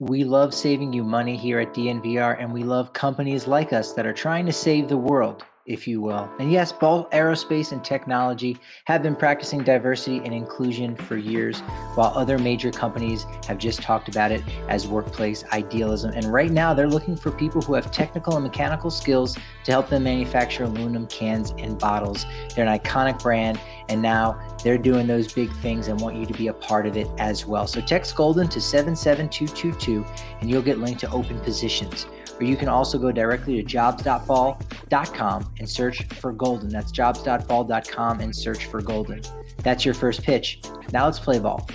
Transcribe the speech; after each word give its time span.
We 0.00 0.24
love 0.24 0.52
saving 0.52 0.92
you 0.92 1.04
money 1.04 1.36
here 1.36 1.60
at 1.60 1.72
DNVR, 1.72 2.40
and 2.40 2.52
we 2.52 2.64
love 2.64 2.92
companies 2.92 3.46
like 3.46 3.72
us 3.72 3.92
that 3.92 4.06
are 4.06 4.12
trying 4.12 4.44
to 4.46 4.52
save 4.52 4.88
the 4.88 4.96
world 4.96 5.44
if 5.66 5.88
you 5.88 6.00
will. 6.00 6.28
And 6.38 6.52
yes, 6.52 6.72
both 6.72 7.08
aerospace 7.10 7.72
and 7.72 7.82
technology 7.82 8.58
have 8.84 9.02
been 9.02 9.16
practicing 9.16 9.62
diversity 9.62 10.18
and 10.18 10.34
inclusion 10.34 10.96
for 10.96 11.16
years, 11.16 11.60
while 11.94 12.12
other 12.14 12.38
major 12.38 12.70
companies 12.70 13.24
have 13.46 13.58
just 13.58 13.80
talked 13.80 14.08
about 14.08 14.30
it 14.30 14.42
as 14.68 14.86
workplace 14.86 15.44
idealism. 15.52 16.12
And 16.14 16.32
right 16.32 16.50
now, 16.50 16.74
they're 16.74 16.88
looking 16.88 17.16
for 17.16 17.30
people 17.30 17.62
who 17.62 17.74
have 17.74 17.90
technical 17.90 18.34
and 18.34 18.44
mechanical 18.44 18.90
skills 18.90 19.38
to 19.64 19.72
help 19.72 19.88
them 19.88 20.04
manufacture 20.04 20.64
aluminum 20.64 21.06
cans 21.06 21.52
and 21.58 21.78
bottles. 21.78 22.26
They're 22.54 22.66
an 22.66 22.78
iconic 22.78 23.22
brand, 23.22 23.58
and 23.88 24.02
now 24.02 24.38
they're 24.62 24.78
doing 24.78 25.06
those 25.06 25.32
big 25.32 25.52
things 25.56 25.88
and 25.88 26.00
want 26.00 26.16
you 26.16 26.26
to 26.26 26.32
be 26.34 26.48
a 26.48 26.52
part 26.52 26.86
of 26.86 26.96
it 26.96 27.08
as 27.18 27.46
well. 27.46 27.66
So 27.66 27.80
text 27.80 28.16
Golden 28.16 28.48
to 28.48 28.60
77222 28.60 30.04
and 30.40 30.50
you'll 30.50 30.62
get 30.62 30.78
linked 30.78 31.00
to 31.00 31.10
open 31.10 31.38
positions 31.40 32.06
or 32.38 32.44
you 32.44 32.56
can 32.56 32.68
also 32.68 32.98
go 32.98 33.12
directly 33.12 33.56
to 33.56 33.62
jobs.ball.com 33.62 35.54
and 35.58 35.68
search 35.68 36.04
for 36.14 36.32
Golden. 36.32 36.68
That's 36.68 36.90
jobs.ball.com 36.90 38.20
and 38.20 38.34
search 38.34 38.66
for 38.66 38.82
Golden. 38.82 39.22
That's 39.62 39.84
your 39.84 39.94
first 39.94 40.22
pitch. 40.22 40.60
Now 40.92 41.06
let's 41.06 41.18
play 41.18 41.38
ball. 41.38 41.66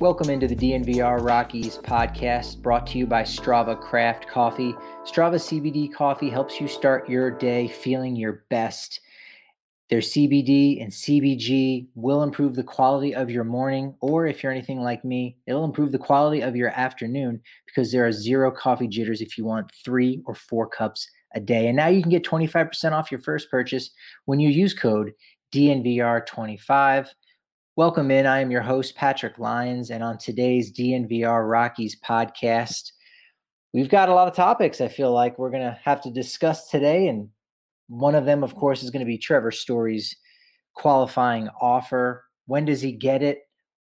Welcome 0.00 0.30
into 0.30 0.46
the 0.46 0.54
DNVR 0.54 1.24
Rockies 1.24 1.78
podcast 1.78 2.62
brought 2.62 2.86
to 2.88 2.98
you 2.98 3.06
by 3.06 3.24
Strava 3.24 3.80
Craft 3.80 4.28
Coffee. 4.28 4.72
Strava 5.04 5.34
CBD 5.34 5.92
coffee 5.92 6.30
helps 6.30 6.60
you 6.60 6.68
start 6.68 7.08
your 7.08 7.32
day 7.32 7.66
feeling 7.66 8.14
your 8.14 8.44
best. 8.48 9.00
Their 9.90 10.00
CBD 10.00 10.82
and 10.82 10.92
CBG 10.92 11.86
will 11.94 12.22
improve 12.22 12.54
the 12.54 12.62
quality 12.62 13.14
of 13.14 13.30
your 13.30 13.44
morning, 13.44 13.94
or 14.02 14.26
if 14.26 14.42
you're 14.42 14.52
anything 14.52 14.82
like 14.82 15.02
me, 15.02 15.38
it'll 15.46 15.64
improve 15.64 15.92
the 15.92 15.98
quality 15.98 16.42
of 16.42 16.54
your 16.54 16.68
afternoon 16.68 17.40
because 17.64 17.90
there 17.90 18.06
are 18.06 18.12
zero 18.12 18.50
coffee 18.50 18.86
jitters 18.86 19.22
if 19.22 19.38
you 19.38 19.46
want 19.46 19.72
three 19.82 20.22
or 20.26 20.34
four 20.34 20.68
cups 20.68 21.08
a 21.34 21.40
day. 21.40 21.68
And 21.68 21.76
now 21.76 21.86
you 21.88 22.02
can 22.02 22.10
get 22.10 22.22
25% 22.22 22.92
off 22.92 23.10
your 23.10 23.22
first 23.22 23.50
purchase 23.50 23.90
when 24.26 24.40
you 24.40 24.50
use 24.50 24.74
code 24.74 25.12
DNVR25. 25.54 27.08
Welcome 27.76 28.10
in. 28.10 28.26
I 28.26 28.40
am 28.40 28.50
your 28.50 28.60
host, 28.60 28.94
Patrick 28.94 29.38
Lyons, 29.38 29.90
and 29.90 30.04
on 30.04 30.18
today's 30.18 30.70
DNVR 30.70 31.50
Rockies 31.50 31.96
podcast, 32.06 32.92
we've 33.72 33.88
got 33.88 34.10
a 34.10 34.14
lot 34.14 34.28
of 34.28 34.34
topics 34.34 34.82
I 34.82 34.88
feel 34.88 35.12
like 35.12 35.38
we're 35.38 35.50
going 35.50 35.62
to 35.62 35.78
have 35.82 36.02
to 36.02 36.10
discuss 36.10 36.68
today 36.68 37.08
and 37.08 37.30
one 37.88 38.14
of 38.14 38.26
them, 38.26 38.42
of 38.42 38.54
course, 38.54 38.82
is 38.82 38.90
going 38.90 39.00
to 39.00 39.06
be 39.06 39.18
Trevor 39.18 39.50
Story's 39.50 40.14
qualifying 40.74 41.48
offer. 41.60 42.24
When 42.46 42.64
does 42.64 42.80
he 42.80 42.92
get 42.92 43.22
it? 43.22 43.40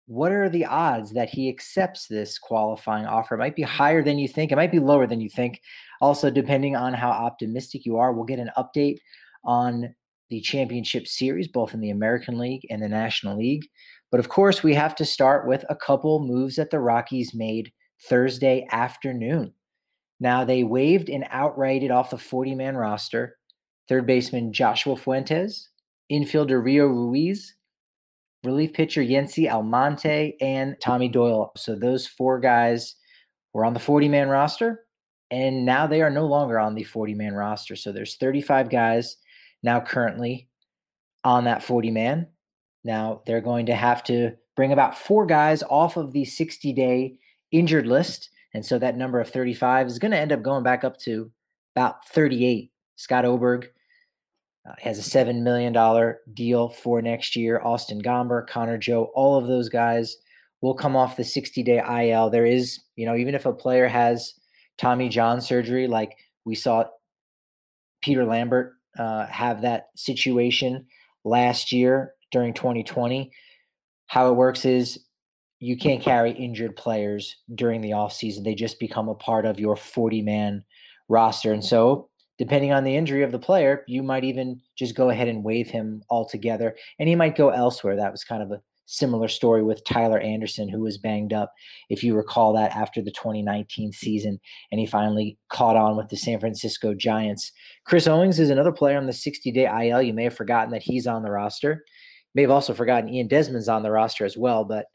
What 0.07 0.31
are 0.31 0.49
the 0.49 0.65
odds 0.65 1.13
that 1.13 1.29
he 1.29 1.47
accepts 1.47 2.07
this 2.07 2.37
qualifying 2.37 3.05
offer? 3.05 3.35
It 3.35 3.39
might 3.39 3.55
be 3.55 3.61
higher 3.61 4.03
than 4.03 4.19
you 4.19 4.27
think. 4.27 4.51
It 4.51 4.57
might 4.57 4.71
be 4.71 4.79
lower 4.79 5.07
than 5.07 5.21
you 5.21 5.29
think. 5.29 5.61
Also, 6.01 6.29
depending 6.29 6.75
on 6.75 6.93
how 6.93 7.09
optimistic 7.09 7.85
you 7.85 7.97
are, 7.97 8.11
we'll 8.11 8.25
get 8.25 8.39
an 8.39 8.51
update 8.57 8.97
on 9.45 9.93
the 10.29 10.41
championship 10.41 11.07
series, 11.07 11.47
both 11.47 11.73
in 11.73 11.79
the 11.79 11.91
American 11.91 12.37
League 12.37 12.65
and 12.69 12.81
the 12.81 12.89
National 12.89 13.37
League. 13.37 13.67
But 14.09 14.19
of 14.19 14.29
course, 14.29 14.63
we 14.63 14.73
have 14.73 14.95
to 14.95 15.05
start 15.05 15.47
with 15.47 15.63
a 15.69 15.75
couple 15.75 16.25
moves 16.25 16.55
that 16.55 16.71
the 16.71 16.79
Rockies 16.79 17.33
made 17.33 17.71
Thursday 18.09 18.67
afternoon. 18.71 19.53
Now, 20.19 20.43
they 20.43 20.63
waived 20.63 21.09
and 21.09 21.23
outrighted 21.25 21.91
off 21.91 22.09
the 22.09 22.17
40 22.17 22.55
man 22.55 22.75
roster 22.75 23.37
third 23.87 24.05
baseman 24.05 24.53
Joshua 24.53 24.95
Fuentes, 24.95 25.69
infielder 26.11 26.63
Rio 26.63 26.87
Ruiz, 26.87 27.55
relief 28.43 28.73
pitcher 28.73 29.01
Yency 29.01 29.49
Almonte, 29.49 30.35
and 30.41 30.75
Tommy 30.81 31.07
Doyle. 31.07 31.51
So 31.55 31.75
those 31.75 32.07
four 32.07 32.39
guys 32.39 32.95
were 33.53 33.65
on 33.65 33.73
the 33.73 33.79
40 33.79 34.07
man 34.09 34.29
roster, 34.29 34.85
and 35.29 35.65
now 35.65 35.87
they 35.87 36.01
are 36.01 36.09
no 36.09 36.25
longer 36.25 36.59
on 36.59 36.75
the 36.75 36.83
40 36.83 37.13
man 37.13 37.33
roster. 37.33 37.75
So 37.75 37.91
there's 37.91 38.15
35 38.17 38.69
guys 38.69 39.17
now 39.63 39.79
currently 39.79 40.47
on 41.23 41.45
that 41.45 41.63
40 41.63 41.91
man. 41.91 42.27
Now 42.83 43.21
they're 43.25 43.41
going 43.41 43.67
to 43.67 43.75
have 43.75 44.03
to 44.05 44.31
bring 44.55 44.71
about 44.71 44.97
four 44.97 45.25
guys 45.25 45.63
off 45.63 45.97
of 45.97 46.13
the 46.13 46.25
60 46.25 46.73
day 46.73 47.15
injured 47.51 47.87
list. 47.87 48.29
And 48.53 48.65
so 48.65 48.79
that 48.79 48.97
number 48.97 49.19
of 49.19 49.29
35 49.29 49.87
is 49.87 49.99
going 49.99 50.11
to 50.11 50.17
end 50.17 50.31
up 50.31 50.41
going 50.41 50.63
back 50.63 50.83
up 50.83 50.97
to 51.01 51.31
about 51.75 52.07
38. 52.07 52.70
Scott 53.01 53.25
Oberg 53.25 53.67
uh, 54.69 54.73
has 54.77 54.99
a 54.99 55.01
$7 55.01 55.41
million 55.41 55.73
deal 56.35 56.69
for 56.69 57.01
next 57.01 57.35
year. 57.35 57.59
Austin 57.63 57.99
Gomber, 57.99 58.45
Connor 58.45 58.77
Joe, 58.77 59.11
all 59.15 59.39
of 59.39 59.47
those 59.47 59.69
guys 59.69 60.17
will 60.61 60.75
come 60.75 60.95
off 60.95 61.17
the 61.17 61.23
60 61.23 61.63
day 61.63 61.79
IL. 61.79 62.29
There 62.29 62.45
is, 62.45 62.79
you 62.95 63.07
know, 63.07 63.15
even 63.15 63.33
if 63.33 63.47
a 63.47 63.53
player 63.53 63.87
has 63.87 64.35
Tommy 64.77 65.09
John 65.09 65.41
surgery, 65.41 65.87
like 65.87 66.15
we 66.45 66.53
saw 66.53 66.83
Peter 68.03 68.23
Lambert 68.23 68.73
uh, 68.99 69.25
have 69.25 69.63
that 69.63 69.87
situation 69.95 70.85
last 71.23 71.71
year 71.71 72.13
during 72.31 72.53
2020, 72.53 73.31
how 74.05 74.29
it 74.29 74.35
works 74.35 74.63
is 74.63 74.99
you 75.59 75.75
can't 75.75 76.03
carry 76.03 76.33
injured 76.33 76.75
players 76.75 77.35
during 77.55 77.81
the 77.81 77.91
offseason. 77.91 78.43
They 78.43 78.53
just 78.53 78.79
become 78.79 79.09
a 79.09 79.15
part 79.15 79.47
of 79.47 79.59
your 79.59 79.75
40 79.75 80.21
man 80.21 80.63
roster. 81.09 81.51
And 81.51 81.65
so 81.65 82.10
depending 82.41 82.73
on 82.73 82.83
the 82.83 82.95
injury 82.95 83.21
of 83.21 83.31
the 83.31 83.37
player, 83.37 83.83
you 83.87 84.01
might 84.01 84.23
even 84.23 84.59
just 84.75 84.95
go 84.95 85.11
ahead 85.11 85.27
and 85.27 85.43
waive 85.43 85.67
him 85.67 86.01
altogether, 86.09 86.75
and 86.97 87.07
he 87.07 87.13
might 87.13 87.35
go 87.35 87.49
elsewhere. 87.49 87.95
That 87.95 88.11
was 88.11 88.23
kind 88.23 88.41
of 88.41 88.49
a 88.49 88.59
similar 88.87 89.27
story 89.27 89.61
with 89.61 89.85
Tyler 89.85 90.17
Anderson, 90.19 90.67
who 90.67 90.79
was 90.79 90.97
banged 90.97 91.33
up, 91.33 91.53
if 91.91 92.03
you 92.03 92.15
recall 92.15 92.51
that 92.53 92.75
after 92.75 92.99
the 92.99 93.11
2019 93.11 93.91
season, 93.91 94.39
and 94.71 94.79
he 94.79 94.87
finally 94.87 95.37
caught 95.49 95.75
on 95.75 95.95
with 95.95 96.09
the 96.09 96.17
San 96.17 96.39
Francisco 96.39 96.95
Giants. 96.95 97.51
Chris 97.85 98.07
Owings 98.07 98.39
is 98.39 98.49
another 98.49 98.71
player 98.71 98.97
on 98.97 99.05
the 99.05 99.13
60 99.13 99.51
day 99.51 99.89
IL. 99.89 100.01
You 100.01 100.13
may 100.13 100.23
have 100.23 100.35
forgotten 100.35 100.71
that 100.71 100.81
he's 100.81 101.05
on 101.05 101.21
the 101.21 101.29
roster. 101.29 101.73
You 101.73 102.31
may 102.33 102.41
have 102.41 102.49
also 102.49 102.73
forgotten 102.73 103.13
Ian 103.13 103.27
Desmond's 103.27 103.69
on 103.69 103.83
the 103.83 103.91
roster 103.91 104.25
as 104.25 104.35
well, 104.35 104.65
but 104.65 104.87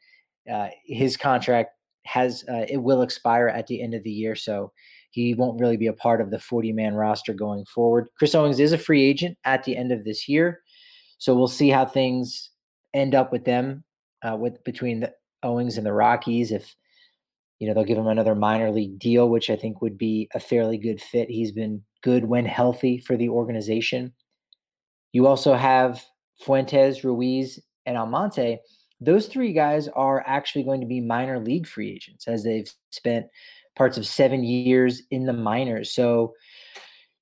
uh, 0.53 0.71
his 0.85 1.17
contract 1.17 1.71
has 2.07 2.45
uh, 2.49 2.67
it 2.69 2.83
will 2.83 3.03
expire 3.03 3.47
at 3.47 3.69
the 3.69 3.81
end 3.81 3.95
of 3.95 4.03
the 4.03 4.11
year, 4.11 4.35
so 4.35 4.73
he 5.17 5.35
won't 5.35 5.59
really 5.59 5.79
be 5.79 5.87
a 5.87 5.95
part 5.95 6.21
of 6.21 6.31
the 6.31 6.39
40 6.39 6.73
man 6.73 6.95
roster 6.95 7.33
going 7.33 7.65
forward. 7.65 8.09
Chris 8.19 8.35
Owings 8.35 8.61
is 8.61 8.73
a 8.73 8.79
free 8.79 9.03
agent 9.03 9.39
at 9.45 9.65
the 9.65 9.75
end 9.75 9.91
of 9.91 10.05
this 10.05 10.29
year. 10.29 10.61
So 11.17 11.35
we'll 11.35 11.49
see 11.49 11.71
how 11.71 11.87
things 11.87 12.51
end 12.93 13.15
up 13.15 13.33
with 13.33 13.47
them, 13.47 13.83
uh, 14.23 14.37
with 14.37 14.63
between 14.65 15.01
the 15.01 15.13
Owings 15.43 15.79
and 15.79 15.87
the 15.87 15.93
Rockies. 15.95 16.53
If 16.53 16.77
you 17.59 17.67
know 17.67 17.73
they'll 17.73 17.85
give 17.85 17.97
him 17.97 18.07
another 18.07 18.35
minor 18.35 18.71
league 18.71 18.99
deal, 18.99 19.31
which 19.31 19.49
I 19.49 19.57
think 19.57 19.81
would 19.81 19.97
be 19.97 20.29
a 20.35 20.41
fairly 20.41 20.77
good 20.77 21.01
fit. 21.01 21.31
He's 21.31 21.53
been 21.53 21.83
good 22.03 22.27
when 22.27 22.45
healthy 22.45 22.99
for 22.99 23.17
the 23.17 23.31
organization. 23.31 24.13
You 25.13 25.27
also 25.27 25.55
have 25.55 26.05
Fuentes, 26.45 27.05
Ruiz, 27.05 27.59
and 27.87 27.97
Almonte. 27.97 28.59
Those 29.01 29.29
three 29.29 29.55
guys 29.55 29.89
are 29.89 30.23
actually 30.27 30.65
going 30.65 30.83
to 30.83 30.87
be 30.87 31.01
minor 31.01 31.41
league 31.41 31.67
free 31.67 31.91
agents 31.91 32.29
as 32.29 32.45
they've 32.45 32.71
spent 32.91 33.27
parts 33.77 33.99
of 33.99 34.07
seven 34.07 34.43
years 34.43 35.03
in 35.11 35.27
the 35.27 35.33
minors. 35.33 35.95
So, 35.95 36.35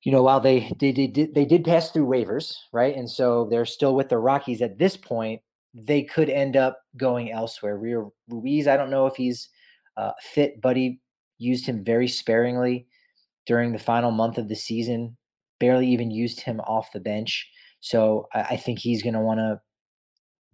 you 0.02 0.12
know, 0.12 0.22
while 0.22 0.40
they 0.40 0.72
they, 0.78 0.92
did 0.92 1.34
they 1.34 1.44
did 1.44 1.64
pass 1.64 1.90
through 1.90 2.06
waivers, 2.06 2.54
right? 2.72 2.96
And 2.96 3.10
so 3.10 3.46
they're 3.50 3.66
still 3.66 3.94
with 3.94 4.08
the 4.08 4.18
Rockies 4.18 4.62
at 4.62 4.78
this 4.78 4.96
point. 4.96 5.42
They 5.74 6.02
could 6.02 6.30
end 6.30 6.56
up 6.56 6.78
going 6.96 7.32
elsewhere. 7.32 7.76
Ruiz, 8.28 8.68
I 8.68 8.76
don't 8.76 8.90
know 8.90 9.06
if 9.06 9.16
he's 9.16 9.48
uh, 9.96 10.12
fit. 10.20 10.60
Buddy 10.60 11.00
used 11.38 11.66
him 11.66 11.84
very 11.84 12.06
sparingly 12.06 12.86
during 13.46 13.72
the 13.72 13.78
final 13.78 14.10
month 14.10 14.38
of 14.38 14.48
the 14.48 14.56
season. 14.56 15.16
Barely 15.58 15.88
even 15.88 16.10
used 16.10 16.40
him 16.40 16.60
off 16.60 16.92
the 16.92 17.00
bench. 17.00 17.48
So 17.80 18.28
I, 18.32 18.42
I 18.50 18.56
think 18.56 18.78
he's 18.78 19.02
going 19.02 19.14
to 19.14 19.20
want 19.20 19.40
to 19.40 19.60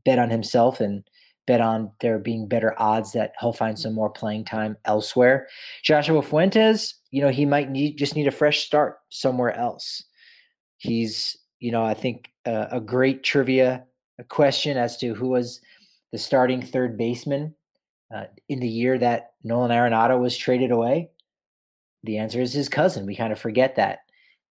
bet 0.05 0.19
on 0.19 0.31
himself 0.31 0.81
and 0.81 1.05
bet 1.51 1.61
on 1.61 1.91
there 1.99 2.21
being 2.21 2.47
better 2.47 2.81
odds 2.81 3.11
that 3.11 3.33
he'll 3.41 3.53
find 3.53 3.77
some 3.77 3.93
more 3.93 4.09
playing 4.09 4.45
time 4.45 4.77
elsewhere. 4.85 5.49
Joshua 5.83 6.23
Fuentes, 6.23 6.95
you 7.11 7.21
know, 7.21 7.29
he 7.29 7.45
might 7.45 7.69
need 7.69 7.99
just 7.99 8.15
need 8.15 8.29
a 8.29 8.31
fresh 8.31 8.61
start 8.61 8.99
somewhere 9.09 9.53
else. 9.59 10.05
He's, 10.77 11.37
you 11.59 11.73
know, 11.73 11.83
I 11.83 11.95
think 11.95 12.31
uh, 12.47 12.67
a 12.71 12.81
great 12.81 13.25
trivia 13.25 13.85
question 14.29 14.77
as 14.77 14.97
to 14.99 15.13
who 15.13 15.31
was 15.31 15.61
the 16.13 16.19
starting 16.19 16.63
third 16.63 16.97
baseman 16.97 17.53
uh, 18.15 18.27
in 18.49 18.61
the 18.61 18.69
year 18.69 18.97
that 18.99 19.33
Nolan 19.43 19.73
Arenado 19.73 20.21
was 20.21 20.37
traded 20.37 20.71
away. 20.71 21.11
The 22.05 22.19
answer 22.19 22.41
is 22.41 22.53
his 22.53 22.69
cousin. 22.69 23.07
We 23.07 23.17
kind 23.17 23.33
of 23.33 23.41
forget 23.41 23.75
that 23.75 24.03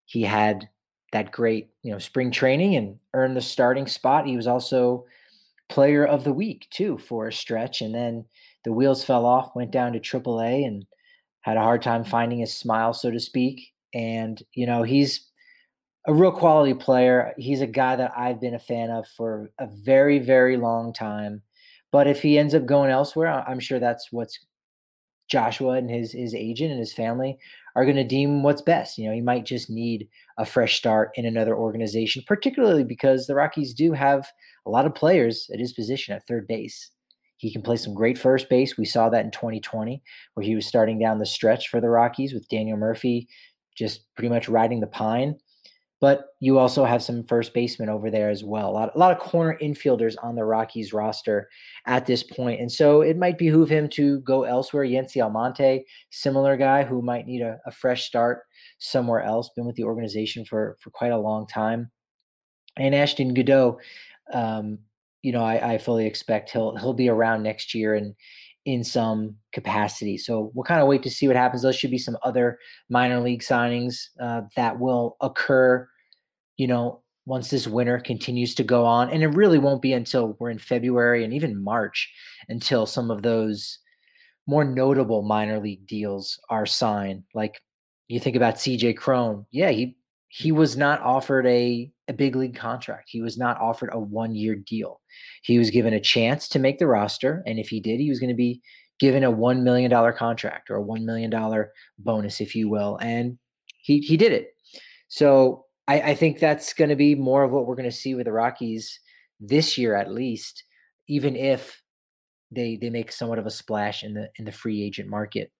he 0.03 0.23
had 0.23 0.67
that 1.13 1.31
great, 1.31 1.69
you 1.81 1.93
know, 1.93 1.99
spring 1.99 2.29
training 2.29 2.75
and 2.75 2.99
earned 3.13 3.37
the 3.37 3.41
starting 3.41 3.87
spot. 3.87 4.27
He 4.27 4.35
was 4.35 4.47
also 4.47 5.05
player 5.69 6.05
of 6.05 6.23
the 6.23 6.33
week 6.33 6.67
too 6.71 6.97
for 6.97 7.27
a 7.27 7.33
stretch, 7.33 7.81
and 7.81 7.93
then 7.93 8.25
the 8.65 8.73
wheels 8.73 9.03
fell 9.03 9.25
off, 9.25 9.55
went 9.55 9.71
down 9.71 9.93
to 9.93 9.99
AAA, 9.99 10.65
and 10.65 10.85
had 11.41 11.57
a 11.57 11.61
hard 11.61 11.81
time 11.81 12.03
finding 12.03 12.39
his 12.39 12.55
smile, 12.55 12.93
so 12.93 13.11
to 13.11 13.19
speak. 13.19 13.71
And 13.93 14.41
you 14.53 14.65
know 14.65 14.83
he's 14.83 15.29
a 16.07 16.13
real 16.13 16.31
quality 16.31 16.73
player. 16.73 17.33
He's 17.37 17.61
a 17.61 17.67
guy 17.67 17.95
that 17.95 18.11
I've 18.17 18.41
been 18.41 18.55
a 18.55 18.59
fan 18.59 18.89
of 18.89 19.07
for 19.07 19.51
a 19.59 19.67
very, 19.67 20.19
very 20.19 20.57
long 20.57 20.93
time. 20.93 21.41
But 21.91 22.07
if 22.07 22.21
he 22.21 22.37
ends 22.37 22.55
up 22.55 22.65
going 22.65 22.91
elsewhere, 22.91 23.27
I'm 23.47 23.59
sure 23.59 23.79
that's 23.79 24.11
what's 24.11 24.39
Joshua 25.29 25.73
and 25.73 25.89
his 25.89 26.11
his 26.11 26.33
agent 26.33 26.71
and 26.71 26.79
his 26.79 26.93
family 26.93 27.37
are 27.75 27.85
going 27.85 27.95
to 27.97 28.03
deem 28.03 28.43
what's 28.43 28.61
best. 28.61 28.97
You 28.97 29.07
know, 29.07 29.13
he 29.13 29.21
might 29.21 29.45
just 29.45 29.69
need 29.69 30.07
a 30.39 30.45
fresh 30.45 30.77
start 30.77 31.11
in 31.15 31.25
another 31.25 31.55
organization, 31.55 32.23
particularly 32.25 32.83
because 32.83 33.27
the 33.27 33.35
Rockies 33.35 33.73
do 33.73 33.91
have 33.91 34.27
a 34.65 34.69
lot 34.69 34.85
of 34.85 34.95
players 34.95 35.49
at 35.53 35.59
his 35.59 35.73
position 35.73 36.15
at 36.15 36.25
third 36.25 36.47
base. 36.47 36.91
He 37.37 37.51
can 37.51 37.61
play 37.61 37.77
some 37.77 37.93
great 37.93 38.17
first 38.17 38.49
base. 38.49 38.77
We 38.77 38.85
saw 38.85 39.09
that 39.09 39.23
in 39.23 39.31
2020, 39.31 40.01
where 40.33 40.45
he 40.45 40.55
was 40.55 40.65
starting 40.65 40.97
down 40.97 41.19
the 41.19 41.25
stretch 41.25 41.67
for 41.67 41.79
the 41.79 41.89
Rockies 41.89 42.33
with 42.33 42.49
Daniel 42.49 42.77
Murphy 42.77 43.27
just 43.75 44.13
pretty 44.15 44.29
much 44.29 44.49
riding 44.49 44.79
the 44.79 44.87
pine. 44.87 45.35
But 46.01 46.27
you 46.39 46.57
also 46.57 46.85
have 46.85 47.03
some 47.03 47.23
first 47.23 47.53
basemen 47.53 47.89
over 47.89 48.09
there 48.09 48.29
as 48.29 48.43
well. 48.43 48.69
A 48.69 48.71
lot, 48.71 48.95
a 48.95 48.97
lot 48.97 49.11
of 49.11 49.19
corner 49.19 49.57
infielders 49.61 50.15
on 50.23 50.35
the 50.35 50.45
Rockies 50.45 50.93
roster 50.93 51.49
at 51.87 52.05
this 52.05 52.23
point. 52.23 52.61
And 52.61 52.71
so 52.71 53.01
it 53.01 53.17
might 53.17 53.37
behoove 53.37 53.67
him 53.67 53.89
to 53.89 54.21
go 54.21 54.43
elsewhere. 54.43 54.85
Yency 54.85 55.21
Almonte, 55.21 55.83
similar 56.09 56.55
guy 56.55 56.83
who 56.83 57.01
might 57.01 57.25
need 57.25 57.41
a, 57.41 57.59
a 57.65 57.71
fresh 57.71 58.05
start 58.05 58.43
somewhere 58.79 59.21
else, 59.21 59.49
been 59.55 59.65
with 59.65 59.75
the 59.75 59.83
organization 59.83 60.45
for, 60.45 60.77
for 60.81 60.89
quite 60.89 61.11
a 61.11 61.17
long 61.17 61.45
time. 61.47 61.91
And 62.77 62.95
Ashton 62.95 63.33
Goudeau, 63.33 63.77
um, 64.33 64.79
you 65.21 65.31
know, 65.31 65.43
I, 65.43 65.73
I 65.73 65.77
fully 65.77 66.05
expect 66.05 66.49
he'll 66.49 66.75
he'll 66.77 66.93
be 66.93 67.09
around 67.09 67.43
next 67.43 67.75
year 67.75 67.93
and 67.93 68.15
in 68.65 68.83
some 68.83 69.35
capacity. 69.51 70.17
So 70.17 70.51
we'll 70.53 70.63
kind 70.63 70.81
of 70.81 70.87
wait 70.87 71.03
to 71.03 71.09
see 71.09 71.27
what 71.27 71.35
happens. 71.35 71.63
There 71.63 71.73
should 71.73 71.91
be 71.91 71.97
some 71.97 72.17
other 72.23 72.59
minor 72.89 73.19
league 73.19 73.41
signings 73.41 74.09
uh, 74.21 74.41
that 74.55 74.79
will 74.79 75.17
occur, 75.21 75.87
you 76.57 76.67
know, 76.67 77.01
once 77.25 77.49
this 77.49 77.67
winter 77.67 77.99
continues 77.99 78.53
to 78.55 78.63
go 78.63 78.85
on. 78.85 79.09
And 79.09 79.23
it 79.23 79.29
really 79.29 79.59
won't 79.59 79.81
be 79.81 79.93
until 79.93 80.35
we're 80.39 80.49
in 80.49 80.59
February 80.59 81.23
and 81.23 81.33
even 81.33 81.63
March 81.63 82.11
until 82.47 82.85
some 82.85 83.11
of 83.11 83.23
those 83.23 83.79
more 84.45 84.63
notable 84.63 85.21
minor 85.21 85.59
league 85.59 85.85
deals 85.87 86.39
are 86.49 86.65
signed. 86.65 87.23
Like 87.33 87.61
you 88.09 88.19
think 88.19 88.35
about 88.35 88.55
CJ 88.55 88.97
Cron. 88.97 89.45
Yeah, 89.51 89.69
he 89.69 89.95
he 90.29 90.51
was 90.51 90.77
not 90.77 91.01
offered 91.01 91.47
a, 91.47 91.91
a 92.07 92.13
big 92.13 92.35
league 92.35 92.55
contract. 92.55 93.09
He 93.09 93.21
was 93.21 93.37
not 93.37 93.59
offered 93.59 93.89
a 93.91 93.99
one 93.99 94.35
year 94.35 94.55
deal. 94.55 95.01
He 95.41 95.57
was 95.57 95.71
given 95.71 95.93
a 95.93 95.99
chance 95.99 96.47
to 96.49 96.59
make 96.59 96.77
the 96.77 96.87
roster. 96.87 97.43
And 97.47 97.57
if 97.57 97.69
he 97.69 97.79
did, 97.79 97.99
he 97.99 98.09
was 98.09 98.19
going 98.19 98.29
to 98.29 98.35
be 98.35 98.61
given 98.99 99.23
a 99.23 99.31
$1 99.31 99.63
million 99.63 99.91
contract 100.13 100.69
or 100.69 100.77
a 100.77 100.83
$1 100.83 101.03
million 101.03 101.33
bonus, 101.97 102.41
if 102.41 102.53
you 102.53 102.69
will. 102.69 102.97
And 103.01 103.39
he, 103.81 103.99
he 104.01 104.17
did 104.17 104.31
it. 104.31 104.49
So 105.07 105.65
I, 105.87 106.01
I 106.01 106.15
think 106.15 106.37
that's 106.37 106.73
going 106.73 106.89
to 106.89 106.95
be 106.95 107.15
more 107.15 107.43
of 107.43 107.51
what 107.51 107.65
we're 107.65 107.75
going 107.75 107.89
to 107.89 107.95
see 107.95 108.13
with 108.13 108.25
the 108.25 108.31
Rockies 108.31 108.99
this 109.39 109.79
year, 109.79 109.95
at 109.95 110.11
least, 110.11 110.63
even 111.07 111.35
if 111.35 111.81
they, 112.51 112.77
they 112.79 112.91
make 112.91 113.11
somewhat 113.11 113.39
of 113.39 113.47
a 113.47 113.51
splash 113.51 114.03
in 114.03 114.13
the, 114.13 114.29
in 114.37 114.45
the 114.45 114.51
free 114.51 114.83
agent 114.83 115.09
market. 115.09 115.51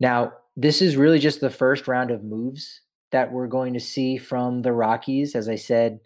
Now, 0.00 0.32
this 0.56 0.82
is 0.82 0.96
really 0.96 1.18
just 1.18 1.40
the 1.40 1.50
first 1.50 1.86
round 1.86 2.10
of 2.10 2.24
moves 2.24 2.80
that 3.12 3.30
we're 3.30 3.46
going 3.46 3.74
to 3.74 3.80
see 3.80 4.16
from 4.16 4.62
the 4.62 4.72
Rockies. 4.72 5.34
As 5.34 5.48
I 5.48 5.56
said, 5.56 6.00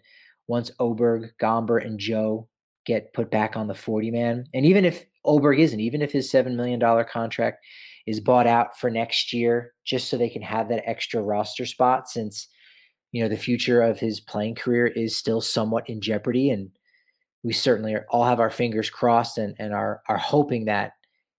once 0.47 0.71
Oberg, 0.79 1.31
Gomber, 1.41 1.83
and 1.83 1.99
Joe 1.99 2.47
get 2.85 3.13
put 3.13 3.31
back 3.31 3.55
on 3.55 3.67
the 3.67 3.73
40 3.73 4.11
man, 4.11 4.45
and 4.53 4.65
even 4.65 4.85
if 4.85 5.05
Oberg 5.23 5.59
isn't, 5.59 5.79
even 5.79 6.01
if 6.01 6.11
his 6.11 6.31
$7 6.31 6.55
million 6.55 6.79
contract 7.05 7.65
is 8.05 8.19
bought 8.19 8.45
out 8.45 8.77
for 8.77 8.91
next 8.91 9.33
year, 9.33 9.73
just 9.83 10.09
so 10.09 10.17
they 10.17 10.29
can 10.29 10.43
have 10.43 10.69
that 10.69 10.87
extra 10.87 11.21
roster 11.21 11.65
spot, 11.65 12.07
since 12.07 12.47
you 13.11 13.23
know 13.23 13.29
the 13.29 13.37
future 13.37 13.81
of 13.81 13.99
his 13.99 14.19
playing 14.19 14.55
career 14.55 14.87
is 14.87 15.17
still 15.17 15.41
somewhat 15.41 15.89
in 15.89 16.01
jeopardy, 16.01 16.49
and 16.51 16.69
we 17.43 17.53
certainly 17.53 17.93
are, 17.93 18.05
all 18.09 18.25
have 18.25 18.39
our 18.39 18.51
fingers 18.51 18.89
crossed 18.89 19.37
and, 19.37 19.55
and 19.57 19.73
are 19.73 20.01
are 20.07 20.17
hoping 20.17 20.65
that 20.65 20.91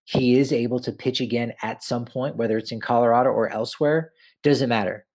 he 0.07 0.39
is 0.39 0.53
able 0.53 0.81
to 0.81 0.91
pitch 0.91 1.21
again 1.21 1.53
at 1.63 1.85
some 1.85 2.05
point, 2.05 2.37
whether 2.37 2.57
it's 2.57 2.73
in 2.73 2.81
Colorado 2.81 3.31
or 3.31 3.49
elsewhere. 3.51 4.13
Doesn't 4.43 4.69
matter 4.69 5.07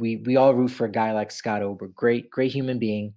we 0.00 0.16
we 0.16 0.36
all 0.36 0.54
root 0.54 0.70
for 0.70 0.86
a 0.86 0.90
guy 0.90 1.12
like 1.12 1.30
Scott 1.30 1.62
Oberg. 1.62 1.94
Great, 1.94 2.30
great 2.30 2.50
human 2.50 2.78
being. 2.78 3.14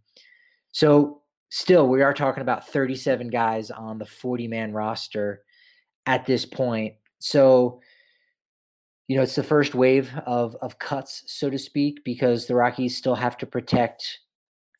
So 0.73 1.21
still, 1.49 1.87
we 1.87 2.01
are 2.03 2.13
talking 2.13 2.41
about 2.41 2.67
37 2.67 3.29
guys 3.29 3.71
on 3.71 3.97
the 3.97 4.05
40 4.05 4.47
man 4.47 4.73
roster 4.73 5.43
at 6.05 6.25
this 6.25 6.45
point. 6.45 6.95
So, 7.19 7.79
you 9.07 9.15
know, 9.15 9.23
it's 9.23 9.35
the 9.35 9.43
first 9.43 9.73
wave 9.73 10.13
of 10.25 10.55
of 10.61 10.77
cuts, 10.77 11.23
so 11.27 11.49
to 11.49 11.57
speak, 11.57 12.03
because 12.03 12.45
the 12.45 12.55
Rockies 12.55 12.97
still 12.97 13.15
have 13.15 13.37
to 13.37 13.45
protect 13.45 14.19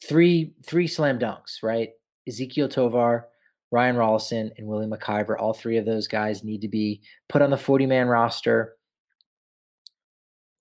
three 0.04 0.54
three 0.68 0.88
slam 0.88 1.18
dunks, 1.18 1.64
right? 1.64 1.90
Ezekiel 2.28 2.70
Tovar, 2.70 3.30
Ryan 3.74 3.96
Rollison, 3.96 4.52
and 4.60 4.68
Willie 4.68 4.86
MacIver. 4.86 5.36
All 5.40 5.52
three 5.52 5.78
of 5.78 5.86
those 5.86 6.08
guys 6.08 6.44
need 6.44 6.62
to 6.62 6.68
be 6.68 7.02
put 7.28 7.42
on 7.42 7.50
the 7.50 7.58
40 7.58 7.88
man 7.88 8.08
roster 8.08 8.76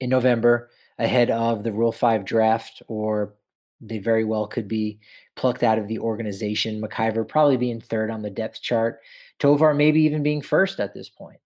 in 0.01 0.09
November 0.09 0.71
ahead 0.99 1.31
of 1.31 1.63
the 1.63 1.73
Rule 1.73 1.93
5 1.93 2.25
draft, 2.25 2.83
or 2.89 3.35
they 3.83 3.99
very 3.99 4.25
well 4.25 4.47
could 4.47 4.67
be 4.67 4.99
plucked 5.37 5.63
out 5.63 5.79
of 5.79 5.89
the 5.89 5.99
organization. 5.99 6.81
MacIver 6.81 7.29
probably 7.29 7.59
being 7.59 7.83
third 7.83 8.11
on 8.11 8.23
the 8.23 8.31
depth 8.31 8.63
chart. 8.63 9.01
Tovar 9.39 9.75
maybe 9.75 10.01
even 10.01 10.23
being 10.23 10.41
first 10.41 10.81
at 10.81 10.95
this 10.95 11.11
point. 11.11 11.41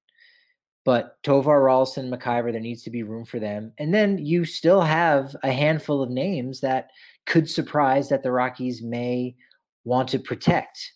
But 0.85 1.21
Tovar, 1.25 1.65
Rollison, 1.65 2.09
MacIver, 2.09 2.53
there 2.53 2.61
needs 2.61 2.85
to 2.85 2.91
be 2.91 3.03
room 3.03 3.25
for 3.25 3.41
them. 3.41 3.73
And 3.79 3.93
then 3.93 4.25
you 4.25 4.45
still 4.45 4.83
have 4.83 5.35
a 5.43 5.51
handful 5.51 6.01
of 6.01 6.11
names 6.11 6.61
that 6.61 6.91
could 7.25 7.51
surprise 7.51 8.09
that 8.11 8.23
the 8.23 8.31
Rockies 8.31 8.83
may 8.83 9.35
want 9.83 10.09
to 10.11 10.21
protect. 10.21 10.93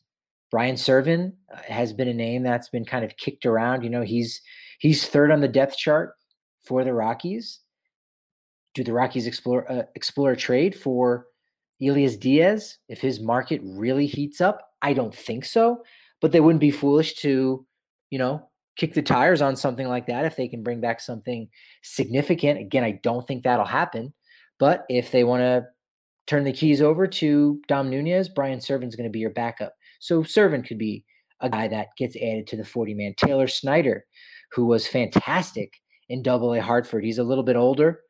Brian 0.51 0.77
Serven 0.77 1.33
uh, 1.53 1.61
has 1.67 1.93
been 1.93 2.09
a 2.09 2.15
name 2.15 2.43
that's 2.43 2.69
been 2.69 2.85
kind 2.85 3.05
of 3.05 3.17
kicked 3.17 3.47
around. 3.47 3.83
You 3.83 3.91
know, 3.91 4.03
he's 4.03 4.41
he's 4.79 5.07
third 5.07 5.31
on 5.31 5.41
the 5.41 5.49
depth 5.49 5.77
chart 5.77 6.15
for 6.65 6.85
the 6.85 6.93
Rockies 6.93 7.61
do 8.75 8.85
the 8.85 8.93
Rockies 8.93 9.27
explore 9.27 9.71
uh, 9.71 9.83
explore 9.95 10.33
a 10.33 10.37
trade 10.37 10.75
for 10.75 11.27
Elias 11.83 12.17
Diaz 12.17 12.79
if 12.89 13.01
his 13.01 13.21
market 13.21 13.61
really 13.65 14.07
heats 14.07 14.41
up? 14.41 14.61
I 14.83 14.93
don't 14.93 15.15
think 15.15 15.45
so, 15.45 15.83
but 16.21 16.33
they 16.33 16.41
wouldn't 16.41 16.61
be 16.61 16.71
foolish 16.71 17.15
to, 17.17 17.67
you 18.11 18.19
know, 18.19 18.49
kick 18.77 18.95
the 18.95 19.03
tires 19.03 19.43
on 19.43 19.57
something 19.57 19.89
like 19.89 20.07
that 20.07 20.25
if 20.25 20.37
they 20.37 20.49
can 20.49 20.63
bring 20.63 20.81
back 20.81 21.01
something 21.01 21.49
significant. 21.83 22.61
Again, 22.61 22.85
I 22.85 23.01
don't 23.03 23.27
think 23.27 23.43
that'll 23.43 23.65
happen, 23.65 24.13
but 24.59 24.85
if 24.89 25.11
they 25.11 25.25
want 25.25 25.41
to 25.41 25.67
turn 26.27 26.45
the 26.45 26.53
keys 26.53 26.81
over 26.81 27.07
to 27.07 27.61
Dom 27.67 27.91
Nunez, 27.91 28.29
Brian 28.29 28.61
Serven's 28.61 28.95
going 28.95 29.09
to 29.09 29.13
be 29.13 29.19
your 29.19 29.31
backup. 29.31 29.75
So 30.01 30.23
Serven 30.23 30.63
could 30.63 30.79
be 30.79 31.05
a 31.41 31.49
guy 31.49 31.69
that 31.69 31.89
gets 31.97 32.17
added 32.17 32.47
to 32.49 32.57
the 32.57 32.65
40 32.65 32.95
man. 32.95 33.15
Taylor 33.17 33.47
Snyder, 33.47 34.05
who 34.53 34.67
was 34.67 34.87
fantastic 34.87 35.73
in 36.09 36.23
double 36.23 36.53
A 36.55 36.61
Hartford. 36.61 37.05
He's 37.05 37.19
a 37.19 37.25
little 37.25 37.45
bit 37.45 37.57
older, 37.57 38.01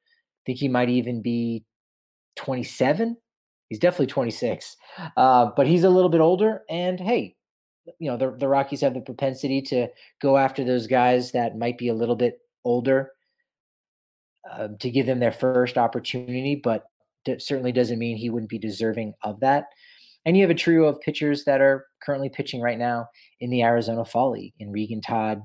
I 0.40 0.42
think 0.46 0.58
he 0.58 0.68
might 0.68 0.88
even 0.88 1.20
be 1.20 1.64
27. 2.36 3.16
He's 3.68 3.78
definitely 3.78 4.06
26, 4.06 4.76
uh, 5.16 5.50
but 5.56 5.66
he's 5.66 5.84
a 5.84 5.90
little 5.90 6.08
bit 6.08 6.20
older. 6.20 6.62
And 6.68 6.98
hey, 6.98 7.36
you 7.98 8.10
know 8.10 8.16
the 8.16 8.36
the 8.36 8.48
Rockies 8.48 8.80
have 8.80 8.94
the 8.94 9.00
propensity 9.00 9.62
to 9.62 9.88
go 10.20 10.36
after 10.36 10.64
those 10.64 10.86
guys 10.86 11.32
that 11.32 11.56
might 11.56 11.78
be 11.78 11.88
a 11.88 11.94
little 11.94 12.16
bit 12.16 12.38
older 12.64 13.12
uh, 14.50 14.68
to 14.80 14.90
give 14.90 15.06
them 15.06 15.20
their 15.20 15.32
first 15.32 15.78
opportunity, 15.78 16.56
but 16.56 16.84
that 17.26 17.42
certainly 17.42 17.72
doesn't 17.72 17.98
mean 17.98 18.16
he 18.16 18.30
wouldn't 18.30 18.50
be 18.50 18.58
deserving 18.58 19.14
of 19.22 19.38
that. 19.40 19.66
And 20.24 20.36
you 20.36 20.42
have 20.42 20.50
a 20.50 20.54
trio 20.54 20.84
of 20.84 21.00
pitchers 21.00 21.44
that 21.44 21.60
are 21.60 21.86
currently 22.02 22.28
pitching 22.28 22.60
right 22.60 22.78
now 22.78 23.08
in 23.40 23.50
the 23.50 23.62
Arizona 23.62 24.04
Fall 24.04 24.32
League 24.32 24.54
in 24.58 24.70
Reagan 24.70 25.00
Todd, 25.00 25.40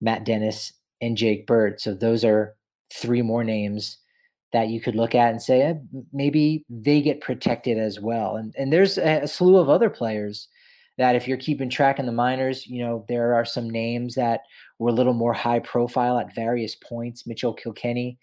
Matt 0.00 0.24
Dennis, 0.24 0.72
and 1.00 1.16
Jake 1.16 1.46
Bird. 1.46 1.80
So 1.80 1.94
those 1.94 2.24
are 2.24 2.54
three 2.92 3.22
more 3.22 3.44
names 3.44 3.98
that 4.52 4.68
you 4.68 4.80
could 4.80 4.96
look 4.96 5.14
at 5.14 5.30
and 5.30 5.40
say 5.40 5.62
eh, 5.62 5.74
maybe 6.12 6.64
they 6.68 7.00
get 7.00 7.20
protected 7.20 7.78
as 7.78 8.00
well. 8.00 8.36
And 8.36 8.54
and 8.58 8.72
there's 8.72 8.98
a, 8.98 9.20
a, 9.22 9.28
slew 9.28 9.56
of 9.56 9.68
other 9.68 9.88
players 9.90 10.48
that 10.98 11.14
if 11.14 11.28
you're 11.28 11.38
keeping 11.38 11.70
track 11.70 11.98
in 11.98 12.06
the 12.06 12.12
minors, 12.12 12.66
you 12.66 12.84
know 12.84 13.04
there 13.08 13.34
are 13.34 13.44
some 13.44 13.70
names 13.70 14.16
that 14.16 14.40
were 14.78 14.90
a 14.90 14.94
little 14.94 15.14
more 15.14 15.32
high 15.32 15.60
profile 15.60 16.18
at 16.18 16.34
various 16.34 16.74
points. 16.74 17.26
Mitchell 17.26 17.54
Kilkenny, 17.54 18.18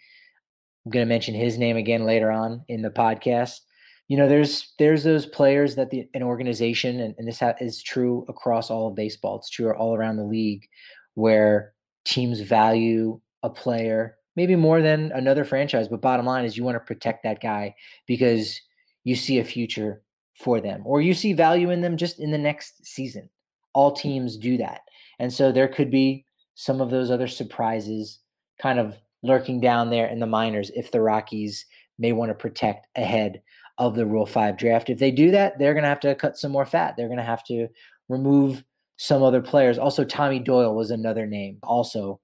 I'm 0.85 0.91
going 0.91 1.05
to 1.05 1.09
mention 1.09 1.33
his 1.33 1.57
name 1.57 1.77
again 1.77 2.05
later 2.05 2.31
on 2.31 2.63
in 2.67 2.81
the 2.81 2.89
podcast. 2.89 3.59
You 4.07 4.17
know, 4.17 4.27
there's 4.27 4.73
there's 4.79 5.03
those 5.03 5.25
players 5.25 5.75
that 5.75 5.89
the 5.89 6.07
an 6.13 6.23
organization, 6.23 7.01
and, 7.01 7.15
and 7.17 7.27
this 7.27 7.39
ha- 7.39 7.55
is 7.59 7.83
true 7.83 8.25
across 8.29 8.69
all 8.69 8.87
of 8.87 8.95
baseball. 8.95 9.37
It's 9.37 9.49
true 9.49 9.71
all 9.73 9.95
around 9.95 10.17
the 10.17 10.23
league, 10.23 10.67
where 11.15 11.73
teams 12.05 12.39
value 12.39 13.19
a 13.43 13.49
player 13.49 14.17
maybe 14.37 14.55
more 14.55 14.81
than 14.81 15.11
another 15.13 15.43
franchise. 15.43 15.89
But 15.89 16.01
bottom 16.01 16.25
line 16.25 16.45
is 16.45 16.55
you 16.55 16.63
want 16.63 16.75
to 16.75 16.79
protect 16.79 17.23
that 17.23 17.41
guy 17.41 17.75
because 18.05 18.61
you 19.03 19.15
see 19.15 19.39
a 19.39 19.43
future 19.43 20.03
for 20.35 20.61
them 20.61 20.83
or 20.85 21.01
you 21.01 21.13
see 21.13 21.33
value 21.33 21.71
in 21.71 21.81
them 21.81 21.97
just 21.97 22.19
in 22.19 22.31
the 22.31 22.37
next 22.37 22.85
season. 22.85 23.27
All 23.73 23.91
teams 23.91 24.37
do 24.37 24.55
that. 24.57 24.81
And 25.19 25.33
so 25.33 25.51
there 25.51 25.67
could 25.67 25.89
be 25.89 26.23
some 26.53 26.79
of 26.79 26.91
those 26.91 27.09
other 27.09 27.27
surprises 27.27 28.19
kind 28.61 28.79
of 28.79 28.95
lurking 29.23 29.59
down 29.59 29.89
there 29.89 30.07
in 30.07 30.19
the 30.19 30.27
minors 30.27 30.71
if 30.75 30.91
the 30.91 31.01
Rockies 31.01 31.65
may 31.97 32.11
want 32.11 32.29
to 32.29 32.35
protect 32.35 32.87
ahead 32.95 33.41
of 33.77 33.95
the 33.95 34.05
Rule 34.05 34.25
5 34.25 34.57
draft. 34.57 34.89
If 34.89 34.99
they 34.99 35.11
do 35.11 35.31
that, 35.31 35.59
they're 35.59 35.73
going 35.73 35.83
to 35.83 35.89
have 35.89 35.99
to 36.01 36.15
cut 36.15 36.37
some 36.37 36.51
more 36.51 36.65
fat. 36.65 36.95
They're 36.97 37.07
going 37.07 37.17
to 37.17 37.23
have 37.23 37.43
to 37.45 37.67
remove 38.09 38.63
some 38.97 39.21
other 39.21 39.41
players. 39.41 39.77
Also, 39.77 40.03
Tommy 40.03 40.39
Doyle 40.39 40.75
was 40.75 40.91
another 40.91 41.25
name, 41.25 41.59
also 41.63 42.19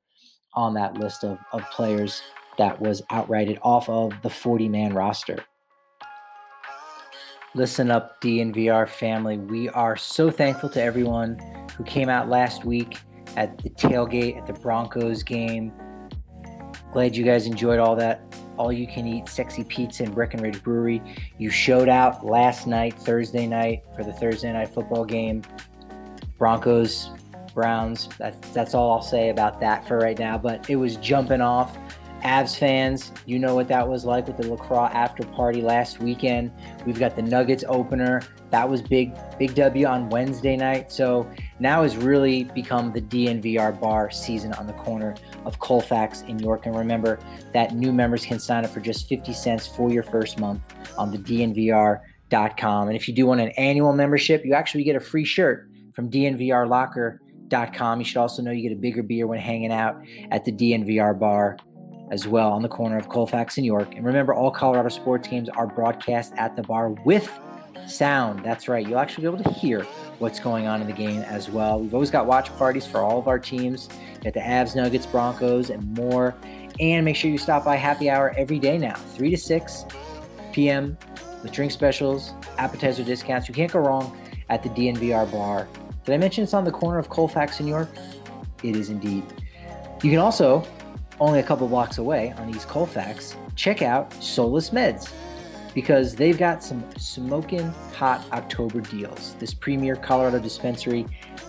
on 0.54 0.74
that 0.74 0.98
list 0.98 1.24
of, 1.24 1.38
of 1.52 1.64
players 1.72 2.22
that 2.58 2.80
was 2.80 3.02
outrighted 3.12 3.60
off 3.62 3.90
of 3.90 4.14
the 4.22 4.30
40 4.30 4.70
man 4.70 4.94
roster. 4.94 5.44
Listen 7.56 7.92
up, 7.92 8.20
DNVR 8.22 8.88
family. 8.88 9.38
We 9.38 9.70
are 9.70 9.96
so 9.96 10.32
thankful 10.32 10.70
to 10.70 10.82
everyone 10.82 11.38
who 11.78 11.84
came 11.84 12.10
out 12.10 12.28
last 12.28 12.66
week 12.66 12.98
at 13.36 13.58
the 13.60 13.70
tailgate 13.70 14.38
at 14.38 14.48
the 14.48 14.54
Broncos 14.54 15.22
game. 15.22 15.72
Glad 16.94 17.16
you 17.16 17.24
guys 17.24 17.48
enjoyed 17.48 17.80
all 17.80 17.96
that 17.98 18.22
all 18.58 18.72
you 18.72 18.88
can 18.88 19.08
eat 19.08 19.28
sexy 19.28 19.64
pizza 19.64 20.04
in 20.04 20.12
Breckenridge 20.12 20.62
Brewery. 20.64 21.02
You 21.38 21.50
showed 21.50 21.90
out 21.90 22.26
last 22.26 22.68
night, 22.68 22.94
Thursday 22.94 23.48
night, 23.48 23.84
for 23.96 24.04
the 24.04 24.14
Thursday 24.14 24.52
night 24.54 24.70
football 24.70 25.06
game. 25.06 25.42
Broncos, 26.38 27.10
Browns. 27.54 28.10
That's, 28.18 28.50
that's 28.50 28.74
all 28.74 28.92
I'll 28.92 29.02
say 29.02 29.30
about 29.30 29.60
that 29.60 29.88
for 29.88 29.98
right 29.98 30.18
now. 30.18 30.38
But 30.38 30.70
it 30.70 30.76
was 30.76 30.98
jumping 30.98 31.42
off. 31.42 31.78
Avs 32.24 32.58
fans, 32.58 33.12
you 33.26 33.38
know 33.38 33.54
what 33.54 33.68
that 33.68 33.88
was 33.88 34.06
like 34.06 34.28
with 34.28 34.38
the 34.38 34.48
LaCroix 34.48 34.86
after 34.94 35.24
party 35.24 35.62
last 35.62 36.00
weekend. 36.00 36.52
We've 36.86 36.98
got 36.98 37.16
the 37.18 37.22
Nuggets 37.22 37.66
opener. 37.68 38.22
That 38.50 38.70
was 38.70 38.82
big, 38.82 39.14
big 39.38 39.56
W 39.56 39.86
on 39.86 40.10
Wednesday 40.10 40.56
night. 40.56 40.92
So 40.92 41.30
now 41.60 41.84
has 41.84 41.98
really 41.98 42.46
become 42.46 42.94
the 42.94 43.02
DNVR 43.02 43.78
bar 43.80 44.10
season 44.10 44.54
on 44.54 44.68
the 44.68 44.74
corner 44.74 45.16
of 45.46 45.60
Colfax 45.60 46.22
in 46.22 46.40
York. 46.40 46.66
And 46.66 46.78
remember 46.78 47.20
that 47.54 47.76
new 47.76 47.92
members 47.92 48.26
can 48.26 48.40
sign 48.40 48.64
up 48.64 48.72
for 48.72 48.80
just 48.80 49.10
50 49.10 49.34
cents 49.34 49.68
for 49.68 49.92
your 49.92 50.04
first 50.04 50.40
month 50.40 50.62
on 50.98 51.12
the 51.12 51.18
DNVR.com. 51.18 52.88
And 52.88 52.96
if 52.96 53.08
you 53.08 53.14
do 53.14 53.26
want 53.26 53.42
an 53.42 53.50
annual 53.50 53.92
membership, 53.92 54.46
you 54.46 54.54
actually 54.54 54.86
get 54.86 54.96
a 54.96 55.02
free 55.02 55.26
shirt 55.26 55.70
from 55.94 56.10
DNVRlocker.com. 56.10 58.00
You 58.00 58.06
should 58.06 58.18
also 58.18 58.42
know 58.42 58.52
you 58.52 58.62
get 58.62 58.72
a 58.72 58.80
bigger 58.80 59.04
beer 59.04 59.28
when 59.28 59.40
hanging 59.40 59.74
out 59.74 60.02
at 60.32 60.46
the 60.46 60.54
DNVR 60.54 61.20
bar 61.20 61.58
as 62.12 62.28
well 62.28 62.52
on 62.52 62.62
the 62.62 62.70
corner 62.70 62.98
of 62.98 63.10
Colfax 63.10 63.58
and 63.58 63.66
York. 63.66 63.96
And 63.96 64.06
remember, 64.06 64.34
all 64.34 64.52
Colorado 64.52 64.90
sports 64.90 65.28
games 65.28 65.50
are 65.50 65.68
broadcast 65.68 66.34
at 66.38 66.56
the 66.56 66.64
bar 66.64 66.90
with 66.90 67.30
sound. 67.88 68.44
That's 68.44 68.68
right. 68.68 68.88
You'll 68.88 69.00
actually 69.00 69.24
be 69.24 69.36
able 69.36 69.44
to 69.44 69.52
hear 69.52 69.84
what's 70.20 70.40
going 70.40 70.68
on 70.68 70.82
in 70.82 70.88
the 70.88 70.94
game 70.94 71.22
as 71.22 71.50
well. 71.50 71.80
We've 71.80 71.94
always 71.94 72.12
got 72.12 72.26
watch 72.26 72.56
parties 72.58 72.86
for 72.86 73.00
all 73.00 73.20
of 73.20 73.28
our 73.28 73.40
teams 73.40 73.90
at 74.26 74.34
the 74.34 74.40
Avs, 74.40 74.76
Nuggets, 74.76 75.06
Broncos, 75.06 75.70
and 75.70 75.84
more. 75.98 76.36
And 76.80 77.06
make 77.06 77.16
sure 77.16 77.30
you 77.30 77.38
stop 77.38 77.66
by 77.66 77.76
happy 77.76 78.10
hour 78.10 78.34
every 78.38 78.60
day 78.60 78.78
now, 78.78 78.96
3 78.96 79.30
to 79.32 79.38
6 79.38 79.86
p.m. 80.54 80.98
with 81.42 81.52
drink 81.52 81.72
specials, 81.72 82.34
appetizer 82.58 83.04
discounts. 83.04 83.48
You 83.48 83.54
can't 83.54 83.72
go 83.72 83.80
wrong 83.80 84.18
at 84.50 84.64
the 84.64 84.70
DNVR 84.70 85.32
bar. 85.32 85.68
Did 86.06 86.14
I 86.14 86.18
mention 86.18 86.44
it's 86.44 86.54
on 86.54 86.64
the 86.64 86.72
corner 86.72 87.00
of 87.00 87.10
Colfax 87.10 87.60
and 87.60 87.68
York? 87.68 87.90
It 88.64 88.76
is 88.76 88.90
indeed. 88.90 89.24
You 90.02 90.10
can 90.10 90.20
also 90.20 90.66
only 91.20 91.40
a 91.40 91.44
couple 91.44 91.68
blocks 91.68 91.98
away 91.98 92.34
on 92.38 92.50
East 92.50 92.68
Colfax, 92.68 93.36
check 93.56 93.82
out 93.82 94.14
Solace 94.22 94.72
Meds 94.72 95.12
because 95.74 96.16
they've 96.16 96.38
got 96.38 96.64
some 96.64 96.84
smoking 96.98 97.72
hot 97.96 98.26
October 98.32 98.82
deals. 98.82 99.36
This 99.40 99.54
premier 99.54 99.96
Colorado 99.96 100.40
dispensary 100.40 101.06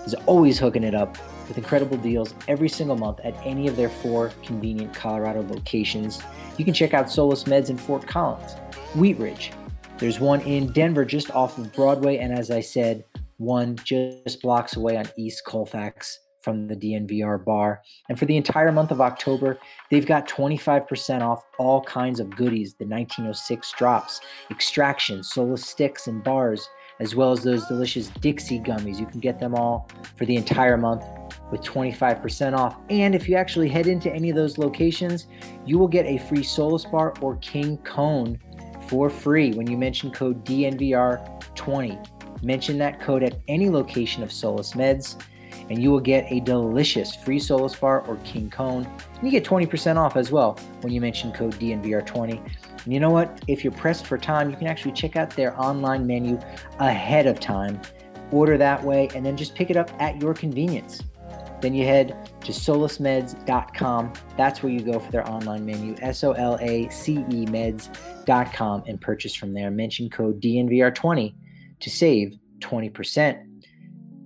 is 0.07 0.15
always 0.27 0.59
hooking 0.59 0.85
it 0.85 0.95
up 0.95 1.19
with 1.49 1.59
incredible 1.59 1.97
deals 1.99 2.35
every 2.49 2.69
single 2.69 2.97
month 2.97 3.21
at 3.23 3.35
any 3.45 3.69
of 3.69 3.77
their 3.77 3.91
four 3.91 4.33
convenient 4.43 4.95
Colorado 4.95 5.43
locations. 5.43 6.23
You 6.57 6.65
can 6.65 6.75
check 6.75 6.95
out 6.95 7.11
Solace 7.11 7.45
Meds 7.45 7.71
in 7.71 7.77
Fort 7.77 8.07
Collins, 8.07 8.55
Wheat 8.95 9.19
Ridge. 9.19 9.53
There's 9.99 10.21
one 10.21 10.41
in 10.41 10.73
Denver 10.73 11.05
just 11.05 11.31
off 11.33 11.59
of 11.59 11.73
Broadway, 11.73 12.19
and 12.19 12.33
as 12.33 12.51
I 12.51 12.61
said, 12.61 13.05
one 13.37 13.77
just 13.85 14.41
blocks 14.43 14.77
away 14.77 14.97
on 14.97 15.07
East 15.17 15.45
Colfax 15.45 16.21
from 16.45 16.69
the 16.69 16.77
DNVR 16.77 17.43
bar. 17.45 17.83
And 18.09 18.19
for 18.19 18.27
the 18.27 18.37
entire 18.37 18.71
month 18.71 18.91
of 18.91 19.01
October, 19.01 19.59
they've 19.91 20.07
got 20.07 20.29
25% 20.29 21.23
off 21.23 21.43
all 21.59 21.83
kinds 21.83 22.21
of 22.21 22.31
goodies 22.37 22.75
the 22.75 22.85
1906 22.85 23.73
drops, 23.79 24.21
extractions, 24.51 25.31
Solace 25.31 25.67
sticks, 25.67 26.07
and 26.07 26.23
bars, 26.23 26.69
as 27.01 27.17
well 27.17 27.33
as 27.33 27.43
those 27.43 27.67
delicious 27.67 28.09
Dixie 28.21 28.61
gummies. 28.61 29.01
You 29.01 29.07
can 29.07 29.21
get 29.21 29.41
them 29.41 29.55
all 29.55 29.89
for 30.17 30.27
the 30.27 30.37
entire 30.37 30.77
month 30.77 31.05
with 31.51 31.63
25% 31.63 32.57
off. 32.57 32.77
And 32.91 33.15
if 33.15 33.29
you 33.29 33.37
actually 33.37 33.69
head 33.69 33.87
into 33.87 34.13
any 34.13 34.31
of 34.31 34.37
those 34.37 34.59
locations, 34.59 35.27
you 35.65 35.79
will 35.79 35.89
get 35.89 36.07
a 36.07 36.19
free 36.19 36.43
Solace 36.43 36.85
bar 36.85 37.15
or 37.21 37.37
King 37.37 37.79
Cone 37.79 38.39
for 38.89 39.09
free 39.09 39.53
when 39.53 39.67
you 39.67 39.79
mention 39.79 40.11
code 40.11 40.45
DNVR20. 40.45 42.43
Mention 42.43 42.77
that 42.79 43.01
code 43.01 43.23
at 43.23 43.39
any 43.49 43.71
location 43.71 44.23
of 44.23 44.31
Solace 44.31 44.73
Meds 44.73 45.17
and 45.71 45.83
you 45.83 45.91
will 45.91 46.01
get 46.01 46.31
a 46.31 46.41
delicious 46.41 47.15
free 47.15 47.39
Solace 47.39 47.75
bar 47.75 48.03
or 48.07 48.17
King 48.19 48.51
Cone. 48.51 48.85
And 49.15 49.23
you 49.23 49.31
get 49.31 49.45
20% 49.45 49.97
off 49.97 50.17
as 50.17 50.31
well 50.31 50.59
when 50.81 50.93
you 50.93 51.01
mention 51.01 51.33
code 51.33 51.55
DNVR20. 51.55 52.39
And 52.85 52.93
you 52.93 53.01
know 53.01 53.11
what? 53.11 53.43
If 53.49 53.65
you're 53.65 53.73
pressed 53.73 54.07
for 54.07 54.19
time, 54.19 54.51
you 54.51 54.57
can 54.57 54.67
actually 54.67 54.93
check 54.93 55.17
out 55.17 55.31
their 55.31 55.59
online 55.61 56.07
menu 56.07 56.39
ahead 56.79 57.27
of 57.27 57.41
time. 57.41 57.81
Order 58.31 58.59
that 58.59 58.83
way 58.83 59.09
and 59.15 59.25
then 59.25 59.37
just 59.37 59.55
pick 59.55 59.71
it 59.71 59.77
up 59.77 59.91
at 60.01 60.21
your 60.21 60.35
convenience. 60.35 61.03
Then 61.61 61.75
you 61.75 61.87
head 61.87 62.29
to 62.43 62.53
solacemeds.com. 62.53 64.13
That's 64.37 64.63
where 64.63 64.71
you 64.71 64.81
go 64.81 64.99
for 64.99 65.11
their 65.11 65.27
online 65.27 65.65
menu, 65.65 65.95
S 66.03 66.23
O 66.23 66.33
L 66.33 66.59
A 66.61 66.89
C 66.91 67.25
E 67.31 67.47
meds.com, 67.47 68.85
and 68.87 69.01
purchase 69.01 69.35
from 69.35 69.55
there. 69.55 69.71
Mention 69.71 70.11
code 70.11 70.43
DNVR20 70.43 71.35
to 71.81 71.91
save 71.91 72.37
20%. 72.59 73.63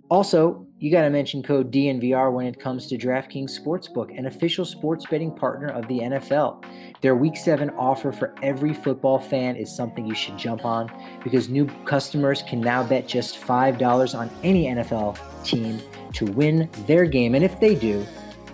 Also, 0.08 0.66
you 0.80 0.92
got 0.92 1.02
to 1.02 1.10
mention 1.10 1.42
code 1.42 1.72
DNVR 1.72 2.32
when 2.32 2.46
it 2.46 2.60
comes 2.60 2.86
to 2.86 2.96
DraftKings 2.96 3.50
Sportsbook, 3.58 4.16
an 4.16 4.26
official 4.26 4.64
sports 4.64 5.04
betting 5.10 5.34
partner 5.34 5.68
of 5.68 5.88
the 5.88 5.98
NFL. 5.98 6.64
Their 7.00 7.16
Week 7.16 7.36
7 7.36 7.70
offer 7.70 8.12
for 8.12 8.32
every 8.44 8.72
football 8.72 9.18
fan 9.18 9.56
is 9.56 9.74
something 9.74 10.06
you 10.06 10.14
should 10.14 10.38
jump 10.38 10.64
on 10.64 10.88
because 11.24 11.48
new 11.48 11.66
customers 11.84 12.42
can 12.42 12.60
now 12.60 12.84
bet 12.84 13.08
just 13.08 13.40
$5 13.40 14.16
on 14.16 14.30
any 14.44 14.66
NFL 14.66 15.18
team 15.42 15.80
to 16.12 16.26
win 16.26 16.70
their 16.86 17.06
game. 17.06 17.34
And 17.34 17.44
if 17.44 17.58
they 17.58 17.74
do, 17.74 18.06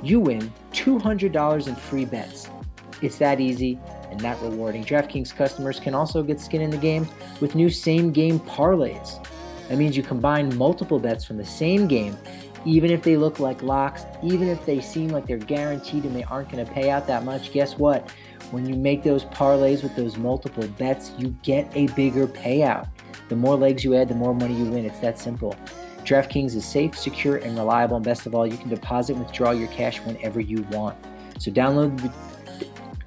you 0.02 0.18
win 0.18 0.50
$200 0.72 1.68
in 1.68 1.76
free 1.76 2.06
bets. 2.06 2.48
It's 3.02 3.18
that 3.18 3.38
easy 3.38 3.78
and 4.10 4.18
that 4.20 4.40
rewarding. 4.40 4.82
DraftKings 4.82 5.36
customers 5.36 5.78
can 5.78 5.94
also 5.94 6.22
get 6.22 6.40
skin 6.40 6.62
in 6.62 6.70
the 6.70 6.78
game 6.78 7.06
with 7.42 7.54
new 7.54 7.68
same 7.68 8.12
game 8.12 8.40
parlays. 8.40 9.22
That 9.68 9.78
means 9.78 9.96
you 9.96 10.02
combine 10.02 10.56
multiple 10.56 10.98
bets 10.98 11.24
from 11.24 11.36
the 11.36 11.44
same 11.44 11.86
game, 11.86 12.16
even 12.64 12.90
if 12.90 13.02
they 13.02 13.16
look 13.16 13.40
like 13.40 13.62
locks, 13.62 14.04
even 14.22 14.48
if 14.48 14.64
they 14.66 14.80
seem 14.80 15.08
like 15.08 15.26
they're 15.26 15.38
guaranteed 15.38 16.04
and 16.04 16.14
they 16.14 16.24
aren't 16.24 16.50
going 16.50 16.64
to 16.64 16.70
pay 16.70 16.90
out 16.90 17.06
that 17.06 17.24
much. 17.24 17.52
Guess 17.52 17.78
what? 17.78 18.10
When 18.50 18.66
you 18.66 18.74
make 18.74 19.02
those 19.02 19.24
parlays 19.24 19.82
with 19.82 19.96
those 19.96 20.16
multiple 20.16 20.66
bets, 20.78 21.12
you 21.18 21.36
get 21.42 21.70
a 21.74 21.86
bigger 21.88 22.26
payout. 22.26 22.88
The 23.28 23.36
more 23.36 23.56
legs 23.56 23.84
you 23.84 23.94
add, 23.94 24.08
the 24.08 24.14
more 24.14 24.34
money 24.34 24.54
you 24.54 24.64
win. 24.64 24.84
It's 24.84 25.00
that 25.00 25.18
simple. 25.18 25.56
DraftKings 26.04 26.54
is 26.54 26.64
safe, 26.64 26.96
secure, 26.96 27.36
and 27.36 27.56
reliable. 27.56 27.96
And 27.96 28.04
best 28.04 28.26
of 28.26 28.34
all, 28.34 28.46
you 28.46 28.58
can 28.58 28.68
deposit 28.68 29.16
and 29.16 29.24
withdraw 29.24 29.52
your 29.52 29.68
cash 29.68 30.00
whenever 30.00 30.40
you 30.40 30.62
want. 30.70 30.96
So 31.38 31.50
download 31.50 32.00
the 32.00 32.12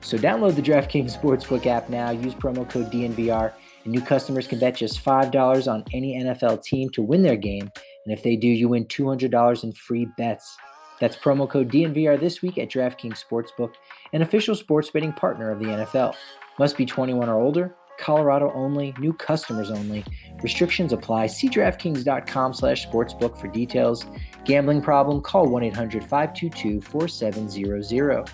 so 0.02 0.18
download 0.18 0.56
the 0.56 0.62
DraftKings 0.62 1.20
Sportsbook 1.20 1.66
app 1.66 1.90
now. 1.90 2.12
Use 2.12 2.34
promo 2.34 2.68
code 2.70 2.90
DNVR 2.92 3.52
new 3.88 4.01
customers 4.01 4.48
can 4.48 4.60
bet 4.60 4.75
just 4.75 5.03
$5 5.03 5.72
on 5.72 5.84
any 5.94 6.22
NFL 6.22 6.63
team 6.63 6.89
to 6.91 7.01
win 7.01 7.24
their 7.24 7.36
game. 7.36 7.72
And 8.06 8.13
if 8.13 8.24
they 8.24 8.36
do, 8.36 8.48
you 8.48 8.70
win 8.70 8.86
$200 8.86 9.63
in 9.63 9.74
free 9.74 10.08
bets. 10.17 10.58
That's 11.00 11.15
promo 11.15 11.50
code 11.50 11.72
DNVR 11.72 12.20
this 12.20 12.41
week 12.41 12.58
at 12.58 12.70
DraftKings 12.70 13.24
Sportsbook, 13.24 13.74
an 14.13 14.24
official 14.24 14.56
sports 14.56 14.89
betting 14.89 15.13
partner 15.13 15.51
of 15.51 15.60
the 15.60 15.65
NFL. 15.65 16.15
Must 16.60 16.75
be 16.75 16.86
21 16.86 17.29
or 17.29 17.39
older. 17.39 17.75
Colorado 18.00 18.51
only. 18.53 18.94
New 19.00 19.13
customers 19.13 19.72
only. 19.72 20.03
Restrictions 20.41 20.94
apply. 20.94 21.27
See 21.27 21.50
DraftKings.com 21.50 22.53
slash 22.53 22.88
sportsbook 22.88 23.39
for 23.39 23.48
details. 23.48 24.06
Gambling 24.46 24.82
problem? 24.82 25.22
Call 25.22 25.48
1-800-522-4700. 25.48 28.29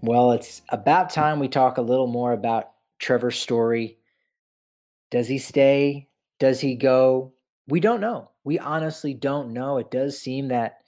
Well, 0.00 0.32
it's 0.32 0.62
about 0.70 1.10
time 1.10 1.38
we 1.38 1.46
talk 1.48 1.78
a 1.78 1.82
little 1.82 2.08
more 2.08 2.32
about 2.32 2.71
Trevor 3.02 3.30
Story. 3.30 3.98
Does 5.10 5.28
he 5.28 5.36
stay? 5.36 6.08
Does 6.40 6.60
he 6.60 6.76
go? 6.76 7.34
We 7.68 7.80
don't 7.80 8.00
know. 8.00 8.30
We 8.44 8.58
honestly 8.58 9.12
don't 9.12 9.52
know. 9.52 9.76
It 9.76 9.90
does 9.90 10.18
seem 10.18 10.48
that 10.48 10.78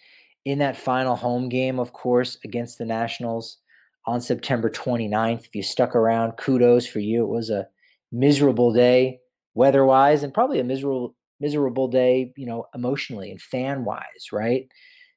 in 0.45 0.59
that 0.61 0.77
final 0.77 1.17
home 1.17 1.49
game, 1.49 1.79
of 1.79 1.93
course, 1.93 2.39
against 2.45 2.79
the 2.79 2.87
Nationals 2.87 3.59
on 4.07 4.21
September 4.21 4.71
29th, 4.71 5.47
if 5.47 5.55
you 5.55 5.63
stuck 5.63 5.97
around, 5.97 6.33
kudos 6.33 6.87
for 6.87 7.01
you. 7.01 7.25
It 7.25 7.29
was 7.29 7.51
a 7.51 7.67
miserable 8.13 8.73
day 8.73 9.21
weather 9.55 9.85
wise 9.85 10.23
and 10.23 10.35
probably 10.35 10.61
a 10.61 10.65
miserable 10.65 11.15
miserable 11.41 11.89
day, 11.89 12.33
you 12.37 12.47
know, 12.47 12.67
emotionally 12.75 13.31
and 13.31 13.41
fan 13.41 13.85
wise, 13.85 14.33
right? 14.33 14.69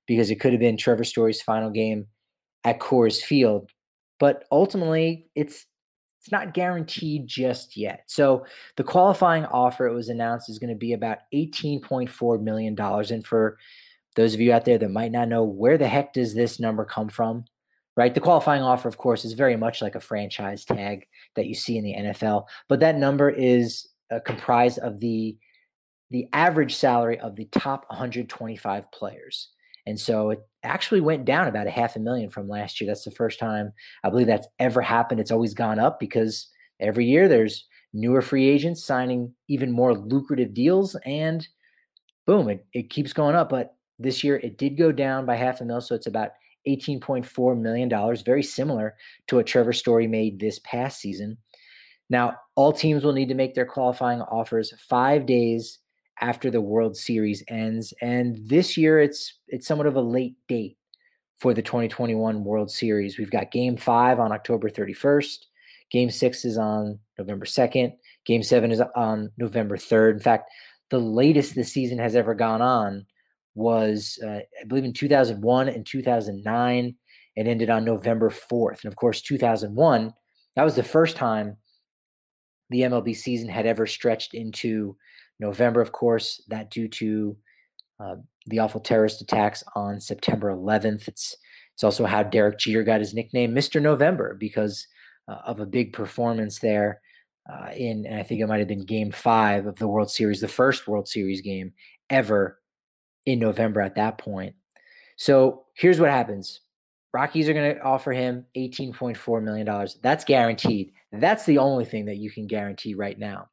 Because 0.08 0.30
it 0.30 0.40
could 0.40 0.52
have 0.52 0.60
been 0.60 0.78
Trevor 0.78 1.04
Story's 1.04 1.42
final 1.42 1.70
game 1.70 2.08
at 2.64 2.80
Coors 2.80 3.22
Field. 3.22 3.70
But 4.20 4.46
ultimately, 4.52 5.28
it's 5.36 5.66
it's 6.28 6.32
not 6.34 6.54
guaranteed 6.54 7.26
just 7.26 7.78
yet. 7.78 8.04
So 8.08 8.46
the 8.76 8.84
qualifying 8.84 9.46
offer 9.46 9.88
it 9.88 9.94
was 9.94 10.10
announced 10.10 10.50
is 10.50 10.60
going 10.60 10.74
to 10.74 10.76
be 10.76 10.92
about 10.92 11.20
$18.4 11.34 12.42
million. 12.42 12.78
And 12.78 13.26
for 13.26 13.58
those 14.18 14.34
of 14.34 14.42
you 14.42 14.52
out 14.52 14.66
there 14.66 14.78
that 14.78 14.92
might 14.92 15.14
not 15.14 15.30
know 15.30 15.46
where 15.46 15.78
the 15.78 15.88
heck 15.88 16.12
does 16.12 16.36
this 16.36 16.60
number 16.60 16.84
come 16.84 17.08
from, 17.08 17.46
right? 17.96 18.14
The 18.14 18.20
qualifying 18.20 18.62
offer, 18.62 18.90
of 18.90 18.98
course, 18.98 19.24
is 19.24 19.34
very 19.34 19.56
much 19.56 19.82
like 19.82 19.96
a 19.96 20.02
franchise 20.02 20.66
tag 20.66 21.08
that 21.38 21.46
you 21.46 21.56
see 21.56 21.78
in 21.78 21.86
the 21.86 21.96
NFL, 21.96 22.48
but 22.68 22.82
that 22.82 22.98
number 22.98 23.30
is 23.30 23.88
uh, 24.12 24.20
comprised 24.20 24.80
of 24.80 25.00
the 25.00 25.38
the 26.10 26.28
average 26.34 26.76
salary 26.76 27.20
of 27.20 27.36
the 27.36 27.46
top 27.46 27.86
125 27.90 28.92
players. 28.92 29.50
And 29.86 30.00
so 30.00 30.32
it 30.32 30.40
actually 30.68 31.02
went 31.02 31.26
down 31.26 31.48
about 31.48 31.68
a 31.68 31.72
half 31.72 31.96
a 31.96 32.00
million 32.00 32.30
from 32.30 32.48
last 32.48 32.80
year. 32.80 32.88
That's 32.88 33.06
the 33.06 33.12
first 33.12 33.40
time 33.40 33.74
I 34.04 34.10
believe 34.10 34.28
that's 34.28 34.48
ever 34.60 34.82
happened. 34.82 35.20
It's 35.20 35.32
always 35.32 35.54
gone 35.54 35.80
up 35.80 36.00
because 36.00 36.48
every 36.80 37.06
year 37.06 37.28
there's 37.28 37.66
newer 37.94 38.22
free 38.22 38.48
agents 38.48 38.84
signing 38.84 39.34
even 39.48 39.72
more 39.72 39.94
lucrative 39.94 40.54
deals 40.54 40.96
and 41.06 41.48
boom, 42.26 42.50
it, 42.50 42.66
it 42.74 42.90
keeps 42.90 43.14
going 43.14 43.36
up. 43.36 43.50
But 43.50 43.76
this 43.98 44.24
year 44.24 44.38
it 44.38 44.58
did 44.58 44.78
go 44.78 44.92
down 44.92 45.26
by 45.26 45.36
half 45.36 45.62
a 45.62 45.66
mil. 45.66 45.82
So 45.82 45.96
it's 45.96 46.08
about 46.08 46.32
$18.4 46.68 47.60
million, 47.60 48.18
very 48.26 48.44
similar 48.44 48.96
to 49.28 49.38
what 49.38 49.48
Trevor 49.48 49.74
Story 49.74 50.08
made 50.08 50.40
this 50.40 50.60
past 50.60 51.00
season. 51.00 51.38
Now, 52.10 52.36
all 52.56 52.72
teams 52.72 53.04
will 53.04 53.14
need 53.14 53.30
to 53.30 53.36
make 53.36 53.54
their 53.54 53.66
qualifying 53.66 54.22
offers 54.22 54.74
five 54.90 55.26
days 55.26 55.80
after 56.22 56.50
the 56.50 56.62
World 56.62 56.96
Series 56.96 57.44
ends. 57.50 57.94
And 58.02 58.38
this 58.48 58.78
year 58.78 59.00
it's 59.00 59.36
it's 59.48 59.68
somewhat 59.68 59.88
of 59.88 59.96
a 59.96 60.02
late 60.02 60.36
date 60.48 60.78
for 61.40 61.54
the 61.54 61.62
2021 61.62 62.44
World 62.44 62.72
Series. 62.72 63.18
We've 63.18 63.32
got 63.32 63.52
game 63.52 63.78
five 63.78 64.20
on 64.20 64.32
October 64.32 64.70
31st. 64.70 65.38
Game 65.92 66.10
six 66.10 66.44
is 66.44 66.58
on 66.58 67.00
November 67.18 67.46
2nd. 67.46 67.94
Game 68.26 68.44
seven 68.44 68.72
is 68.72 68.82
on 68.96 69.32
November 69.38 69.78
3rd. 69.78 70.14
In 70.14 70.20
fact, 70.20 70.52
the 70.90 71.00
latest 71.00 71.56
the 71.56 71.64
season 71.64 71.98
has 71.98 72.16
ever 72.16 72.34
gone 72.34 72.62
on 72.62 73.06
was, 73.56 74.20
uh, 74.24 74.40
I 74.40 74.66
believe, 74.68 74.84
in 74.84 74.94
2001 74.94 75.70
and 75.70 75.86
2009. 75.86 76.96
It 77.36 77.48
ended 77.48 77.70
on 77.70 77.86
November 77.86 78.30
4th. 78.30 78.84
And 78.84 78.92
of 78.92 78.96
course, 78.96 79.22
2001, 79.22 80.14
that 80.56 80.64
was 80.64 80.76
the 80.76 80.84
first 80.84 81.16
time 81.16 81.58
the 82.70 82.82
MLB 82.82 83.16
season 83.16 83.48
had 83.48 83.66
ever 83.66 83.86
stretched 83.86 84.34
into 84.34 84.98
November, 85.40 85.82
of 85.82 85.92
course, 85.92 86.42
that 86.48 86.72
due 86.72 86.88
to 86.88 87.38
uh, 88.00 88.16
the 88.46 88.60
awful 88.60 88.82
terrorist 88.82 89.22
attacks 89.22 89.64
on 89.76 90.00
September 90.00 90.52
11th. 90.52 91.08
It's 91.08 91.36
it's 91.74 91.84
also 91.84 92.06
how 92.06 92.24
Derek 92.24 92.58
Jeter 92.58 92.84
got 92.84 93.02
his 93.02 93.14
nickname, 93.14 93.54
Mr. 93.54 93.80
November, 93.80 94.36
because 94.40 94.88
uh, 95.28 95.38
of 95.46 95.60
a 95.60 95.66
big 95.66 95.94
performance 95.94 96.60
there. 96.60 97.02
Uh, 97.48 97.70
in 97.78 98.06
and 98.06 98.20
I 98.20 98.24
think 98.24 98.42
it 98.42 98.48
might 98.48 98.60
have 98.60 98.68
been 98.68 98.86
Game 98.86 99.12
Five 99.12 99.68
of 99.68 99.76
the 99.78 99.88
World 99.88 100.12
Series, 100.12 100.42
the 100.42 100.48
first 100.48 100.88
World 100.88 101.08
Series 101.08 101.42
game 101.42 101.74
ever 102.10 102.60
in 103.26 103.40
November 103.40 103.82
at 103.82 103.96
that 103.96 104.18
point. 104.18 104.56
So 105.18 105.66
here's 105.76 106.00
what 106.00 106.10
happens: 106.10 106.62
Rockies 107.14 107.48
are 107.48 107.54
going 107.54 107.76
to 107.76 107.82
offer 107.82 108.12
him 108.12 108.46
$18.4 108.56 109.44
million. 109.44 109.88
That's 110.02 110.26
guaranteed. 110.26 110.92
That's 111.12 111.46
the 111.46 111.58
only 111.58 111.86
thing 111.86 112.06
that 112.06 112.18
you 112.18 112.30
can 112.30 112.48
guarantee 112.48 112.96
right 112.96 113.18
now. 113.18 113.48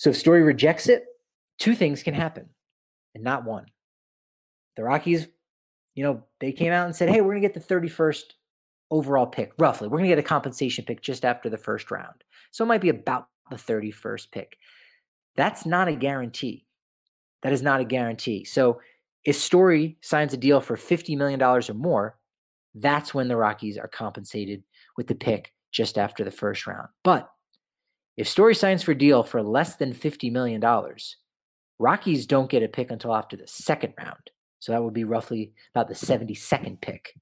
So 0.00 0.08
if 0.08 0.16
Story 0.16 0.40
rejects 0.40 0.88
it, 0.88 1.04
two 1.58 1.74
things 1.74 2.02
can 2.02 2.14
happen, 2.14 2.48
and 3.14 3.22
not 3.22 3.44
one. 3.44 3.66
The 4.76 4.82
Rockies, 4.82 5.28
you 5.94 6.02
know, 6.02 6.24
they 6.40 6.52
came 6.52 6.72
out 6.72 6.86
and 6.86 6.96
said, 6.96 7.10
hey, 7.10 7.20
we're 7.20 7.32
going 7.32 7.42
to 7.42 7.46
get 7.46 7.52
the 7.52 7.74
31st 7.74 8.22
overall 8.90 9.26
pick, 9.26 9.52
roughly. 9.58 9.88
We're 9.88 9.98
going 9.98 10.08
to 10.08 10.16
get 10.16 10.24
a 10.24 10.26
compensation 10.26 10.86
pick 10.86 11.02
just 11.02 11.22
after 11.22 11.50
the 11.50 11.58
first 11.58 11.90
round. 11.90 12.14
So 12.50 12.64
it 12.64 12.68
might 12.68 12.80
be 12.80 12.88
about 12.88 13.26
the 13.50 13.56
31st 13.56 14.30
pick. 14.32 14.56
That's 15.36 15.66
not 15.66 15.86
a 15.86 15.94
guarantee. 15.94 16.64
That 17.42 17.52
is 17.52 17.60
not 17.60 17.82
a 17.82 17.84
guarantee. 17.84 18.46
So 18.46 18.80
if 19.26 19.36
Story 19.36 19.98
signs 20.00 20.32
a 20.32 20.38
deal 20.38 20.62
for 20.62 20.76
$50 20.78 21.14
million 21.14 21.42
or 21.42 21.60
more, 21.74 22.16
that's 22.74 23.12
when 23.12 23.28
the 23.28 23.36
Rockies 23.36 23.76
are 23.76 23.86
compensated 23.86 24.62
with 24.96 25.08
the 25.08 25.14
pick 25.14 25.52
just 25.72 25.98
after 25.98 26.24
the 26.24 26.30
first 26.30 26.66
round. 26.66 26.88
But 27.04 27.28
if 28.20 28.28
Story 28.28 28.54
signs 28.54 28.82
for 28.82 28.92
deal 28.92 29.22
for 29.22 29.42
less 29.42 29.76
than 29.76 29.94
$50 29.94 30.30
million, 30.30 30.62
Rockies 31.78 32.26
don't 32.26 32.50
get 32.50 32.62
a 32.62 32.68
pick 32.68 32.90
until 32.90 33.14
after 33.14 33.34
the 33.34 33.46
second 33.46 33.94
round. 33.96 34.30
So 34.58 34.72
that 34.72 34.84
would 34.84 34.92
be 34.92 35.04
roughly 35.04 35.54
about 35.74 35.88
the 35.88 35.94
72nd 35.94 36.82
pick. 36.82 37.14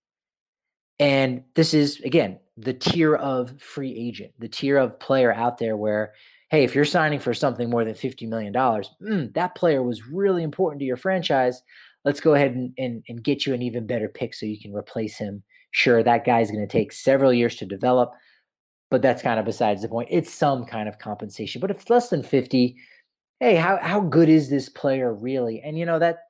And 0.98 1.44
this 1.54 1.72
is, 1.72 2.00
again, 2.00 2.40
the 2.56 2.74
tier 2.74 3.14
of 3.14 3.62
free 3.62 3.94
agent, 3.96 4.32
the 4.40 4.48
tier 4.48 4.76
of 4.76 4.98
player 4.98 5.32
out 5.32 5.58
there 5.58 5.76
where, 5.76 6.14
hey, 6.50 6.64
if 6.64 6.74
you're 6.74 6.84
signing 6.84 7.20
for 7.20 7.32
something 7.32 7.70
more 7.70 7.84
than 7.84 7.94
$50 7.94 8.28
million, 8.28 8.52
mm, 8.52 9.32
that 9.34 9.54
player 9.54 9.84
was 9.84 10.08
really 10.08 10.42
important 10.42 10.80
to 10.80 10.86
your 10.86 10.96
franchise. 10.96 11.62
Let's 12.04 12.20
go 12.20 12.34
ahead 12.34 12.56
and, 12.56 12.72
and, 12.76 13.04
and 13.08 13.22
get 13.22 13.46
you 13.46 13.54
an 13.54 13.62
even 13.62 13.86
better 13.86 14.08
pick 14.08 14.34
so 14.34 14.46
you 14.46 14.60
can 14.60 14.74
replace 14.74 15.16
him. 15.16 15.44
Sure, 15.70 16.02
that 16.02 16.24
guy's 16.24 16.50
going 16.50 16.66
to 16.66 16.72
take 16.72 16.90
several 16.90 17.32
years 17.32 17.54
to 17.56 17.66
develop 17.66 18.14
but 18.90 19.02
that's 19.02 19.22
kind 19.22 19.38
of 19.38 19.44
besides 19.44 19.82
the 19.82 19.88
point. 19.88 20.08
It's 20.10 20.32
some 20.32 20.64
kind 20.64 20.88
of 20.88 20.98
compensation. 20.98 21.60
But 21.60 21.70
if 21.70 21.80
it's 21.80 21.90
less 21.90 22.08
than 22.08 22.22
50, 22.22 22.76
hey, 23.40 23.54
how 23.56 23.78
how 23.82 24.00
good 24.00 24.28
is 24.28 24.48
this 24.50 24.68
player 24.68 25.12
really? 25.12 25.60
And 25.62 25.78
you 25.78 25.86
know 25.86 25.98
that 25.98 26.20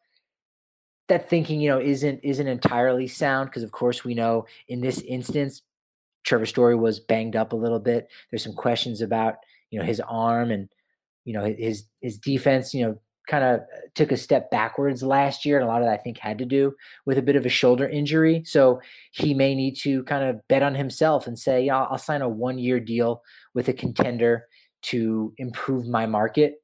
that 1.08 1.28
thinking, 1.28 1.60
you 1.60 1.70
know, 1.70 1.80
isn't 1.80 2.20
isn't 2.22 2.46
entirely 2.46 3.08
sound 3.08 3.50
because 3.50 3.62
of 3.62 3.72
course 3.72 4.04
we 4.04 4.14
know 4.14 4.46
in 4.68 4.80
this 4.80 5.00
instance 5.02 5.62
Trevor 6.24 6.46
Story 6.46 6.76
was 6.76 7.00
banged 7.00 7.36
up 7.36 7.52
a 7.52 7.56
little 7.56 7.80
bit. 7.80 8.08
There's 8.30 8.42
some 8.42 8.54
questions 8.54 9.00
about, 9.00 9.36
you 9.70 9.78
know, 9.78 9.84
his 9.84 10.00
arm 10.00 10.50
and 10.50 10.68
you 11.24 11.32
know 11.32 11.44
his 11.44 11.84
his 12.00 12.18
defense, 12.18 12.74
you 12.74 12.86
know, 12.86 13.00
kind 13.28 13.44
of 13.44 13.60
uh, 13.60 13.64
took 13.94 14.10
a 14.10 14.16
step 14.16 14.50
backwards 14.50 15.02
last 15.02 15.44
year. 15.44 15.58
And 15.58 15.64
a 15.64 15.68
lot 15.68 15.82
of 15.82 15.86
that, 15.86 16.00
I 16.00 16.02
think, 16.02 16.18
had 16.18 16.38
to 16.38 16.44
do 16.44 16.74
with 17.06 17.18
a 17.18 17.22
bit 17.22 17.36
of 17.36 17.46
a 17.46 17.50
shoulder 17.50 17.88
injury. 17.88 18.42
So 18.44 18.80
he 19.12 19.34
may 19.34 19.54
need 19.54 19.76
to 19.78 20.02
kind 20.04 20.24
of 20.24 20.40
bet 20.48 20.62
on 20.62 20.74
himself 20.74 21.26
and 21.26 21.38
say, 21.38 21.64
yeah, 21.64 21.78
I'll, 21.78 21.88
I'll 21.92 21.98
sign 21.98 22.22
a 22.22 22.28
one 22.28 22.58
year 22.58 22.80
deal 22.80 23.22
with 23.54 23.68
a 23.68 23.72
contender 23.72 24.46
to 24.82 25.32
improve 25.38 25.86
my 25.86 26.06
market. 26.06 26.56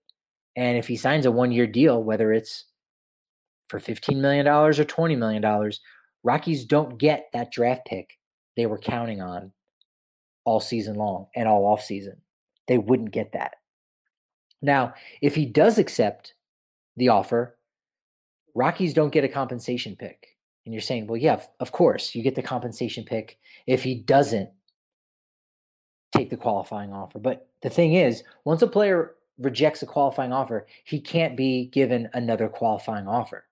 And 0.56 0.78
if 0.78 0.88
he 0.88 0.96
signs 0.96 1.26
a 1.26 1.30
one 1.30 1.52
year 1.52 1.66
deal, 1.66 2.02
whether 2.02 2.32
it's 2.32 2.64
for 3.68 3.78
$15 3.78 4.16
million 4.16 4.46
or 4.48 4.72
$20 4.72 5.18
million, 5.18 5.72
Rockies 6.22 6.64
don't 6.64 6.98
get 6.98 7.26
that 7.32 7.52
draft 7.52 7.86
pick 7.86 8.18
they 8.56 8.66
were 8.66 8.78
counting 8.78 9.20
on 9.20 9.52
all 10.44 10.60
season 10.60 10.96
long 10.96 11.26
and 11.34 11.48
all 11.48 11.66
off 11.66 11.82
season. 11.82 12.20
They 12.68 12.78
wouldn't 12.78 13.10
get 13.10 13.32
that. 13.32 13.54
Now, 14.62 14.94
if 15.20 15.34
he 15.34 15.44
does 15.44 15.78
accept 15.78 16.34
the 16.96 17.08
offer, 17.08 17.56
Rockies 18.54 18.94
don't 18.94 19.12
get 19.12 19.24
a 19.24 19.28
compensation 19.28 19.96
pick. 19.96 20.28
And 20.64 20.72
you're 20.72 20.80
saying, 20.80 21.06
well, 21.06 21.16
yeah, 21.16 21.42
of 21.60 21.72
course, 21.72 22.14
you 22.14 22.22
get 22.22 22.34
the 22.34 22.42
compensation 22.42 23.04
pick 23.04 23.38
if 23.66 23.82
he 23.82 23.96
doesn't 23.96 24.48
take 26.16 26.30
the 26.30 26.36
qualifying 26.36 26.92
offer. 26.92 27.18
But 27.18 27.48
the 27.62 27.70
thing 27.70 27.94
is, 27.94 28.22
once 28.44 28.62
a 28.62 28.66
player 28.66 29.14
rejects 29.38 29.82
a 29.82 29.86
qualifying 29.86 30.32
offer, 30.32 30.66
he 30.84 31.00
can't 31.00 31.36
be 31.36 31.66
given 31.66 32.08
another 32.14 32.48
qualifying 32.48 33.08
offer. 33.08 33.44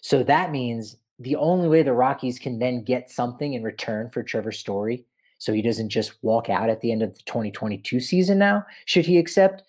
So 0.00 0.22
that 0.22 0.50
means 0.50 0.96
the 1.18 1.36
only 1.36 1.68
way 1.68 1.82
the 1.82 1.92
Rockies 1.92 2.38
can 2.38 2.58
then 2.58 2.84
get 2.84 3.10
something 3.10 3.54
in 3.54 3.62
return 3.62 4.10
for 4.10 4.22
Trevor 4.22 4.52
Story, 4.52 5.04
so 5.38 5.52
he 5.52 5.60
doesn't 5.60 5.90
just 5.90 6.14
walk 6.22 6.48
out 6.48 6.70
at 6.70 6.80
the 6.80 6.92
end 6.92 7.02
of 7.02 7.14
the 7.14 7.22
2022 7.26 8.00
season 8.00 8.38
now, 8.38 8.64
should 8.86 9.04
he 9.04 9.18
accept, 9.18 9.64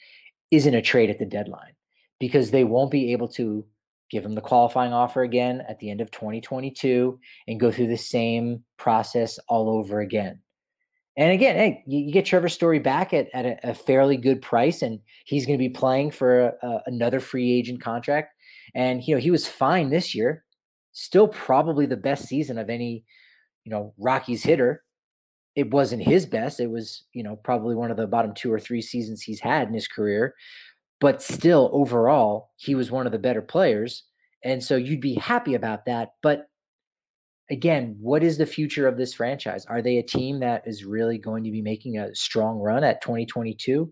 isn't 0.52 0.76
a 0.76 0.82
trade 0.82 1.10
at 1.10 1.20
the 1.20 1.26
deadline 1.26 1.73
because 2.24 2.52
they 2.52 2.64
won't 2.64 2.90
be 2.90 3.12
able 3.12 3.28
to 3.28 3.66
give 4.10 4.24
him 4.24 4.34
the 4.34 4.40
qualifying 4.40 4.94
offer 4.94 5.24
again 5.24 5.62
at 5.68 5.78
the 5.80 5.92
end 5.92 6.00
of 6.00 6.10
2022 6.10 7.20
and 7.50 7.60
go 7.60 7.70
through 7.70 7.88
the 7.88 7.98
same 7.98 8.64
process 8.78 9.38
all 9.50 9.70
over 9.70 10.00
again. 10.00 10.40
And 11.18 11.34
again, 11.34 11.58
hey, 11.58 11.84
you, 11.86 12.14
get 12.14 12.26
Trevor 12.26 12.48
Story 12.48 12.80
back 12.80 13.14
at, 13.14 13.28
at 13.34 13.46
a, 13.46 13.72
a, 13.72 13.74
fairly 13.74 14.16
good 14.16 14.42
price, 14.42 14.84
and 14.84 15.02
he's 15.26 15.46
going 15.46 15.60
to 15.60 15.64
be 15.64 15.68
playing 15.68 16.12
for 16.12 16.40
a, 16.40 16.54
a, 16.64 16.84
another 16.86 17.20
free 17.20 17.52
agent 17.52 17.82
contract. 17.82 18.34
And 18.74 19.06
you 19.06 19.14
know 19.14 19.20
he 19.20 19.30
was 19.30 19.46
fine 19.46 19.90
this 19.90 20.16
year, 20.16 20.46
still 20.94 21.28
probably 21.28 21.86
the 21.86 21.98
best 21.98 22.26
season 22.30 22.58
of 22.58 22.70
any 22.70 23.04
you 23.66 23.70
know 23.70 23.94
Rockies 24.00 24.44
hitter. 24.44 24.82
It 25.58 25.72
wasn't 25.72 26.04
his 26.04 26.26
best. 26.26 26.62
It 26.62 26.72
was 26.72 27.04
you 27.12 27.22
know 27.22 27.36
probably 27.36 27.76
one 27.76 27.92
of 27.92 27.98
the 27.98 28.08
bottom 28.08 28.34
two 28.34 28.52
or 28.52 28.62
three 28.62 28.82
seasons 28.82 29.22
he's 29.22 29.42
had 29.42 29.68
in 29.68 29.74
his 29.74 29.90
career 29.90 30.34
but 31.00 31.22
still 31.22 31.70
overall 31.74 32.52
he 32.56 32.76
was 32.76 32.92
one 32.92 33.06
of 33.06 33.12
the 33.12 33.20
better 33.20 33.42
players 33.42 34.04
and 34.44 34.64
so 34.64 34.76
you'd 34.76 35.02
be 35.02 35.16
happy 35.16 35.54
about 35.56 35.86
that 35.86 36.10
but 36.22 36.48
again 37.50 37.96
what 38.00 38.24
is 38.24 38.38
the 38.38 38.46
future 38.46 38.88
of 38.88 38.98
this 38.98 39.14
franchise 39.14 39.66
are 39.66 39.82
they 39.82 39.98
a 39.98 40.04
team 40.04 40.40
that 40.40 40.64
is 40.66 40.86
really 40.86 41.18
going 41.18 41.44
to 41.44 41.52
be 41.52 41.62
making 41.62 41.98
a 41.98 42.14
strong 42.16 42.58
run 42.60 42.84
at 42.84 43.02
2022 43.02 43.92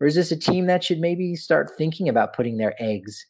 or 0.00 0.06
is 0.06 0.14
this 0.14 0.32
a 0.32 0.36
team 0.36 0.66
that 0.66 0.82
should 0.82 1.00
maybe 1.00 1.34
start 1.34 1.72
thinking 1.76 2.08
about 2.08 2.34
putting 2.34 2.56
their 2.56 2.74
eggs 2.80 3.26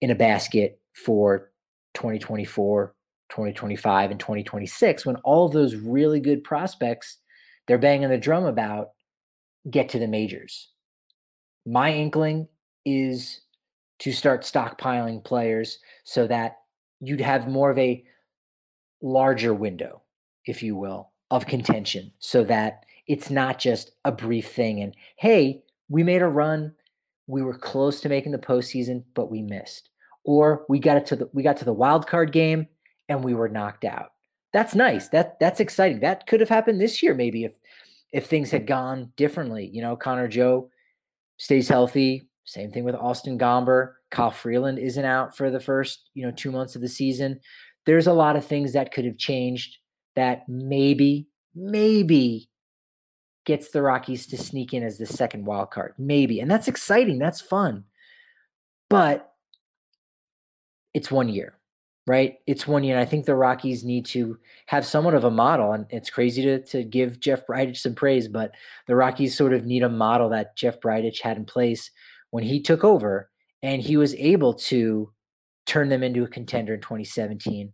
in 0.00 0.10
a 0.10 0.14
basket 0.14 0.80
for 0.94 1.50
2024 1.94 2.94
2025 3.30 4.10
and 4.10 4.20
2026 4.20 5.06
when 5.06 5.16
all 5.16 5.46
of 5.46 5.52
those 5.52 5.74
really 5.74 6.20
good 6.20 6.44
prospects 6.44 7.18
they're 7.66 7.78
banging 7.78 8.10
the 8.10 8.18
drum 8.18 8.44
about 8.44 8.88
get 9.70 9.88
to 9.90 9.98
the 9.98 10.08
majors. 10.08 10.68
My 11.64 11.92
inkling 11.92 12.48
is 12.84 13.40
to 14.00 14.12
start 14.12 14.42
stockpiling 14.42 15.22
players 15.22 15.78
so 16.04 16.26
that 16.26 16.58
you'd 17.00 17.20
have 17.20 17.48
more 17.48 17.70
of 17.70 17.78
a 17.78 18.04
larger 19.00 19.54
window, 19.54 20.02
if 20.46 20.62
you 20.62 20.76
will, 20.76 21.10
of 21.30 21.46
contention 21.46 22.12
so 22.18 22.44
that 22.44 22.84
it's 23.06 23.30
not 23.30 23.58
just 23.58 23.92
a 24.04 24.12
brief 24.12 24.52
thing 24.52 24.80
and 24.80 24.94
hey, 25.16 25.62
we 25.88 26.02
made 26.02 26.22
a 26.22 26.26
run, 26.26 26.72
we 27.26 27.42
were 27.42 27.56
close 27.56 28.00
to 28.00 28.08
making 28.08 28.32
the 28.32 28.38
postseason, 28.38 29.04
but 29.14 29.30
we 29.30 29.42
missed. 29.42 29.90
Or 30.24 30.64
we 30.68 30.78
got 30.78 30.96
it 30.96 31.06
to 31.06 31.16
the 31.16 31.28
we 31.32 31.42
got 31.42 31.56
to 31.58 31.64
the 31.64 31.72
wild 31.72 32.06
card 32.06 32.32
game 32.32 32.68
and 33.08 33.24
we 33.24 33.34
were 33.34 33.48
knocked 33.48 33.84
out. 33.84 34.12
That's 34.52 34.74
nice. 34.74 35.08
That 35.08 35.38
that's 35.40 35.60
exciting. 35.60 36.00
That 36.00 36.26
could 36.26 36.40
have 36.40 36.48
happened 36.48 36.80
this 36.80 37.02
year, 37.02 37.14
maybe 37.14 37.44
if 37.44 37.58
if 38.12 38.26
things 38.26 38.50
had 38.50 38.66
gone 38.66 39.12
differently. 39.16 39.68
You 39.72 39.82
know, 39.82 39.96
Connor 39.96 40.28
Joe 40.28 40.70
stays 41.38 41.68
healthy. 41.68 42.28
Same 42.44 42.70
thing 42.70 42.84
with 42.84 42.94
Austin 42.94 43.38
Gomber. 43.38 43.94
Kyle 44.10 44.30
Freeland 44.30 44.78
isn't 44.78 45.04
out 45.04 45.36
for 45.36 45.50
the 45.50 45.60
first, 45.60 46.10
you 46.14 46.24
know, 46.24 46.32
two 46.32 46.50
months 46.50 46.74
of 46.74 46.82
the 46.82 46.88
season. 46.88 47.40
There's 47.86 48.06
a 48.06 48.12
lot 48.12 48.36
of 48.36 48.44
things 48.44 48.72
that 48.72 48.92
could 48.92 49.04
have 49.04 49.18
changed 49.18 49.78
that 50.16 50.48
maybe, 50.48 51.28
maybe 51.54 52.48
gets 53.44 53.70
the 53.70 53.82
Rockies 53.82 54.26
to 54.28 54.36
sneak 54.36 54.72
in 54.72 54.82
as 54.82 54.98
the 54.98 55.06
second 55.06 55.44
wild 55.44 55.70
card. 55.70 55.94
Maybe. 55.98 56.40
And 56.40 56.50
that's 56.50 56.68
exciting. 56.68 57.18
That's 57.18 57.40
fun. 57.40 57.84
But 58.88 59.32
it's 60.94 61.10
one 61.10 61.28
year 61.28 61.58
right? 62.06 62.38
It's 62.46 62.66
one 62.66 62.82
year. 62.82 62.96
And 62.96 63.02
I 63.02 63.08
think 63.08 63.26
the 63.26 63.34
Rockies 63.34 63.84
need 63.84 64.06
to 64.06 64.38
have 64.66 64.84
somewhat 64.84 65.14
of 65.14 65.24
a 65.24 65.30
model. 65.30 65.72
And 65.72 65.86
it's 65.90 66.10
crazy 66.10 66.42
to, 66.42 66.62
to 66.66 66.82
give 66.82 67.20
Jeff 67.20 67.46
Bridich 67.46 67.78
some 67.78 67.94
praise, 67.94 68.28
but 68.28 68.52
the 68.86 68.96
Rockies 68.96 69.36
sort 69.36 69.52
of 69.52 69.64
need 69.64 69.82
a 69.82 69.88
model 69.88 70.28
that 70.30 70.56
Jeff 70.56 70.80
Bridich 70.80 71.20
had 71.20 71.36
in 71.36 71.44
place 71.44 71.90
when 72.32 72.42
he 72.42 72.60
took 72.60 72.82
over. 72.82 73.30
And 73.62 73.80
he 73.80 73.96
was 73.96 74.16
able 74.16 74.54
to 74.54 75.12
turn 75.66 75.88
them 75.88 76.02
into 76.02 76.24
a 76.24 76.26
hmm. 76.26 76.32
contender 76.32 76.74
in 76.74 76.80
2017, 76.80 77.72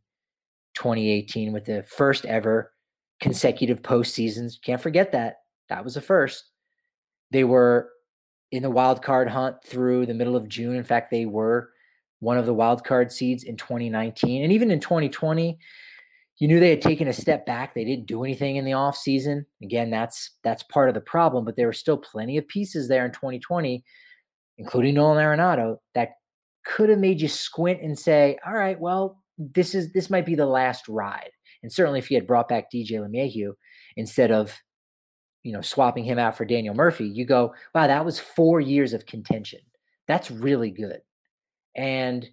2018 0.74 1.52
with 1.52 1.64
the 1.64 1.82
first 1.84 2.26
ever 2.26 2.72
consecutive 3.20 3.80
postseasons. 3.80 4.60
Can't 4.62 4.82
forget 4.82 5.12
that. 5.12 5.36
That 5.70 5.82
was 5.82 5.94
the 5.94 6.02
first. 6.02 6.44
They 7.30 7.44
were 7.44 7.88
in 8.52 8.62
the 8.62 8.70
wild 8.70 9.02
card 9.02 9.28
hunt 9.28 9.56
through 9.64 10.06
the 10.06 10.14
middle 10.14 10.36
of 10.36 10.48
June. 10.48 10.76
In 10.76 10.84
fact, 10.84 11.10
they 11.10 11.26
were 11.26 11.70
one 12.20 12.38
of 12.38 12.46
the 12.46 12.54
wild 12.54 12.84
card 12.84 13.12
seeds 13.12 13.44
in 13.44 13.56
2019 13.56 14.42
and 14.42 14.52
even 14.52 14.70
in 14.70 14.80
2020 14.80 15.58
you 16.38 16.48
knew 16.48 16.60
they 16.60 16.70
had 16.70 16.82
taken 16.82 17.08
a 17.08 17.12
step 17.12 17.46
back 17.46 17.74
they 17.74 17.84
didn't 17.84 18.06
do 18.06 18.24
anything 18.24 18.56
in 18.56 18.64
the 18.64 18.72
offseason 18.72 19.44
again 19.62 19.88
that's 19.90 20.32
that's 20.42 20.62
part 20.64 20.88
of 20.88 20.94
the 20.94 21.00
problem 21.00 21.44
but 21.44 21.56
there 21.56 21.66
were 21.66 21.72
still 21.72 21.96
plenty 21.96 22.36
of 22.36 22.48
pieces 22.48 22.88
there 22.88 23.04
in 23.04 23.12
2020 23.12 23.84
including 24.58 24.94
nolan 24.94 25.24
arenado 25.24 25.76
that 25.94 26.10
could 26.64 26.90
have 26.90 26.98
made 26.98 27.20
you 27.20 27.28
squint 27.28 27.80
and 27.80 27.98
say 27.98 28.36
all 28.46 28.52
right 28.52 28.78
well 28.78 29.22
this 29.38 29.74
is 29.74 29.92
this 29.92 30.10
might 30.10 30.26
be 30.26 30.34
the 30.34 30.46
last 30.46 30.88
ride. 30.88 31.30
And 31.62 31.72
certainly 31.72 31.98
if 31.98 32.10
you 32.10 32.16
had 32.16 32.26
brought 32.26 32.48
back 32.48 32.70
dj 32.72 32.90
LeMahieu 32.92 33.52
instead 33.96 34.30
of 34.30 34.56
you 35.42 35.52
know 35.52 35.60
swapping 35.60 36.04
him 36.04 36.18
out 36.18 36.36
for 36.36 36.44
daniel 36.44 36.74
murphy 36.74 37.06
you 37.06 37.24
go 37.24 37.54
wow 37.74 37.86
that 37.86 38.04
was 38.04 38.18
four 38.18 38.60
years 38.60 38.92
of 38.92 39.06
contention. 39.06 39.60
That's 40.06 40.30
really 40.30 40.70
good. 40.70 41.00
And 41.76 42.28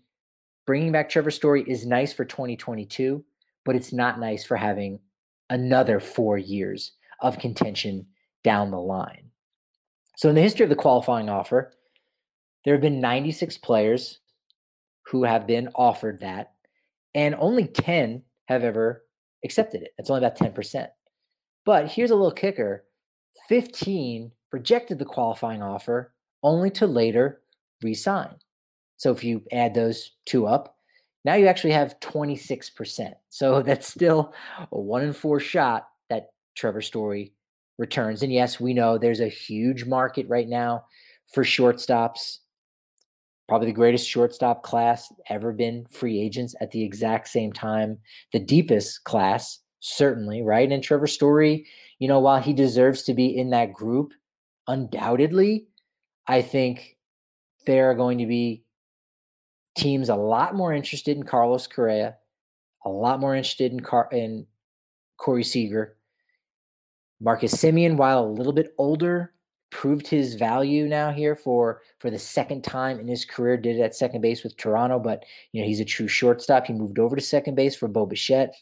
bringing 0.66 0.92
back 0.92 1.10
Trevor 1.10 1.32
Story 1.32 1.64
is 1.68 1.86
nice 1.86 2.14
for 2.14 2.26
2022, 2.26 3.24
but 3.66 3.76
it's 3.76 3.94
not 3.94 4.20
nice 4.20 4.44
for 4.44 4.56
having 4.58 5.00
another 5.50 6.00
four 6.00 6.38
years 6.38 6.94
of 7.20 7.38
contention 7.38 8.08
down 8.44 8.72
the 8.72 8.80
line. 8.80 9.30
So, 10.18 10.30
in 10.30 10.36
the 10.36 10.42
history 10.42 10.64
of 10.64 10.70
the 10.70 10.76
qualifying 10.76 11.30
offer, 11.30 11.74
there 12.66 12.74
have 12.74 12.82
been 12.82 13.00
96 13.00 13.58
players 13.60 14.20
who 15.06 15.24
have 15.24 15.48
been 15.48 15.70
offered 15.76 16.20
that, 16.20 16.54
and 17.14 17.36
only 17.36 17.68
10 17.68 18.24
have 18.48 18.64
ever 18.64 19.06
accepted 19.44 19.84
it. 19.84 19.94
It's 19.98 20.10
only 20.10 20.26
about 20.26 20.38
10%. 20.38 20.88
But 21.64 21.92
here's 21.92 22.12
a 22.12 22.16
little 22.16 22.32
kicker 22.32 22.86
15 23.48 24.32
rejected 24.52 25.00
the 25.00 25.06
qualifying 25.06 25.62
offer 25.62 26.14
only 26.44 26.70
to 26.72 26.88
later 26.88 27.42
resign. 27.84 28.36
So 28.98 29.12
if 29.12 29.24
you 29.24 29.44
add 29.52 29.74
those 29.74 30.12
two 30.26 30.48
up, 30.48 30.78
now 31.26 31.36
you 31.36 31.48
actually 31.48 31.74
have 31.74 32.00
26%. 32.00 33.14
So 33.30 33.62
that's 33.62 33.88
still 33.88 34.34
a 34.72 34.80
one 34.80 35.02
in 35.02 35.12
four 35.12 35.42
shot 35.42 35.90
that 36.10 36.30
Trevor 36.56 36.82
Story 36.82 37.34
returns. 37.78 38.24
And 38.24 38.32
yes, 38.32 38.62
we 38.62 38.74
know 38.74 38.98
there's 38.98 39.20
a 39.20 39.28
huge 39.28 39.84
market 39.84 40.26
right 40.30 40.48
now 40.48 40.86
for 41.34 41.44
shortstops. 41.44 42.38
Probably 43.48 43.68
the 43.68 43.74
greatest 43.74 44.10
shortstop 44.10 44.64
class 44.64 45.14
ever 45.30 45.54
been 45.54 45.86
free 45.92 46.20
agents 46.20 46.56
at 46.62 46.72
the 46.72 46.84
exact 46.84 47.28
same 47.28 47.54
time. 47.54 48.00
The 48.34 48.40
deepest 48.40 49.04
class, 49.04 49.60
certainly, 49.82 50.42
right? 50.42 50.72
And 50.72 50.84
Trevor 50.84 51.08
Story, 51.08 51.68
you 52.00 52.08
know, 52.08 52.20
while 52.20 52.42
he 52.42 52.54
deserves 52.54 53.04
to 53.04 53.14
be 53.14 53.38
in 53.38 53.52
that 53.52 53.72
group, 53.72 54.14
undoubtedly, 54.68 55.68
I 56.28 56.42
think 56.42 56.98
there 57.68 57.92
are 57.92 57.96
going 57.96 58.18
to 58.18 58.26
be 58.26 58.64
teams 59.78 60.10
a 60.10 60.16
lot 60.16 60.56
more 60.56 60.74
interested 60.74 61.16
in 61.16 61.24
Carlos 61.24 61.68
Correa, 61.68 62.16
a 62.84 62.90
lot 62.90 63.20
more 63.20 63.36
interested 63.36 63.72
in 63.72 63.80
Car- 63.80 64.10
in 64.12 64.48
Corey 65.18 65.44
Seager. 65.44 65.98
Marcus 67.22 67.52
Simeon, 67.52 67.96
while 67.96 68.24
a 68.24 68.28
little 68.28 68.54
bit 68.54 68.74
older, 68.78 69.35
proved 69.76 70.08
his 70.08 70.36
value 70.36 70.88
now 70.88 71.12
here 71.12 71.36
for 71.36 71.82
for 72.00 72.10
the 72.10 72.18
second 72.18 72.64
time 72.64 72.98
in 72.98 73.10
his 73.10 73.26
career. 73.26 73.58
Did 73.58 73.76
it 73.76 73.82
at 73.82 73.94
second 73.94 74.22
base 74.22 74.42
with 74.42 74.56
Toronto, 74.56 75.00
but 75.00 75.26
you 75.52 75.62
know 75.62 75.68
he's 75.68 75.82
a 75.82 75.86
true 75.86 76.08
shortstop. 76.08 76.66
He 76.66 76.72
moved 76.72 76.98
over 76.98 77.14
to 77.14 77.22
second 77.22 77.56
base 77.56 77.76
for 77.76 77.90
Bo 77.90 78.06
Bichette. 78.06 78.56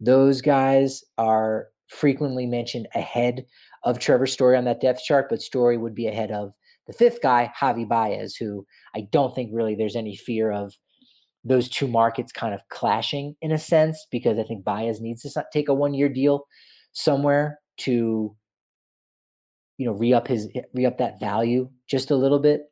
Those 0.00 0.40
guys 0.40 1.04
are 1.18 1.68
frequently 1.88 2.46
mentioned 2.46 2.88
ahead 2.94 3.44
of 3.82 3.98
Trevor 3.98 4.26
Story 4.26 4.56
on 4.56 4.64
that 4.64 4.80
depth 4.80 5.02
chart, 5.04 5.26
but 5.28 5.42
Story 5.42 5.76
would 5.76 5.94
be 5.94 6.06
ahead 6.06 6.30
of 6.30 6.54
the 6.86 6.94
fifth 6.94 7.20
guy, 7.22 7.52
Javi 7.60 7.86
Baez, 7.86 8.34
who 8.34 8.66
I 8.96 9.02
don't 9.12 9.34
think 9.34 9.50
really 9.52 9.74
there's 9.74 9.96
any 9.96 10.16
fear 10.16 10.50
of 10.50 10.74
those 11.44 11.68
two 11.68 11.86
markets 11.86 12.32
kind 12.32 12.54
of 12.54 12.66
clashing 12.70 13.36
in 13.42 13.52
a 13.52 13.58
sense 13.58 14.06
because 14.10 14.38
I 14.38 14.44
think 14.44 14.64
Baez 14.64 14.98
needs 14.98 15.20
to 15.22 15.44
take 15.52 15.68
a 15.68 15.74
one 15.74 15.92
year 15.92 16.08
deal 16.08 16.46
somewhere 16.92 17.60
to 17.80 18.34
you 19.76 19.86
know 19.86 19.92
re-up 19.92 20.28
his 20.28 20.48
re-up 20.72 20.98
that 20.98 21.20
value 21.20 21.68
just 21.86 22.10
a 22.10 22.16
little 22.16 22.38
bit. 22.38 22.70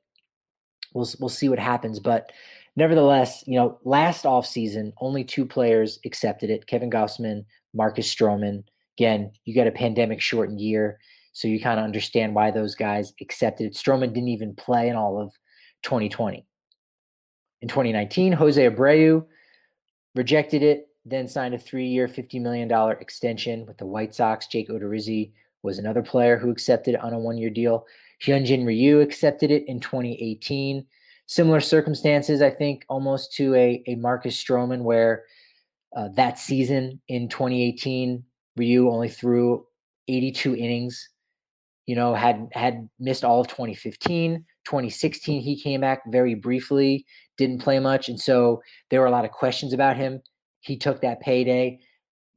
We'll 0.94 1.08
we'll 1.20 1.28
see 1.28 1.48
what 1.48 1.58
happens, 1.58 2.00
but 2.00 2.32
nevertheless, 2.76 3.44
you 3.46 3.56
know, 3.56 3.78
last 3.84 4.24
offseason, 4.24 4.92
only 5.00 5.24
two 5.24 5.46
players 5.46 5.98
accepted 6.04 6.50
it: 6.50 6.66
Kevin 6.66 6.90
Gausman, 6.90 7.44
Marcus 7.74 8.12
Stroman. 8.12 8.64
Again, 8.98 9.32
you 9.44 9.54
got 9.54 9.66
a 9.66 9.72
pandemic 9.72 10.20
shortened 10.20 10.60
year. 10.60 10.98
So 11.32 11.48
you 11.48 11.60
kind 11.60 11.80
of 11.80 11.84
understand 11.84 12.34
why 12.34 12.50
those 12.50 12.74
guys 12.74 13.14
accepted 13.20 13.66
it. 13.66 13.74
Stroman 13.74 14.12
didn't 14.12 14.28
even 14.28 14.54
play 14.54 14.88
in 14.88 14.96
all 14.96 15.18
of 15.18 15.32
2020. 15.82 16.46
In 17.62 17.68
2019, 17.68 18.32
Jose 18.32 18.68
Abreu 18.68 19.24
rejected 20.14 20.62
it, 20.62 20.88
then 21.06 21.28
signed 21.28 21.54
a 21.54 21.58
three-year, 21.58 22.06
$50 22.06 22.40
million 22.40 22.70
extension 23.00 23.64
with 23.66 23.78
the 23.78 23.86
White 23.86 24.14
Sox. 24.14 24.46
Jake 24.46 24.68
Odorizzi 24.68 25.32
was 25.62 25.78
another 25.78 26.02
player 26.02 26.36
who 26.36 26.50
accepted 26.50 26.96
on 26.96 27.12
a 27.12 27.18
one-year 27.18 27.50
deal. 27.50 27.86
Hyunjin 28.22 28.66
Ryu 28.66 29.00
accepted 29.00 29.50
it 29.50 29.64
in 29.66 29.80
2018. 29.80 30.86
Similar 31.26 31.60
circumstances, 31.60 32.42
I 32.42 32.50
think, 32.50 32.84
almost 32.88 33.32
to 33.34 33.54
a, 33.54 33.82
a 33.86 33.94
Marcus 33.96 34.42
Stroman, 34.42 34.82
where 34.82 35.24
uh, 35.96 36.08
that 36.14 36.38
season 36.38 37.00
in 37.08 37.28
2018, 37.28 38.22
Ryu 38.56 38.90
only 38.90 39.08
threw 39.08 39.66
82 40.08 40.56
innings 40.56 41.08
you 41.86 41.96
know, 41.96 42.14
had 42.14 42.48
had 42.52 42.88
missed 42.98 43.24
all 43.24 43.40
of 43.40 43.48
2015. 43.48 44.44
2016, 44.64 45.42
he 45.42 45.60
came 45.60 45.80
back 45.80 46.02
very 46.10 46.34
briefly, 46.34 47.04
didn't 47.36 47.60
play 47.60 47.78
much. 47.80 48.08
And 48.08 48.20
so 48.20 48.62
there 48.90 49.00
were 49.00 49.06
a 49.06 49.10
lot 49.10 49.24
of 49.24 49.32
questions 49.32 49.72
about 49.72 49.96
him. 49.96 50.22
He 50.60 50.76
took 50.76 51.00
that 51.00 51.20
payday, 51.20 51.80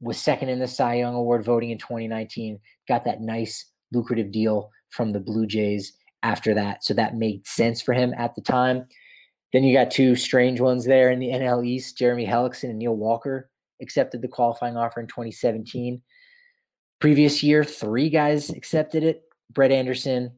was 0.00 0.18
second 0.18 0.48
in 0.48 0.58
the 0.58 0.66
Cy 0.66 0.94
Young 0.96 1.14
Award 1.14 1.44
voting 1.44 1.70
in 1.70 1.78
2019, 1.78 2.58
got 2.88 3.04
that 3.04 3.20
nice, 3.20 3.66
lucrative 3.92 4.32
deal 4.32 4.70
from 4.90 5.10
the 5.10 5.20
Blue 5.20 5.46
Jays 5.46 5.92
after 6.22 6.54
that. 6.54 6.84
So 6.84 6.94
that 6.94 7.16
made 7.16 7.46
sense 7.46 7.82
for 7.82 7.92
him 7.94 8.14
at 8.16 8.34
the 8.34 8.40
time. 8.40 8.86
Then 9.52 9.64
you 9.64 9.74
got 9.74 9.90
two 9.90 10.16
strange 10.16 10.60
ones 10.60 10.84
there 10.84 11.10
in 11.10 11.18
the 11.18 11.28
NL 11.28 11.66
East. 11.66 11.96
Jeremy 11.96 12.26
Hellickson 12.26 12.70
and 12.70 12.78
Neil 12.78 12.96
Walker 12.96 13.50
accepted 13.80 14.22
the 14.22 14.28
qualifying 14.28 14.76
offer 14.76 15.00
in 15.00 15.06
2017. 15.06 16.00
Previous 17.00 17.42
year, 17.42 17.62
three 17.62 18.08
guys 18.08 18.50
accepted 18.50 19.04
it. 19.04 19.22
Brett 19.52 19.70
Anderson, 19.70 20.32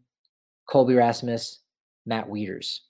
Colby 0.68 0.94
Rasmus, 0.94 1.60
Matt 2.04 2.28
Wieters. 2.28 2.80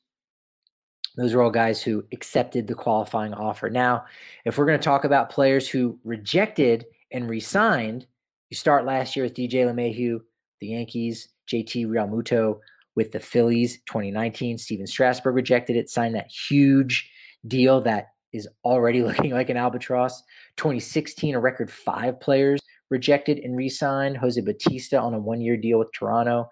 Those 1.16 1.35
are 1.35 1.42
all 1.42 1.51
guys 1.51 1.83
who 1.83 2.05
accepted 2.12 2.66
the 2.66 2.75
qualifying 2.75 3.35
offer. 3.35 3.68
Now, 3.71 4.05
if 4.44 4.57
we're 4.57 4.66
going 4.66 4.79
to 4.79 4.85
talk 4.85 5.05
about 5.05 5.31
players 5.31 5.68
who 5.68 5.99
rejected 6.05 6.87
and 7.12 7.29
resigned, 7.29 8.07
you 8.50 8.56
start 8.56 8.84
last 8.84 9.16
year 9.16 9.24
with 9.24 9.34
DJ 9.34 9.64
LeMahieu, 9.64 10.20
the 10.61 10.68
Yankees. 10.68 11.28
JT 11.48 11.87
Realmuto 11.87 12.58
with 12.94 13.12
the 13.12 13.20
Phillies 13.20 13.78
2019. 13.87 14.58
Stephen 14.58 14.87
Strasburg 14.87 15.34
rejected 15.34 15.76
it, 15.76 15.90
signed 15.90 16.14
that 16.14 16.30
huge 16.30 17.11
deal 17.46 17.80
that 17.80 18.08
is 18.32 18.48
already 18.64 19.02
looking 19.04 19.30
like 19.30 19.50
an 19.50 19.56
albatross. 19.56 20.22
2016, 20.56 21.34
a 21.34 21.40
record 21.40 21.70
five 21.70 22.20
players 22.20 22.61
rejected 22.90 23.38
and 23.38 23.56
re 23.56 23.68
signed. 23.68 24.16
Jose 24.16 24.40
Bautista 24.40 25.00
on 25.00 25.14
a 25.14 25.18
one 25.18 25.40
year 25.40 25.56
deal 25.56 25.78
with 25.78 25.92
Toronto. 25.92 26.48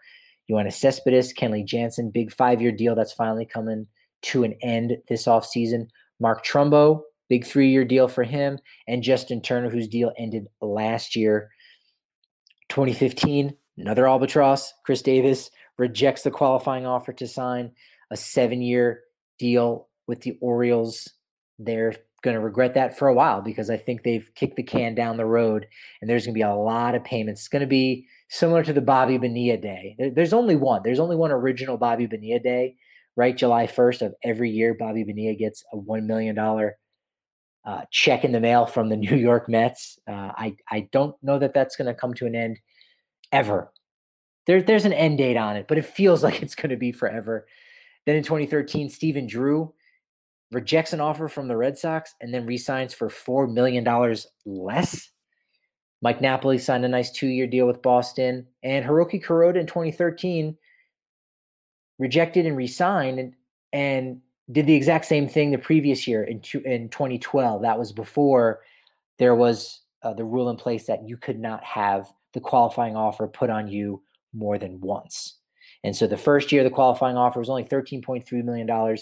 Yoenis 0.50 0.74
Cespedes, 0.74 1.34
Kenley 1.34 1.64
Jansen, 1.64 2.10
big 2.10 2.32
five 2.32 2.62
year 2.62 2.72
deal 2.72 2.94
that's 2.94 3.12
finally 3.12 3.46
coming 3.46 3.86
to 4.22 4.44
an 4.44 4.54
end 4.62 4.96
this 5.08 5.26
offseason. 5.26 5.88
Mark 6.20 6.46
Trumbo, 6.46 7.02
big 7.28 7.44
three 7.44 7.70
year 7.70 7.84
deal 7.84 8.08
for 8.08 8.22
him. 8.22 8.58
And 8.86 9.02
Justin 9.02 9.42
Turner, 9.42 9.68
whose 9.68 9.88
deal 9.88 10.12
ended 10.18 10.46
last 10.60 11.16
year. 11.16 11.50
2015, 12.68 13.54
another 13.78 14.08
albatross. 14.08 14.72
Chris 14.84 15.02
Davis 15.02 15.50
rejects 15.78 16.22
the 16.22 16.30
qualifying 16.30 16.86
offer 16.86 17.12
to 17.12 17.26
sign 17.26 17.72
a 18.10 18.16
seven 18.16 18.62
year 18.62 19.02
deal 19.38 19.88
with 20.06 20.22
the 20.22 20.36
Orioles. 20.40 21.08
They're 21.58 21.94
going 22.22 22.34
to 22.34 22.40
regret 22.40 22.74
that 22.74 22.98
for 22.98 23.08
a 23.08 23.14
while 23.14 23.40
because 23.40 23.70
I 23.70 23.76
think 23.76 24.02
they've 24.02 24.28
kicked 24.34 24.56
the 24.56 24.62
can 24.62 24.94
down 24.94 25.16
the 25.16 25.26
road 25.26 25.66
and 26.00 26.10
there's 26.10 26.24
going 26.24 26.34
to 26.34 26.38
be 26.38 26.42
a 26.42 26.54
lot 26.54 26.94
of 26.94 27.04
payments. 27.04 27.42
It's 27.42 27.48
going 27.48 27.60
to 27.60 27.66
be 27.66 28.06
similar 28.28 28.64
to 28.64 28.72
the 28.72 28.80
Bobby 28.80 29.18
Bonilla 29.18 29.56
day. 29.56 29.96
There's 30.14 30.32
only 30.32 30.56
one. 30.56 30.82
There's 30.82 30.98
only 30.98 31.16
one 31.16 31.30
original 31.30 31.76
Bobby 31.76 32.06
Bonilla 32.06 32.40
day, 32.40 32.76
right? 33.16 33.36
July 33.36 33.66
1st 33.66 34.02
of 34.02 34.14
every 34.24 34.50
year, 34.50 34.74
Bobby 34.74 35.04
Bonilla 35.04 35.34
gets 35.34 35.64
a 35.72 35.76
$1 35.76 36.04
million 36.06 36.36
uh, 37.66 37.82
check 37.90 38.24
in 38.24 38.32
the 38.32 38.40
mail 38.40 38.64
from 38.64 38.88
the 38.88 38.96
New 38.96 39.16
York 39.16 39.48
Mets. 39.48 39.98
Uh, 40.08 40.32
I, 40.36 40.56
I 40.70 40.88
don't 40.92 41.16
know 41.22 41.38
that 41.38 41.52
that's 41.52 41.76
going 41.76 41.92
to 41.92 41.98
come 41.98 42.14
to 42.14 42.26
an 42.26 42.34
end 42.34 42.58
ever. 43.32 43.72
There, 44.46 44.62
there's 44.62 44.84
an 44.84 44.92
end 44.92 45.18
date 45.18 45.36
on 45.36 45.56
it, 45.56 45.66
but 45.68 45.78
it 45.78 45.84
feels 45.84 46.22
like 46.24 46.42
it's 46.42 46.54
going 46.54 46.70
to 46.70 46.76
be 46.76 46.92
forever. 46.92 47.46
Then 48.06 48.16
in 48.16 48.22
2013, 48.22 48.88
Stephen 48.88 49.26
Drew 49.26 49.74
rejects 50.52 50.92
an 50.92 51.00
offer 51.00 51.26
from 51.26 51.48
the 51.48 51.56
Red 51.56 51.76
Sox 51.76 52.14
and 52.20 52.32
then 52.32 52.46
resigns 52.46 52.94
for 52.94 53.08
$4 53.08 53.52
million 53.52 53.84
less. 54.44 55.10
Mike 56.02 56.20
Napoli 56.20 56.58
signed 56.58 56.84
a 56.84 56.88
nice 56.88 57.10
two 57.10 57.26
year 57.26 57.48
deal 57.48 57.66
with 57.66 57.82
Boston. 57.82 58.46
And 58.62 58.84
Hiroki 58.84 59.22
Kuroda 59.22 59.56
in 59.56 59.66
2013 59.66 60.56
rejected 61.98 62.46
and 62.46 62.56
resigned 62.56 63.18
and, 63.18 63.34
and 63.72 64.20
did 64.50 64.66
the 64.66 64.74
exact 64.74 65.06
same 65.06 65.28
thing 65.28 65.50
the 65.50 65.58
previous 65.58 66.06
year 66.06 66.22
in, 66.22 66.40
two, 66.40 66.60
in 66.60 66.88
2012. 66.88 67.62
That 67.62 67.78
was 67.78 67.92
before 67.92 68.60
there 69.18 69.34
was 69.34 69.80
uh, 70.02 70.12
the 70.12 70.24
rule 70.24 70.50
in 70.50 70.56
place 70.56 70.86
that 70.86 71.08
you 71.08 71.16
could 71.16 71.38
not 71.40 71.64
have 71.64 72.06
the 72.32 72.40
qualifying 72.40 72.96
offer 72.96 73.26
put 73.26 73.50
on 73.50 73.66
you 73.68 74.02
more 74.32 74.58
than 74.58 74.80
once. 74.80 75.38
And 75.82 75.96
so 75.96 76.06
the 76.06 76.16
first 76.16 76.52
year, 76.52 76.62
the 76.62 76.70
qualifying 76.70 77.16
offer 77.16 77.38
was 77.38 77.48
only 77.48 77.64
$13.3 77.64 78.44
million. 78.44 78.96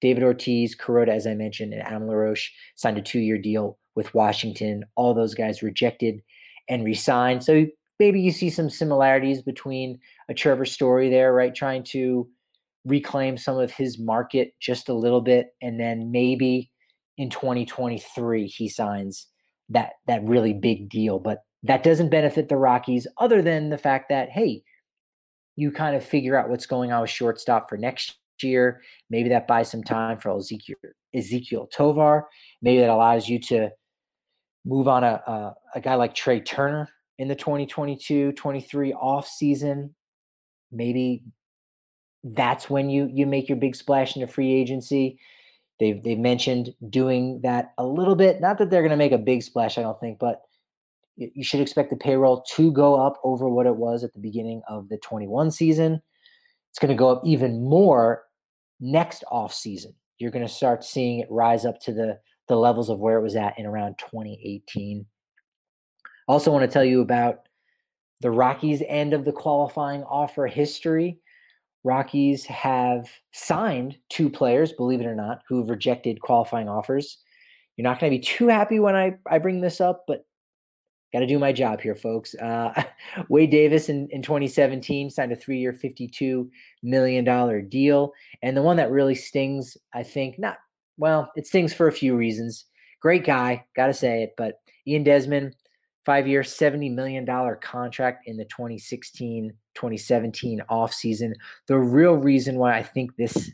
David 0.00 0.22
Ortiz, 0.22 0.76
Kuroda, 0.76 1.08
as 1.08 1.26
I 1.26 1.34
mentioned, 1.34 1.72
and 1.72 1.82
Adam 1.82 2.06
LaRoche 2.06 2.50
signed 2.74 2.98
a 2.98 3.02
two 3.02 3.18
year 3.18 3.38
deal 3.38 3.78
with 3.94 4.14
Washington. 4.14 4.84
All 4.94 5.14
those 5.14 5.34
guys 5.34 5.62
rejected 5.62 6.22
and 6.68 6.84
resigned. 6.84 7.42
So 7.42 7.66
maybe 7.98 8.20
you 8.20 8.30
see 8.30 8.50
some 8.50 8.68
similarities 8.68 9.42
between 9.42 9.98
a 10.28 10.34
Trevor 10.34 10.66
Story 10.66 11.08
there, 11.08 11.32
right? 11.32 11.54
Trying 11.54 11.84
to 11.84 12.28
reclaim 12.86 13.36
some 13.36 13.58
of 13.58 13.72
his 13.72 13.98
market 13.98 14.52
just 14.60 14.88
a 14.88 14.94
little 14.94 15.20
bit. 15.20 15.48
And 15.60 15.78
then 15.78 16.10
maybe 16.10 16.70
in 17.18 17.28
2023, 17.28 18.46
he 18.46 18.68
signs 18.68 19.26
that 19.68 19.92
that 20.06 20.24
really 20.24 20.52
big 20.52 20.88
deal. 20.88 21.18
But 21.18 21.40
that 21.64 21.82
doesn't 21.82 22.10
benefit 22.10 22.48
the 22.48 22.56
Rockies 22.56 23.06
other 23.18 23.42
than 23.42 23.70
the 23.70 23.78
fact 23.78 24.08
that, 24.10 24.30
hey, 24.30 24.62
you 25.56 25.72
kind 25.72 25.96
of 25.96 26.04
figure 26.04 26.38
out 26.38 26.48
what's 26.48 26.66
going 26.66 26.92
on 26.92 27.00
with 27.00 27.10
shortstop 27.10 27.68
for 27.68 27.76
next 27.76 28.16
year. 28.42 28.82
Maybe 29.10 29.28
that 29.30 29.48
buys 29.48 29.70
some 29.70 29.82
time 29.82 30.18
for 30.18 30.36
Ezekiel 30.36 30.76
Ezequiel 31.14 31.70
Tovar. 31.70 32.28
Maybe 32.62 32.80
that 32.80 32.90
allows 32.90 33.28
you 33.28 33.40
to 33.40 33.70
move 34.64 34.86
on 34.86 35.02
a, 35.02 35.22
a, 35.26 35.54
a 35.76 35.80
guy 35.80 35.94
like 35.94 36.14
Trea 36.14 36.40
Turner 36.40 36.88
in 37.18 37.28
the 37.28 37.36
2022-23 37.36 38.92
off 38.94 39.26
season. 39.26 39.94
Maybe 40.70 41.22
that's 42.34 42.68
when 42.68 42.90
you 42.90 43.08
you 43.12 43.26
make 43.26 43.48
your 43.48 43.58
big 43.58 43.76
splash 43.76 44.16
into 44.16 44.26
free 44.26 44.52
agency. 44.52 45.18
They've 45.78 46.02
they've 46.02 46.18
mentioned 46.18 46.74
doing 46.88 47.40
that 47.42 47.72
a 47.78 47.86
little 47.86 48.16
bit. 48.16 48.40
Not 48.40 48.58
that 48.58 48.70
they're 48.70 48.82
going 48.82 48.90
to 48.90 48.96
make 48.96 49.12
a 49.12 49.18
big 49.18 49.42
splash, 49.42 49.78
I 49.78 49.82
don't 49.82 50.00
think, 50.00 50.18
but 50.18 50.42
you 51.16 51.44
should 51.44 51.60
expect 51.60 51.90
the 51.90 51.96
payroll 51.96 52.42
to 52.54 52.70
go 52.72 52.94
up 52.94 53.18
over 53.24 53.48
what 53.48 53.66
it 53.66 53.76
was 53.76 54.04
at 54.04 54.12
the 54.12 54.20
beginning 54.20 54.60
of 54.68 54.88
the 54.90 54.98
21 54.98 55.50
season. 55.50 56.02
It's 56.70 56.78
going 56.78 56.90
to 56.90 56.98
go 56.98 57.08
up 57.08 57.22
even 57.24 57.64
more 57.64 58.24
next 58.80 59.24
off 59.30 59.54
season. 59.54 59.94
You're 60.18 60.30
going 60.30 60.46
to 60.46 60.52
start 60.52 60.84
seeing 60.84 61.20
it 61.20 61.28
rise 61.30 61.64
up 61.64 61.80
to 61.82 61.92
the 61.92 62.18
the 62.48 62.56
levels 62.56 62.88
of 62.88 62.98
where 62.98 63.18
it 63.18 63.22
was 63.22 63.34
at 63.34 63.58
in 63.58 63.66
around 63.66 63.98
2018. 63.98 65.04
Also 66.28 66.52
want 66.52 66.62
to 66.62 66.72
tell 66.72 66.84
you 66.84 67.00
about 67.00 67.48
the 68.20 68.30
Rockies 68.30 68.82
end 68.86 69.12
of 69.12 69.24
the 69.24 69.32
qualifying 69.32 70.02
offer 70.04 70.46
history. 70.46 71.18
Rockies 71.86 72.44
have 72.46 73.08
signed 73.32 73.96
two 74.08 74.28
players, 74.28 74.72
believe 74.72 75.00
it 75.00 75.06
or 75.06 75.14
not, 75.14 75.42
who 75.48 75.58
have 75.58 75.70
rejected 75.70 76.20
qualifying 76.20 76.68
offers. 76.68 77.18
You're 77.76 77.84
not 77.84 78.00
going 78.00 78.10
to 78.10 78.18
be 78.18 78.24
too 78.24 78.48
happy 78.48 78.80
when 78.80 78.96
I, 78.96 79.14
I 79.30 79.38
bring 79.38 79.60
this 79.60 79.80
up, 79.80 80.02
but 80.08 80.26
got 81.12 81.20
to 81.20 81.28
do 81.28 81.38
my 81.38 81.52
job 81.52 81.80
here, 81.80 81.94
folks. 81.94 82.34
Uh, 82.34 82.82
Wade 83.28 83.52
Davis 83.52 83.88
in, 83.88 84.08
in 84.10 84.20
2017 84.20 85.10
signed 85.10 85.30
a 85.30 85.36
three 85.36 85.60
year, 85.60 85.72
$52 85.72 86.48
million 86.82 87.68
deal. 87.68 88.12
And 88.42 88.56
the 88.56 88.62
one 88.62 88.78
that 88.78 88.90
really 88.90 89.14
stings, 89.14 89.76
I 89.94 90.02
think, 90.02 90.40
not, 90.40 90.56
well, 90.96 91.30
it 91.36 91.46
stings 91.46 91.72
for 91.72 91.86
a 91.86 91.92
few 91.92 92.16
reasons. 92.16 92.64
Great 93.00 93.24
guy, 93.24 93.64
got 93.76 93.86
to 93.86 93.94
say 93.94 94.24
it, 94.24 94.34
but 94.36 94.58
Ian 94.88 95.04
Desmond, 95.04 95.54
five 96.04 96.26
year, 96.26 96.42
$70 96.42 96.92
million 96.92 97.24
contract 97.62 98.26
in 98.26 98.36
the 98.36 98.44
2016 98.44 99.52
2017 99.76 100.62
offseason. 100.70 101.32
The 101.68 101.78
real 101.78 102.14
reason 102.14 102.56
why 102.56 102.76
I 102.76 102.82
think 102.82 103.16
this 103.16 103.52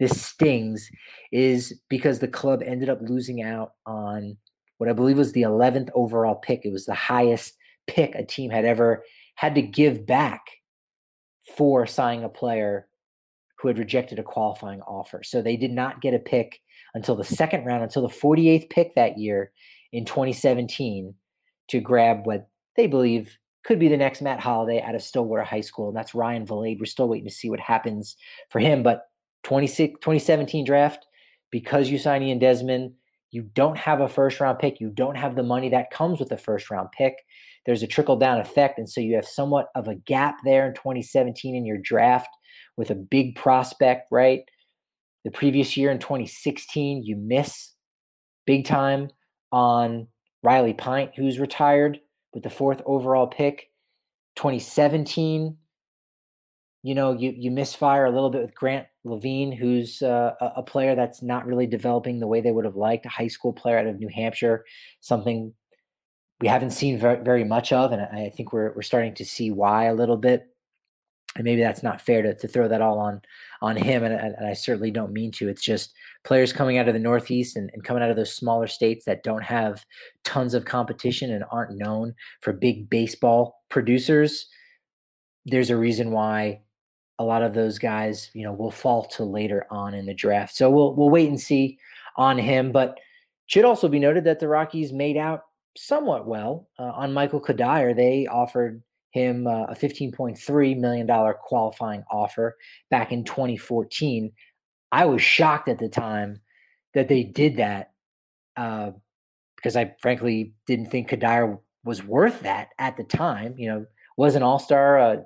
this 0.00 0.20
stings 0.20 0.90
is 1.32 1.80
because 1.88 2.20
the 2.20 2.28
club 2.28 2.62
ended 2.64 2.88
up 2.88 3.00
losing 3.02 3.42
out 3.42 3.72
on 3.84 4.36
what 4.78 4.88
I 4.88 4.92
believe 4.92 5.18
was 5.18 5.32
the 5.32 5.42
11th 5.42 5.90
overall 5.94 6.36
pick. 6.36 6.64
It 6.64 6.72
was 6.72 6.86
the 6.86 6.94
highest 6.94 7.56
pick 7.88 8.14
a 8.14 8.24
team 8.24 8.50
had 8.50 8.64
ever 8.64 9.02
had 9.34 9.56
to 9.56 9.62
give 9.62 10.06
back 10.06 10.40
for 11.56 11.86
signing 11.86 12.24
a 12.24 12.28
player 12.28 12.86
who 13.58 13.68
had 13.68 13.78
rejected 13.78 14.18
a 14.18 14.22
qualifying 14.22 14.80
offer. 14.82 15.22
So 15.24 15.42
they 15.42 15.56
did 15.56 15.72
not 15.72 16.00
get 16.00 16.14
a 16.14 16.18
pick 16.18 16.60
until 16.94 17.16
the 17.16 17.24
second 17.24 17.64
round, 17.64 17.82
until 17.82 18.02
the 18.02 18.14
48th 18.14 18.70
pick 18.70 18.94
that 18.94 19.18
year 19.18 19.50
in 19.92 20.04
2017 20.04 21.14
to 21.68 21.80
grab 21.80 22.24
what 22.24 22.48
they 22.76 22.86
believe 22.86 23.36
could 23.68 23.78
be 23.78 23.88
the 23.88 23.98
next 23.98 24.22
Matt 24.22 24.40
Holliday 24.40 24.80
out 24.80 24.94
of 24.94 25.02
Stillwater 25.02 25.42
High 25.42 25.60
School. 25.60 25.88
And 25.88 25.96
that's 25.96 26.14
Ryan 26.14 26.46
Vilade. 26.46 26.80
We're 26.80 26.86
still 26.86 27.06
waiting 27.06 27.28
to 27.28 27.34
see 27.34 27.50
what 27.50 27.60
happens 27.60 28.16
for 28.48 28.60
him. 28.60 28.82
But 28.82 29.02
2017 29.44 30.64
draft, 30.64 31.06
because 31.50 31.90
you 31.90 31.98
sign 31.98 32.22
Ian 32.22 32.38
Desmond, 32.38 32.94
you 33.30 33.42
don't 33.42 33.76
have 33.76 34.00
a 34.00 34.08
first 34.08 34.40
round 34.40 34.58
pick. 34.58 34.80
You 34.80 34.88
don't 34.88 35.18
have 35.18 35.36
the 35.36 35.42
money 35.42 35.68
that 35.68 35.90
comes 35.90 36.18
with 36.18 36.32
a 36.32 36.38
first 36.38 36.70
round 36.70 36.88
pick. 36.96 37.16
There's 37.66 37.82
a 37.82 37.86
trickle 37.86 38.16
down 38.16 38.40
effect. 38.40 38.78
And 38.78 38.88
so 38.88 39.02
you 39.02 39.16
have 39.16 39.26
somewhat 39.26 39.66
of 39.74 39.86
a 39.86 39.96
gap 39.96 40.36
there 40.44 40.66
in 40.66 40.72
2017 40.72 41.54
in 41.54 41.66
your 41.66 41.76
draft 41.76 42.30
with 42.78 42.90
a 42.90 42.94
big 42.94 43.36
prospect, 43.36 44.08
right? 44.10 44.40
The 45.26 45.30
previous 45.30 45.76
year 45.76 45.90
in 45.90 45.98
2016, 45.98 47.02
you 47.04 47.16
miss 47.16 47.74
big 48.46 48.64
time 48.64 49.10
on 49.52 50.08
Riley 50.42 50.72
Pint, 50.72 51.10
who's 51.16 51.38
retired 51.38 52.00
with 52.32 52.42
the 52.42 52.50
fourth 52.50 52.82
overall 52.86 53.26
pick. 53.26 53.70
2017, 54.36 55.56
you 56.82 56.94
know, 56.94 57.12
you 57.12 57.34
you 57.36 57.50
misfire 57.50 58.06
a 58.06 58.10
little 58.10 58.30
bit 58.30 58.42
with 58.42 58.54
Grant 58.54 58.86
Lavigne, 59.04 59.56
who's 59.56 60.00
uh, 60.00 60.32
a 60.40 60.62
player 60.62 60.94
that's 60.94 61.22
not 61.22 61.46
really 61.46 61.66
developing 61.66 62.20
the 62.20 62.26
way 62.26 62.40
they 62.40 62.52
would 62.52 62.64
have 62.64 62.76
liked. 62.76 63.06
A 63.06 63.10
high 63.10 63.26
school 63.26 63.52
player 63.52 63.78
out 63.78 63.86
of 63.86 63.98
New 63.98 64.08
Hampshire, 64.08 64.64
something 65.00 65.54
we 66.40 66.46
haven't 66.46 66.70
seen 66.70 66.98
very, 66.98 67.22
very 67.22 67.44
much 67.44 67.72
of, 67.72 67.90
and 67.90 68.02
I 68.02 68.30
think 68.30 68.52
we're 68.52 68.72
we're 68.74 68.82
starting 68.82 69.14
to 69.16 69.24
see 69.24 69.50
why 69.50 69.86
a 69.86 69.94
little 69.94 70.16
bit. 70.16 70.46
And 71.38 71.44
maybe 71.44 71.62
that's 71.62 71.82
not 71.84 72.00
fair 72.00 72.20
to, 72.20 72.34
to 72.34 72.48
throw 72.48 72.68
that 72.68 72.82
all 72.82 72.98
on 72.98 73.22
on 73.62 73.76
him, 73.76 74.04
and, 74.04 74.14
and 74.14 74.46
I 74.46 74.52
certainly 74.52 74.90
don't 74.90 75.12
mean 75.12 75.32
to. 75.32 75.48
It's 75.48 75.64
just 75.64 75.92
players 76.24 76.52
coming 76.52 76.78
out 76.78 76.88
of 76.88 76.94
the 76.94 77.00
Northeast 77.00 77.56
and, 77.56 77.70
and 77.72 77.82
coming 77.82 78.02
out 78.02 78.10
of 78.10 78.16
those 78.16 78.32
smaller 78.32 78.66
states 78.66 79.04
that 79.06 79.22
don't 79.22 79.42
have 79.42 79.84
tons 80.24 80.54
of 80.54 80.64
competition 80.64 81.32
and 81.32 81.44
aren't 81.50 81.76
known 81.76 82.14
for 82.40 82.52
big 82.52 82.90
baseball 82.90 83.62
producers. 83.68 84.46
There's 85.46 85.70
a 85.70 85.76
reason 85.76 86.10
why 86.10 86.60
a 87.18 87.24
lot 87.24 87.42
of 87.42 87.54
those 87.54 87.78
guys, 87.78 88.30
you 88.34 88.44
know, 88.44 88.52
will 88.52 88.70
fall 88.70 89.04
to 89.06 89.24
later 89.24 89.66
on 89.70 89.94
in 89.94 90.06
the 90.06 90.14
draft. 90.14 90.54
So 90.54 90.70
we'll 90.70 90.94
we'll 90.94 91.10
wait 91.10 91.28
and 91.28 91.40
see 91.40 91.78
on 92.16 92.36
him. 92.38 92.72
But 92.72 92.98
should 93.46 93.64
also 93.64 93.88
be 93.88 93.98
noted 93.98 94.24
that 94.24 94.40
the 94.40 94.48
Rockies 94.48 94.92
made 94.92 95.16
out 95.16 95.42
somewhat 95.76 96.26
well 96.26 96.68
uh, 96.78 96.90
on 96.94 97.14
Michael 97.14 97.40
Cuddyer. 97.40 97.96
They 97.96 98.26
offered 98.26 98.82
him 99.10 99.46
uh, 99.46 99.64
a 99.64 99.74
$15.3 99.74 100.78
million 100.78 101.34
qualifying 101.42 102.02
offer 102.10 102.56
back 102.90 103.12
in 103.12 103.24
2014. 103.24 104.32
I 104.92 105.04
was 105.06 105.22
shocked 105.22 105.68
at 105.68 105.78
the 105.78 105.88
time 105.88 106.40
that 106.94 107.08
they 107.08 107.22
did 107.22 107.56
that 107.56 107.92
uh, 108.56 108.90
because 109.56 109.76
I 109.76 109.94
frankly 110.00 110.54
didn't 110.66 110.90
think 110.90 111.10
Cuddyer 111.10 111.58
was 111.84 112.04
worth 112.04 112.40
that 112.40 112.70
at 112.78 112.96
the 112.96 113.04
time. 113.04 113.54
You 113.56 113.68
know, 113.68 113.86
was 114.16 114.34
an 114.34 114.42
All 114.42 114.58
Star, 114.58 114.98
uh, 114.98 115.16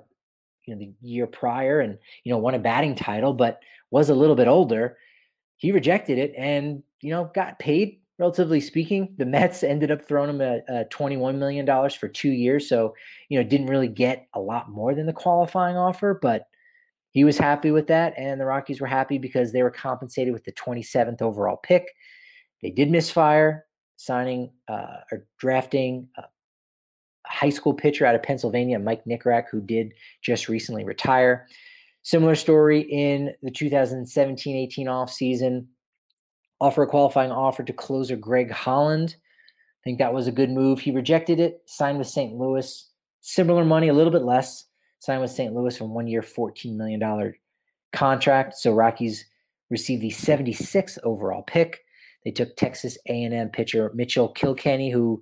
you 0.65 0.75
know, 0.75 0.79
the 0.79 0.93
year 1.01 1.27
prior, 1.27 1.79
and 1.79 1.97
you 2.23 2.31
know, 2.31 2.37
won 2.37 2.55
a 2.55 2.59
batting 2.59 2.95
title, 2.95 3.33
but 3.33 3.59
was 3.91 4.09
a 4.09 4.15
little 4.15 4.35
bit 4.35 4.47
older. 4.47 4.97
He 5.57 5.71
rejected 5.71 6.17
it, 6.17 6.33
and 6.37 6.83
you 7.01 7.11
know, 7.11 7.29
got 7.33 7.59
paid 7.59 7.99
relatively 8.19 8.61
speaking. 8.61 9.13
The 9.17 9.25
Mets 9.25 9.63
ended 9.63 9.91
up 9.91 10.01
throwing 10.01 10.29
him 10.29 10.41
a, 10.41 10.61
a 10.69 10.85
$21 10.85 11.35
million 11.37 11.65
for 11.89 12.07
two 12.07 12.31
years. 12.31 12.69
So, 12.69 12.93
you 13.29 13.37
know, 13.37 13.47
didn't 13.47 13.67
really 13.67 13.87
get 13.87 14.27
a 14.33 14.39
lot 14.39 14.69
more 14.69 14.93
than 14.93 15.05
the 15.05 15.13
qualifying 15.13 15.77
offer, 15.77 16.17
but 16.21 16.47
he 17.11 17.23
was 17.23 17.37
happy 17.37 17.71
with 17.71 17.87
that. 17.87 18.13
And 18.17 18.39
the 18.39 18.45
Rockies 18.45 18.81
were 18.81 18.87
happy 18.87 19.17
because 19.17 19.51
they 19.51 19.63
were 19.63 19.71
compensated 19.71 20.33
with 20.33 20.43
the 20.43 20.51
27th 20.51 21.21
overall 21.21 21.57
pick. 21.57 21.87
They 22.61 22.69
did 22.69 22.89
misfire 22.89 23.65
signing 23.97 24.51
uh, 24.67 24.97
or 25.11 25.27
drafting 25.37 26.07
a 26.17 26.23
high 27.25 27.49
school 27.49 27.73
pitcher 27.73 28.05
out 28.05 28.15
of 28.15 28.23
Pennsylvania, 28.23 28.79
Mike 28.79 29.05
Nikorak, 29.05 29.45
who 29.49 29.61
did 29.61 29.93
just 30.21 30.49
recently 30.49 30.83
retire. 30.83 31.47
Similar 32.03 32.35
story 32.35 32.81
in 32.81 33.33
the 33.43 33.51
2017 33.51 34.55
18 34.55 34.87
offseason 34.87 35.67
offer 36.61 36.83
a 36.83 36.87
qualifying 36.87 37.31
offer 37.31 37.63
to 37.63 37.73
closer 37.73 38.15
Greg 38.15 38.51
Holland. 38.51 39.15
I 39.17 39.83
think 39.83 39.99
that 39.99 40.13
was 40.13 40.27
a 40.27 40.31
good 40.31 40.49
move. 40.49 40.79
He 40.79 40.91
rejected 40.91 41.39
it, 41.39 41.61
signed 41.65 41.97
with 41.97 42.07
St. 42.07 42.33
Louis. 42.33 42.89
Similar 43.21 43.65
money, 43.65 43.89
a 43.89 43.93
little 43.93 44.13
bit 44.13 44.23
less. 44.23 44.65
Signed 44.99 45.21
with 45.21 45.31
St. 45.31 45.53
Louis 45.53 45.77
for 45.77 45.85
one 45.85 46.07
year, 46.07 46.21
$14 46.21 46.75
million 46.75 47.33
contract. 47.91 48.55
So 48.55 48.73
Rockies 48.73 49.25
received 49.69 50.01
the 50.01 50.09
76th 50.09 50.97
overall 51.03 51.41
pick. 51.41 51.81
They 52.23 52.31
took 52.31 52.55
Texas 52.55 52.97
A&M 53.07 53.49
pitcher 53.49 53.91
Mitchell 53.93 54.29
Kilkenny, 54.29 54.89
who 54.89 55.21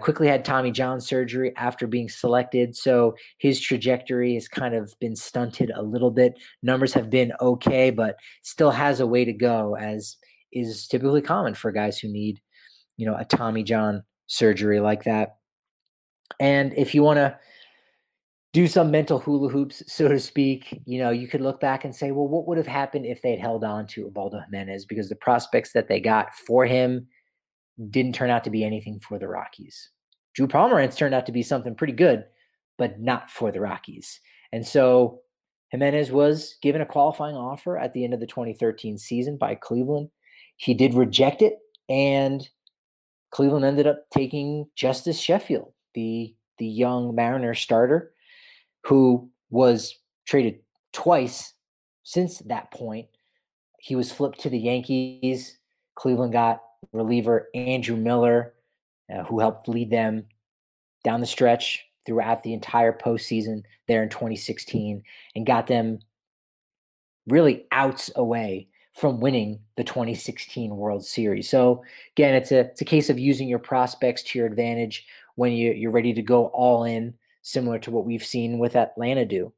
quickly 0.00 0.28
had 0.28 0.44
Tommy 0.44 0.70
John 0.70 1.00
surgery 1.00 1.52
after 1.56 1.86
being 1.88 2.08
selected. 2.08 2.76
So 2.76 3.16
his 3.38 3.60
trajectory 3.60 4.34
has 4.34 4.46
kind 4.46 4.74
of 4.74 4.94
been 5.00 5.16
stunted 5.16 5.72
a 5.74 5.82
little 5.82 6.10
bit. 6.10 6.34
Numbers 6.62 6.92
have 6.92 7.10
been 7.10 7.32
okay, 7.40 7.90
but 7.90 8.16
still 8.42 8.70
has 8.70 9.00
a 9.00 9.06
way 9.06 9.24
to 9.24 9.32
go 9.32 9.76
as 9.76 10.16
is 10.52 10.86
typically 10.86 11.22
common 11.22 11.54
for 11.54 11.72
guys 11.72 11.98
who 11.98 12.08
need, 12.08 12.40
you 12.96 13.06
know, 13.06 13.16
a 13.16 13.24
Tommy 13.24 13.62
John 13.62 14.02
surgery 14.26 14.80
like 14.80 15.04
that. 15.04 15.36
And 16.40 16.72
if 16.76 16.94
you 16.94 17.02
want 17.02 17.18
to 17.18 17.36
do 18.52 18.66
some 18.66 18.90
mental 18.90 19.18
hula 19.18 19.48
hoops, 19.48 19.82
so 19.86 20.08
to 20.08 20.18
speak, 20.18 20.82
you 20.84 20.98
know, 20.98 21.10
you 21.10 21.26
could 21.26 21.40
look 21.40 21.60
back 21.60 21.84
and 21.84 21.94
say, 21.94 22.10
well, 22.10 22.28
what 22.28 22.46
would 22.46 22.58
have 22.58 22.66
happened 22.66 23.06
if 23.06 23.22
they'd 23.22 23.38
held 23.38 23.64
on 23.64 23.86
to 23.88 24.02
Ubaldo 24.02 24.40
Jimenez? 24.40 24.84
Because 24.84 25.08
the 25.08 25.16
prospects 25.16 25.72
that 25.72 25.88
they 25.88 26.00
got 26.00 26.34
for 26.34 26.66
him 26.66 27.06
didn't 27.90 28.14
turn 28.14 28.30
out 28.30 28.44
to 28.44 28.50
be 28.50 28.64
anything 28.64 29.00
for 29.00 29.18
the 29.18 29.28
Rockies. 29.28 29.90
Drew 30.34 30.46
Pomeranz 30.46 30.96
turned 30.96 31.14
out 31.14 31.26
to 31.26 31.32
be 31.32 31.42
something 31.42 31.74
pretty 31.74 31.94
good, 31.94 32.24
but 32.76 33.00
not 33.00 33.30
for 33.30 33.50
the 33.50 33.60
Rockies. 33.60 34.20
And 34.52 34.66
so 34.66 35.20
Jimenez 35.70 36.12
was 36.12 36.56
given 36.60 36.82
a 36.82 36.86
qualifying 36.86 37.36
offer 37.36 37.78
at 37.78 37.94
the 37.94 38.04
end 38.04 38.12
of 38.12 38.20
the 38.20 38.26
2013 38.26 38.98
season 38.98 39.38
by 39.38 39.54
Cleveland. 39.54 40.10
He 40.56 40.74
did 40.74 40.94
reject 40.94 41.42
it, 41.42 41.58
and 41.88 42.48
Cleveland 43.30 43.64
ended 43.64 43.86
up 43.86 44.04
taking 44.10 44.66
Justus 44.76 45.20
Sheffield, 45.20 45.72
the 45.94 46.34
the 46.58 46.66
young 46.66 47.14
Mariner 47.14 47.54
starter, 47.54 48.12
who 48.84 49.30
was 49.50 49.98
traded 50.26 50.60
twice 50.92 51.54
since 52.04 52.38
that 52.40 52.70
point. 52.70 53.08
He 53.78 53.96
was 53.96 54.12
flipped 54.12 54.40
to 54.40 54.50
the 54.50 54.58
Yankees. 54.58 55.58
Cleveland 55.96 56.32
got 56.32 56.62
reliever 56.92 57.48
Andrew 57.54 57.96
Miller, 57.96 58.54
uh, 59.12 59.24
who 59.24 59.40
helped 59.40 59.68
lead 59.68 59.90
them 59.90 60.26
down 61.04 61.20
the 61.20 61.26
stretch 61.26 61.84
throughout 62.06 62.42
the 62.42 62.52
entire 62.52 62.92
postseason 62.92 63.62
there 63.88 64.02
in 64.02 64.08
2016 64.08 65.02
and 65.34 65.46
got 65.46 65.66
them 65.66 65.98
really 67.26 67.66
outs 67.70 68.10
away 68.16 68.68
from 68.92 69.20
winning 69.20 69.58
the 69.76 69.84
2016 69.84 70.76
World 70.76 71.04
Series. 71.04 71.48
So 71.48 71.82
again, 72.16 72.34
it's 72.34 72.52
a 72.52 72.60
it's 72.60 72.80
a 72.80 72.86
case 72.86 73.10
of 73.10 73.18
using 73.18 73.48
your 73.48 73.58
prospects 73.58 74.22
to 74.24 74.38
your 74.38 74.46
advantage 74.46 75.06
when 75.36 75.52
you 75.52 75.72
you're 75.72 75.90
ready 75.90 76.12
to 76.12 76.22
go 76.22 76.46
all 76.46 76.84
in, 76.84 77.14
similar 77.42 77.78
to 77.80 77.90
what 77.90 78.04
we've 78.04 78.24
seen 78.24 78.58
with 78.58 78.76
Atlanta 78.76 79.24
do 79.24 79.52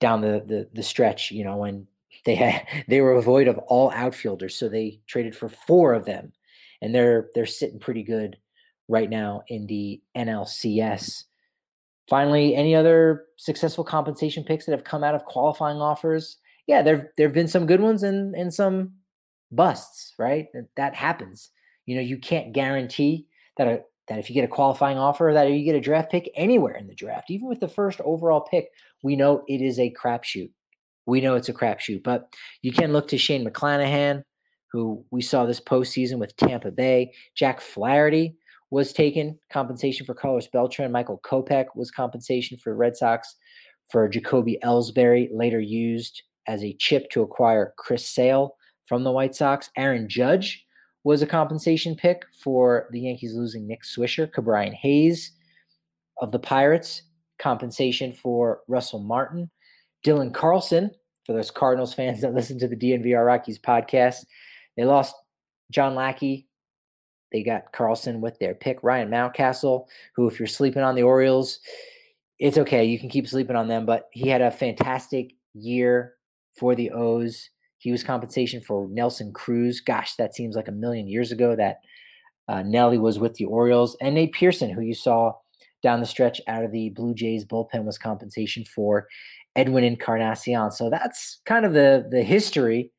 down 0.00 0.20
the 0.20 0.42
the, 0.46 0.68
the 0.72 0.82
stretch. 0.82 1.30
You 1.30 1.44
know 1.44 1.56
when 1.56 1.86
they 2.24 2.34
had 2.36 2.66
they 2.88 3.00
were 3.00 3.20
void 3.20 3.48
of 3.48 3.58
all 3.58 3.90
outfielders, 3.90 4.56
so 4.56 4.68
they 4.68 5.00
traded 5.06 5.36
for 5.36 5.48
four 5.48 5.94
of 5.94 6.04
them, 6.04 6.32
and 6.80 6.94
they're 6.94 7.28
they're 7.34 7.46
sitting 7.46 7.80
pretty 7.80 8.02
good 8.02 8.36
right 8.88 9.10
now 9.10 9.42
in 9.48 9.66
the 9.66 10.00
NLCS. 10.16 11.24
Finally, 12.08 12.54
any 12.54 12.74
other 12.74 13.24
successful 13.36 13.82
compensation 13.82 14.44
picks 14.44 14.66
that 14.66 14.72
have 14.72 14.84
come 14.84 15.02
out 15.02 15.14
of 15.14 15.24
qualifying 15.24 15.78
offers? 15.78 16.36
Yeah, 16.66 16.82
there 16.82 17.12
there 17.16 17.26
have 17.28 17.34
been 17.34 17.48
some 17.48 17.66
good 17.66 17.80
ones 17.80 18.02
and 18.02 18.34
and 18.34 18.52
some 18.52 18.92
busts, 19.50 20.14
right? 20.18 20.46
That 20.76 20.94
happens. 20.94 21.50
You 21.86 21.96
know, 21.96 22.02
you 22.02 22.18
can't 22.18 22.52
guarantee 22.52 23.26
that 23.56 23.68
a 23.68 23.82
that 24.08 24.18
if 24.18 24.28
you 24.28 24.34
get 24.34 24.44
a 24.44 24.48
qualifying 24.48 24.98
offer 24.98 25.30
that 25.32 25.50
you 25.50 25.64
get 25.64 25.74
a 25.74 25.80
draft 25.80 26.10
pick 26.10 26.30
anywhere 26.36 26.74
in 26.74 26.86
the 26.86 26.94
draft, 26.94 27.30
even 27.30 27.48
with 27.48 27.60
the 27.60 27.68
first 27.68 28.00
overall 28.02 28.42
pick, 28.42 28.68
we 29.02 29.16
know 29.16 29.42
it 29.48 29.62
is 29.62 29.78
a 29.78 29.92
crapshoot. 29.92 30.50
We 31.06 31.20
know 31.20 31.34
it's 31.34 31.48
a 31.48 31.54
crapshoot, 31.54 32.02
but 32.02 32.34
you 32.62 32.72
can 32.72 32.92
look 32.92 33.08
to 33.08 33.18
Shane 33.18 33.46
McClanahan, 33.46 34.22
who 34.72 35.04
we 35.10 35.22
saw 35.22 35.46
this 35.46 35.60
postseason 35.60 36.18
with 36.18 36.36
Tampa 36.36 36.70
Bay. 36.70 37.12
Jack 37.34 37.60
Flaherty 37.60 38.36
was 38.70 38.92
taken 38.92 39.38
compensation 39.52 40.04
for 40.04 40.14
Carlos 40.14 40.48
Beltran. 40.48 40.92
Michael 40.92 41.20
Kopech 41.24 41.66
was 41.74 41.90
compensation 41.90 42.58
for 42.58 42.74
Red 42.74 42.96
Sox 42.96 43.36
for 43.90 44.08
Jacoby 44.08 44.58
Ellsbury, 44.64 45.28
later 45.30 45.60
used 45.60 46.22
as 46.46 46.62
a 46.62 46.76
chip 46.78 47.10
to 47.10 47.22
acquire 47.22 47.74
Chris 47.76 48.08
Sale 48.08 48.56
from 48.86 49.04
the 49.04 49.12
White 49.12 49.34
Sox. 49.34 49.70
Aaron 49.76 50.08
Judge 50.08 50.64
was 51.04 51.22
a 51.22 51.26
compensation 51.26 51.94
pick 51.94 52.24
for 52.42 52.88
the 52.90 53.00
Yankees 53.00 53.34
losing 53.34 53.66
Nick 53.66 53.82
Swisher. 53.82 54.30
Ke'Bryan 54.30 54.74
Hayes 54.74 55.32
of 56.20 56.32
the 56.32 56.38
Pirates, 56.38 57.02
compensation 57.38 58.12
for 58.12 58.60
Russell 58.68 59.00
Martin. 59.00 59.50
Dylan 60.04 60.32
Carlson, 60.32 60.90
for 61.26 61.32
those 61.32 61.50
Cardinals 61.50 61.94
fans 61.94 62.20
that 62.20 62.34
listen 62.34 62.58
to 62.58 62.68
the 62.68 62.76
DNVR 62.76 63.24
Rockies 63.24 63.58
podcast, 63.58 64.24
they 64.76 64.84
lost 64.84 65.14
John 65.70 65.94
Lackey. 65.94 66.48
They 67.32 67.42
got 67.42 67.72
Carlson 67.72 68.20
with 68.20 68.38
their 68.38 68.54
pick. 68.54 68.78
Ryan 68.82 69.10
Mountcastle, 69.10 69.86
who, 70.14 70.28
if 70.28 70.38
you're 70.38 70.46
sleeping 70.46 70.82
on 70.82 70.94
the 70.94 71.02
Orioles, 71.02 71.58
it's 72.38 72.58
okay. 72.58 72.84
You 72.84 72.98
can 72.98 73.08
keep 73.08 73.28
sleeping 73.28 73.56
on 73.56 73.68
them, 73.68 73.86
but 73.86 74.08
he 74.12 74.28
had 74.28 74.40
a 74.40 74.50
fantastic 74.50 75.32
year 75.54 76.13
for 76.58 76.74
the 76.74 76.90
O's. 76.90 77.50
He 77.78 77.90
was 77.90 78.02
compensation 78.02 78.60
for 78.60 78.88
Nelson 78.90 79.32
Cruz. 79.32 79.80
Gosh, 79.80 80.14
that 80.16 80.34
seems 80.34 80.56
like 80.56 80.68
a 80.68 80.72
million 80.72 81.06
years 81.06 81.32
ago 81.32 81.54
that 81.56 81.78
uh, 82.48 82.62
Nelly 82.62 82.98
was 82.98 83.18
with 83.18 83.34
the 83.34 83.44
Orioles. 83.44 83.96
And 84.00 84.14
Nate 84.14 84.32
Pearson, 84.32 84.70
who 84.70 84.80
you 84.80 84.94
saw 84.94 85.32
down 85.82 86.00
the 86.00 86.06
stretch 86.06 86.40
out 86.48 86.64
of 86.64 86.72
the 86.72 86.90
Blue 86.90 87.14
Jays 87.14 87.44
bullpen, 87.44 87.84
was 87.84 87.98
compensation 87.98 88.64
for 88.64 89.06
Edwin 89.54 89.84
Encarnacion. 89.84 90.70
So 90.70 90.88
that's 90.90 91.40
kind 91.44 91.66
of 91.66 91.74
the 91.74 92.08
the 92.10 92.22
history 92.22 92.90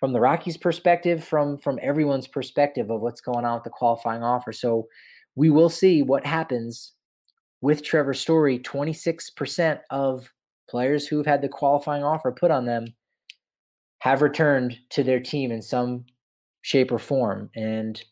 from 0.00 0.12
the 0.12 0.20
Rockies' 0.20 0.56
perspective, 0.56 1.22
from 1.22 1.58
from 1.58 1.78
everyone's 1.82 2.26
perspective 2.26 2.90
of 2.90 3.00
what's 3.00 3.20
going 3.20 3.44
on 3.44 3.54
with 3.54 3.64
the 3.64 3.70
qualifying 3.70 4.22
offer. 4.22 4.52
So 4.52 4.86
we 5.36 5.50
will 5.50 5.68
see 5.68 6.02
what 6.02 6.26
happens 6.26 6.92
with 7.60 7.82
Trevor 7.82 8.14
Story. 8.14 8.58
Twenty 8.58 8.92
six 8.92 9.30
percent 9.30 9.80
of 9.90 10.30
players 10.68 11.06
who've 11.06 11.26
had 11.26 11.42
the 11.42 11.48
qualifying 11.48 12.02
offer 12.02 12.32
put 12.32 12.50
on 12.50 12.64
them 12.64 12.86
have 14.00 14.22
returned 14.22 14.78
to 14.90 15.02
their 15.02 15.20
team 15.20 15.50
in 15.50 15.62
some 15.62 16.04
shape 16.62 16.92
or 16.92 16.98
form. 16.98 17.50
And 17.54 18.02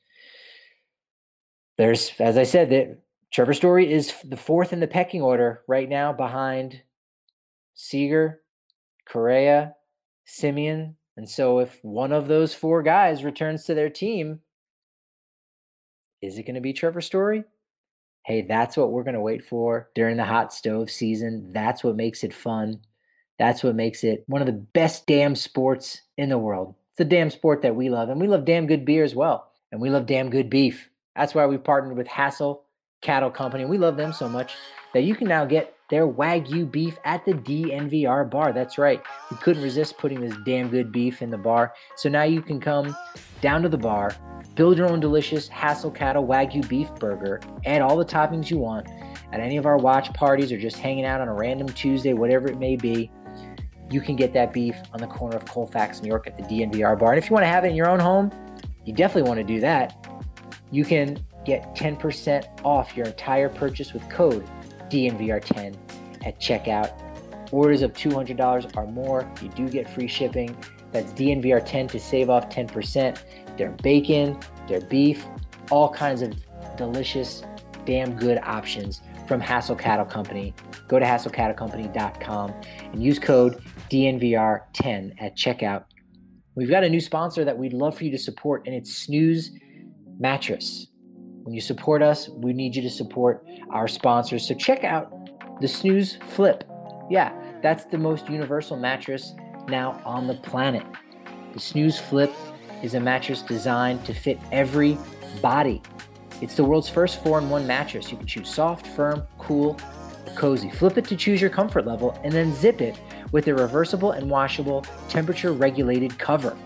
there's, 1.78 2.12
as 2.18 2.36
I 2.38 2.44
said, 2.44 2.70
that 2.70 3.02
Trevor 3.32 3.54
Story 3.54 3.92
is 3.92 4.14
the 4.24 4.36
fourth 4.36 4.72
in 4.72 4.80
the 4.80 4.86
pecking 4.86 5.22
order 5.22 5.62
right 5.66 5.88
now 5.88 6.12
behind 6.12 6.82
Seager, 7.74 8.42
Correa, 9.08 9.74
Semien. 10.26 10.94
And 11.16 11.28
so 11.28 11.58
if 11.58 11.78
one 11.82 12.12
of 12.12 12.28
those 12.28 12.54
four 12.54 12.82
guys 12.82 13.24
returns 13.24 13.64
to 13.64 13.74
their 13.74 13.90
team, 13.90 14.40
is 16.20 16.38
it 16.38 16.44
going 16.44 16.54
to 16.54 16.60
be 16.60 16.72
Trevor 16.72 17.00
Story? 17.00 17.44
Hey, 18.24 18.42
that's 18.42 18.76
what 18.76 18.92
we're 18.92 19.02
going 19.02 19.14
to 19.14 19.20
wait 19.20 19.44
for 19.44 19.88
during 19.94 20.16
the 20.16 20.24
hot 20.24 20.52
stove 20.52 20.90
season. 20.90 21.52
That's 21.52 21.82
what 21.82 21.96
makes 21.96 22.22
it 22.24 22.32
fun. 22.32 22.80
That's 23.38 23.64
what 23.64 23.74
makes 23.74 24.04
it 24.04 24.24
one 24.26 24.42
of 24.42 24.46
the 24.46 24.52
best 24.52 25.06
damn 25.06 25.34
sports 25.34 26.02
in 26.16 26.28
the 26.28 26.38
world. 26.38 26.74
It's 26.92 27.00
a 27.00 27.04
damn 27.04 27.30
sport 27.30 27.62
that 27.62 27.74
we 27.74 27.90
love. 27.90 28.08
And 28.08 28.20
we 28.20 28.28
love 28.28 28.44
damn 28.44 28.66
good 28.66 28.84
beer 28.84 29.02
as 29.02 29.14
well. 29.14 29.50
And 29.72 29.80
we 29.80 29.90
love 29.90 30.06
damn 30.06 30.30
good 30.30 30.50
beef. 30.50 30.90
That's 31.16 31.34
why 31.34 31.46
we 31.46 31.58
partnered 31.58 31.96
with 31.96 32.06
Hassel 32.06 32.64
Cattle 33.00 33.30
Company. 33.30 33.64
We 33.64 33.78
love 33.78 33.96
them 33.96 34.12
so 34.12 34.28
much 34.28 34.54
that 34.94 35.02
you 35.02 35.14
can 35.14 35.26
now 35.28 35.44
get 35.44 35.74
their 35.90 36.06
Wagyu 36.06 36.70
beef 36.70 36.98
at 37.04 37.24
the 37.24 37.32
DNVR 37.32 38.30
bar. 38.30 38.52
That's 38.52 38.78
right. 38.78 39.02
We 39.30 39.36
couldn't 39.38 39.62
resist 39.62 39.98
putting 39.98 40.20
this 40.20 40.36
damn 40.44 40.68
good 40.68 40.92
beef 40.92 41.20
in 41.20 41.30
the 41.30 41.38
bar. 41.38 41.74
So 41.96 42.08
now 42.08 42.22
you 42.22 42.40
can 42.40 42.60
come 42.60 42.96
down 43.40 43.62
to 43.62 43.68
the 43.68 43.78
bar, 43.78 44.14
build 44.54 44.76
your 44.76 44.88
own 44.90 45.00
delicious 45.00 45.48
Hassel 45.48 45.90
Cattle 45.90 46.26
Wagyu 46.26 46.66
beef 46.68 46.94
burger, 46.96 47.40
add 47.64 47.82
all 47.82 47.96
the 47.96 48.04
toppings 48.04 48.50
you 48.50 48.58
want 48.58 48.88
at 49.32 49.40
any 49.40 49.56
of 49.56 49.66
our 49.66 49.78
watch 49.78 50.12
parties 50.12 50.52
or 50.52 50.58
just 50.58 50.76
hanging 50.76 51.04
out 51.04 51.20
on 51.20 51.28
a 51.28 51.34
random 51.34 51.68
Tuesday, 51.68 52.12
whatever 52.12 52.48
it 52.48 52.58
may 52.58 52.76
be. 52.76 53.10
You 53.90 54.00
can 54.00 54.16
get 54.16 54.32
that 54.34 54.52
beef 54.52 54.76
on 54.92 55.00
the 55.00 55.06
corner 55.06 55.36
of 55.36 55.44
Colfax, 55.44 56.02
New 56.02 56.08
York 56.08 56.26
at 56.26 56.36
the 56.36 56.42
DNVR 56.44 56.98
bar. 56.98 57.12
And 57.12 57.22
if 57.22 57.28
you 57.28 57.34
want 57.34 57.44
to 57.44 57.48
have 57.48 57.64
it 57.64 57.68
in 57.68 57.76
your 57.76 57.88
own 57.88 58.00
home, 58.00 58.30
you 58.84 58.92
definitely 58.92 59.28
want 59.28 59.38
to 59.38 59.44
do 59.44 59.60
that. 59.60 60.06
You 60.70 60.84
can 60.84 61.18
get 61.44 61.74
10% 61.74 62.46
off 62.64 62.96
your 62.96 63.06
entire 63.06 63.48
purchase 63.48 63.92
with 63.92 64.08
code 64.08 64.48
DNVR10 64.90 65.76
at 66.24 66.40
checkout. 66.40 66.98
Orders 67.52 67.82
of 67.82 67.92
$200 67.92 68.76
or 68.76 68.86
more, 68.86 69.30
you 69.42 69.48
do 69.50 69.68
get 69.68 69.88
free 69.88 70.08
shipping. 70.08 70.56
That's 70.90 71.12
DNVR10 71.12 71.90
to 71.90 72.00
save 72.00 72.30
off 72.30 72.48
10%. 72.48 73.18
Their 73.56 73.70
bacon, 73.70 74.38
their 74.68 74.80
beef, 74.80 75.24
all 75.70 75.92
kinds 75.92 76.22
of 76.22 76.34
delicious, 76.76 77.42
damn 77.84 78.16
good 78.16 78.38
options 78.38 79.02
from 79.26 79.40
Hassel 79.40 79.76
Cattle 79.76 80.04
Company. 80.04 80.54
Go 80.88 80.98
to 80.98 81.04
hasslecattlecompany.com 81.04 82.54
and 82.92 83.02
use 83.02 83.18
code 83.18 83.62
DNVR10 83.90 85.14
at 85.20 85.36
checkout. 85.36 85.84
We've 86.54 86.68
got 86.68 86.84
a 86.84 86.88
new 86.88 87.00
sponsor 87.00 87.44
that 87.44 87.56
we'd 87.56 87.72
love 87.72 87.96
for 87.96 88.04
you 88.04 88.10
to 88.10 88.18
support, 88.18 88.66
and 88.66 88.74
it's 88.74 88.94
Snooze 88.94 89.52
Mattress. 90.18 90.88
When 91.44 91.54
you 91.54 91.60
support 91.60 92.02
us, 92.02 92.28
we 92.28 92.52
need 92.52 92.76
you 92.76 92.82
to 92.82 92.90
support 92.90 93.44
our 93.70 93.88
sponsors. 93.88 94.46
So 94.46 94.54
check 94.54 94.84
out 94.84 95.12
the 95.60 95.68
Snooze 95.68 96.18
Flip. 96.28 96.64
Yeah, 97.10 97.32
that's 97.62 97.84
the 97.86 97.98
most 97.98 98.28
universal 98.28 98.76
mattress 98.76 99.34
now 99.68 100.00
on 100.04 100.26
the 100.26 100.34
planet. 100.34 100.84
The 101.54 101.60
Snooze 101.60 101.98
Flip 101.98 102.32
is 102.82 102.94
a 102.94 103.00
mattress 103.00 103.42
designed 103.42 104.04
to 104.04 104.14
fit 104.14 104.38
every 104.50 104.98
body. 105.40 105.80
It's 106.40 106.56
the 106.56 106.64
world's 106.64 106.88
first 106.88 107.22
four 107.22 107.38
in 107.38 107.48
one 107.48 107.66
mattress. 107.66 108.10
You 108.10 108.18
can 108.18 108.26
choose 108.26 108.52
soft, 108.52 108.86
firm, 108.88 109.22
cool, 109.38 109.78
cozy. 110.34 110.70
Flip 110.70 110.98
it 110.98 111.04
to 111.06 111.16
choose 111.16 111.40
your 111.40 111.50
comfort 111.50 111.86
level 111.86 112.18
and 112.24 112.32
then 112.32 112.52
zip 112.52 112.80
it 112.80 112.98
with 113.30 113.46
a 113.48 113.54
reversible 113.54 114.12
and 114.12 114.28
washable 114.28 114.84
temperature 115.08 115.52
regulated 115.52 116.18
cover. 116.18 116.56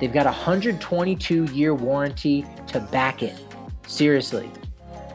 They've 0.00 0.12
got 0.12 0.26
a 0.26 0.30
122 0.30 1.44
year 1.46 1.74
warranty 1.74 2.46
to 2.68 2.80
back 2.80 3.22
it. 3.22 3.36
Seriously. 3.86 4.50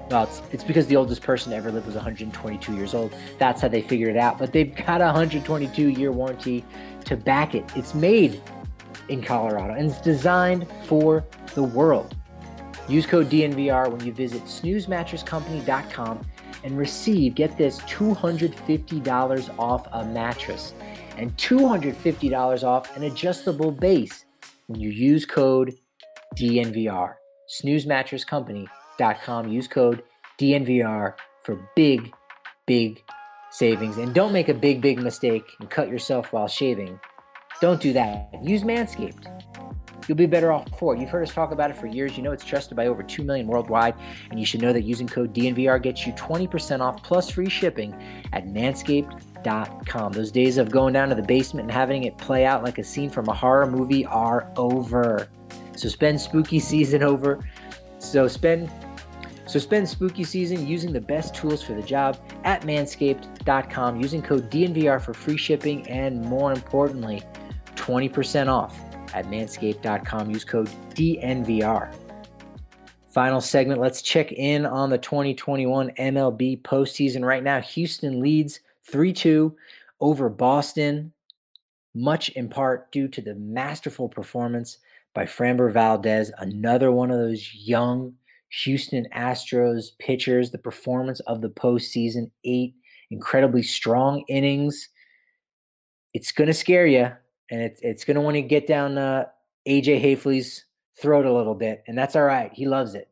Well, 0.10 0.24
it's, 0.24 0.42
it's 0.52 0.64
because 0.64 0.88
the 0.88 0.98
oldest 0.98 1.22
person 1.22 1.52
to 1.52 1.58
ever 1.58 1.72
live 1.72 1.86
was 1.86 1.96
122 1.96 2.76
years 2.76 2.94
old. 2.94 3.16
That's 3.38 3.62
how 3.62 3.70
they 3.70 3.82
figured 3.82 4.16
it 4.16 4.20
out. 4.20 4.38
But 4.38 4.52
they've 4.52 4.76
got 4.76 5.00
a 5.02 5.06
122 5.06 5.90
year 5.90 6.12
warranty 6.12 6.66
to 7.06 7.16
back 7.16 7.56
it. 7.56 7.64
It's 7.76 7.94
made 7.94 8.42
in 9.12 9.22
Colorado 9.22 9.74
and 9.74 9.90
it's 9.90 10.02
designed 10.02 10.68
for 10.86 11.26
the 11.54 11.64
world. 11.64 12.16
Use 12.88 13.06
code 13.06 13.30
DNVR 13.30 13.92
when 13.92 14.04
you 14.06 14.12
visit 14.14 14.44
snoozemattresscompany.com 14.46 16.26
and 16.64 16.78
receive, 16.78 17.36
get 17.36 17.58
this, 17.58 17.80
$250 17.82 19.60
off 19.60 19.88
a 19.92 20.06
mattress 20.06 20.74
and 21.18 21.36
$250 21.38 22.64
off 22.64 22.96
an 22.96 23.04
adjustable 23.04 23.72
base 23.72 24.26
when 24.68 24.80
you 24.80 24.90
use 24.90 25.26
code 25.26 25.74
DNVR 26.36 27.16
snoozemattresscompany.com. 27.52 29.48
Use 29.50 29.68
code 29.68 30.04
DNVR 30.40 31.16
for 31.44 31.70
big, 31.76 32.14
big 32.66 33.04
savings. 33.52 33.98
And 33.98 34.14
don't 34.14 34.32
make 34.32 34.48
a 34.50 34.54
big, 34.54 34.82
big 34.82 35.02
mistake 35.02 35.44
and 35.60 35.70
cut 35.70 35.90
yourself 35.90 36.32
while 36.32 36.48
shaving. 36.48 37.00
Don't 37.62 37.80
do 37.80 37.94
that. 37.94 38.30
Use 38.44 38.64
Manscaped. 38.64 39.28
You'll 40.08 40.18
be 40.18 40.26
better 40.26 40.52
off 40.52 40.68
for 40.80 40.96
it. 40.96 41.00
You've 41.00 41.12
heard 41.12 41.22
us 41.22 41.32
talk 41.32 41.52
about 41.52 41.70
it 41.70 41.78
for 41.78 41.86
years. 41.86 42.18
You 42.18 42.24
know 42.24 42.32
it's 42.32 42.44
trusted 42.44 42.76
by 42.76 42.88
over 42.88 43.04
2 43.04 43.24
million 43.24 43.46
worldwide. 43.46 43.94
And 44.32 44.40
you 44.40 44.48
should 44.48 44.64
know 44.64 44.74
that 44.74 44.82
using 44.82 45.08
code 45.08 45.34
DNVR 45.34 45.82
gets 45.82 46.08
you 46.08 46.14
20% 46.14 46.82
off 46.82 47.04
plus 47.04 47.30
free 47.30 47.50
shipping 47.50 47.94
at 48.34 48.48
manscaped.com. 48.48 50.12
Those 50.12 50.32
days 50.32 50.58
of 50.58 50.72
going 50.72 50.94
down 50.94 51.10
to 51.10 51.16
the 51.16 51.22
basement 51.22 51.66
and 51.66 51.72
having 51.72 52.06
it 52.06 52.18
play 52.18 52.46
out 52.46 52.64
like 52.64 52.80
a 52.80 52.84
scene 52.84 53.12
from 53.12 53.30
a 53.30 53.34
horror 53.34 53.68
movie 53.68 54.08
are 54.08 54.52
over. 54.58 55.28
So 55.78 55.88
spend 55.88 56.20
spooky 56.20 56.60
season 56.60 57.04
over. 57.04 57.48
So 58.00 58.28
spend 58.28 58.72
so 59.46 59.60
spend 59.60 59.88
spooky 59.88 60.24
season 60.24 60.66
using 60.66 60.94
the 60.94 61.02
best 61.02 61.36
tools 61.36 61.62
for 61.62 61.74
the 61.74 61.82
job 61.82 62.18
at 62.46 62.62
manscaped.com 62.62 64.00
using 64.00 64.22
code 64.22 64.50
DNVR 64.50 65.02
for 65.02 65.14
free 65.14 65.36
shipping 65.36 65.86
and 65.90 66.22
more 66.22 66.54
importantly, 66.54 67.22
20% 67.82 68.48
off 68.48 68.80
at 69.14 69.26
manscaped.com. 69.26 70.30
Use 70.30 70.46
code 70.46 70.70
DNVR. 70.92 71.94
Final 73.08 73.42
segment, 73.42 73.82
let's 73.82 74.02
check 74.02 74.32
in 74.32 74.66
on 74.66 74.90
the 74.90 74.98
2021 74.98 75.90
MLB 76.00 76.62
postseason. 76.62 77.26
Right 77.26 77.44
now, 77.44 77.60
Houston 77.60 78.22
leads 78.22 78.62
3 78.90 79.12
2 79.12 79.54
over 80.00 80.30
Boston, 80.30 81.12
much 81.94 82.30
in 82.30 82.48
part 82.48 82.92
due 82.92 83.08
to 83.10 83.22
the 83.22 83.36
masterful 83.36 84.08
performance 84.08 84.78
by 85.14 85.26
Framber 85.26 85.74
Valdez, 85.74 86.32
another 86.38 86.92
one 86.92 87.12
of 87.12 87.18
those 87.18 87.54
young 87.54 88.14
Houston 88.64 89.06
Astros 89.14 89.98
pitchers. 90.00 90.52
The 90.52 90.58
performance 90.58 91.20
of 91.22 91.42
the 91.42 91.50
postseason, 91.50 92.32
eight 92.46 92.76
incredibly 93.10 93.64
strong 93.64 94.24
innings. 94.30 94.88
It's 96.14 96.32
going 96.32 96.48
to 96.48 96.54
scare 96.54 96.88
you, 96.88 97.12
and 97.52 97.62
it's 97.62 97.80
it's 97.84 98.04
going 98.04 98.16
to 98.16 98.22
want 98.22 98.36
to 98.36 98.42
get 98.42 98.66
down 98.66 98.98
uh, 98.98 99.26
AJ 99.68 100.04
Haefele's 100.04 100.66
throat 101.00 101.26
a 101.26 101.34
little 101.34 101.56
bit, 101.56 101.84
and 101.88 101.98
that's 101.98 102.16
all 102.16 102.24
right. 102.24 102.52
He 102.54 102.66
loves 102.66 102.96
it. 102.96 103.10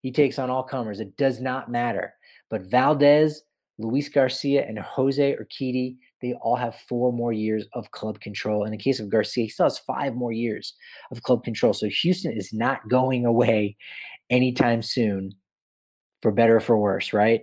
He 0.00 0.10
takes 0.10 0.38
on 0.38 0.50
all 0.50 0.64
comers. 0.64 0.98
It 0.98 1.16
does 1.16 1.40
not 1.40 1.70
matter. 1.70 2.14
But 2.50 2.62
Valdez, 2.62 3.42
Luis 3.78 4.08
Garcia, 4.08 4.66
and 4.66 4.78
Jose 4.78 5.36
Urquidy 5.36 5.96
they 6.22 6.34
all 6.34 6.56
have 6.56 6.76
four 6.88 7.12
more 7.12 7.32
years 7.32 7.66
of 7.74 7.90
club 7.90 8.20
control. 8.20 8.64
In 8.64 8.70
the 8.70 8.78
case 8.78 9.00
of 9.00 9.10
Garcia, 9.10 9.44
he 9.44 9.50
still 9.50 9.66
has 9.66 9.78
five 9.78 10.14
more 10.14 10.32
years 10.32 10.74
of 11.10 11.22
club 11.22 11.42
control. 11.42 11.74
So 11.74 11.88
Houston 11.88 12.32
is 12.32 12.52
not 12.52 12.88
going 12.88 13.26
away 13.26 13.76
anytime 14.30 14.82
soon, 14.82 15.32
for 16.22 16.30
better 16.30 16.56
or 16.56 16.60
for 16.60 16.78
worse, 16.78 17.12
right? 17.12 17.42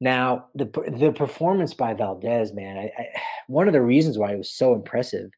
Now, 0.00 0.46
the 0.54 0.66
the 0.98 1.12
performance 1.12 1.72
by 1.72 1.94
Valdez, 1.94 2.52
man, 2.52 2.76
I, 2.76 2.90
I, 2.98 3.06
one 3.46 3.68
of 3.68 3.72
the 3.72 3.80
reasons 3.80 4.18
why 4.18 4.32
it 4.32 4.38
was 4.38 4.50
so 4.50 4.74
impressive 4.74 5.30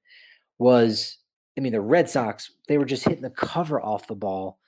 was, 0.59 1.19
I 1.57 1.61
mean, 1.61 1.73
the 1.73 1.81
Red 1.81 2.09
Sox 2.09 2.51
they 2.69 2.79
were 2.79 2.85
just 2.85 3.05
hitting 3.05 3.23
the 3.23 3.31
cover 3.31 3.81
off 3.81 4.07
the 4.07 4.15
ball 4.15 4.59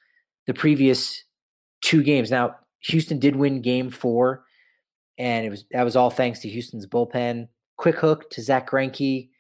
the 0.47 0.55
previous 0.55 1.25
two 1.83 2.03
games. 2.03 2.31
Now, 2.31 2.57
Houston 2.81 3.19
did 3.19 3.37
win 3.37 3.61
Game 3.63 3.91
Four, 3.91 4.45
and 5.19 5.45
it 5.45 5.51
was 5.51 5.65
that 5.73 5.85
was 5.85 5.97
all 5.97 6.11
thanks 6.11 6.41
to 6.41 6.49
Houston's 6.49 6.87
bullpen 6.87 7.49
quick 7.81 7.97
hook 7.97 8.29
to 8.29 8.43
Zack 8.43 8.71
Greinke, 8.71 9.31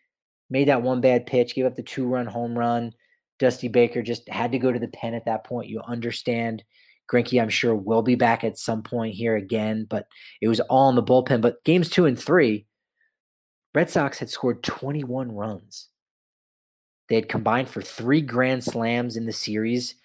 made 0.48 0.68
that 0.68 0.82
one 0.82 1.02
bad 1.02 1.26
pitch, 1.26 1.54
gave 1.54 1.66
up 1.66 1.76
the 1.76 1.82
two 1.82 2.06
run 2.06 2.26
home 2.26 2.58
run. 2.58 2.92
Dusty 3.38 3.68
Baker 3.68 4.02
just 4.02 4.26
had 4.30 4.50
to 4.52 4.58
go 4.58 4.72
to 4.72 4.78
the 4.78 4.88
pen 4.88 5.12
at 5.14 5.26
that 5.26 5.44
point. 5.44 5.68
You 5.68 5.82
understand. 5.82 6.64
Greinke, 7.10 7.42
I'm 7.42 7.50
sure, 7.50 7.74
will 7.74 8.02
be 8.02 8.14
back 8.14 8.44
at 8.44 8.56
some 8.56 8.82
point 8.82 9.14
here 9.14 9.36
again, 9.36 9.86
but 9.90 10.06
it 10.40 10.48
was 10.48 10.60
all 10.60 10.88
in 10.88 10.94
the 10.94 11.02
bullpen. 11.02 11.40
But 11.42 11.62
games 11.64 11.90
two 11.90 12.06
and 12.06 12.18
three, 12.18 12.66
Red 13.74 13.90
Sox 13.90 14.18
had 14.18 14.30
scored 14.30 14.62
21 14.62 15.32
runs. 15.32 15.88
They 17.10 17.16
had 17.16 17.28
combined 17.28 17.68
for 17.68 17.82
three 17.82 18.20
grand 18.20 18.62
slams 18.62 19.16
in 19.16 19.26
the 19.26 19.32
series. 19.32 19.96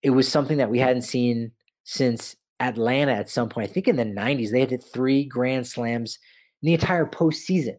It 0.00 0.10
was 0.10 0.28
something 0.28 0.58
that 0.58 0.70
we 0.70 0.78
hadn't 0.78 1.02
seen 1.02 1.50
since 1.82 2.36
Atlanta 2.60 3.10
at 3.12 3.28
some 3.28 3.48
point. 3.48 3.68
I 3.68 3.72
think 3.72 3.88
in 3.88 3.96
the 3.96 4.04
90s, 4.04 4.52
they 4.52 4.60
had 4.60 4.70
hit 4.70 4.84
three 4.84 5.24
grand 5.24 5.66
slams 5.66 6.20
in 6.62 6.66
the 6.68 6.74
entire 6.74 7.04
postseason. 7.04 7.78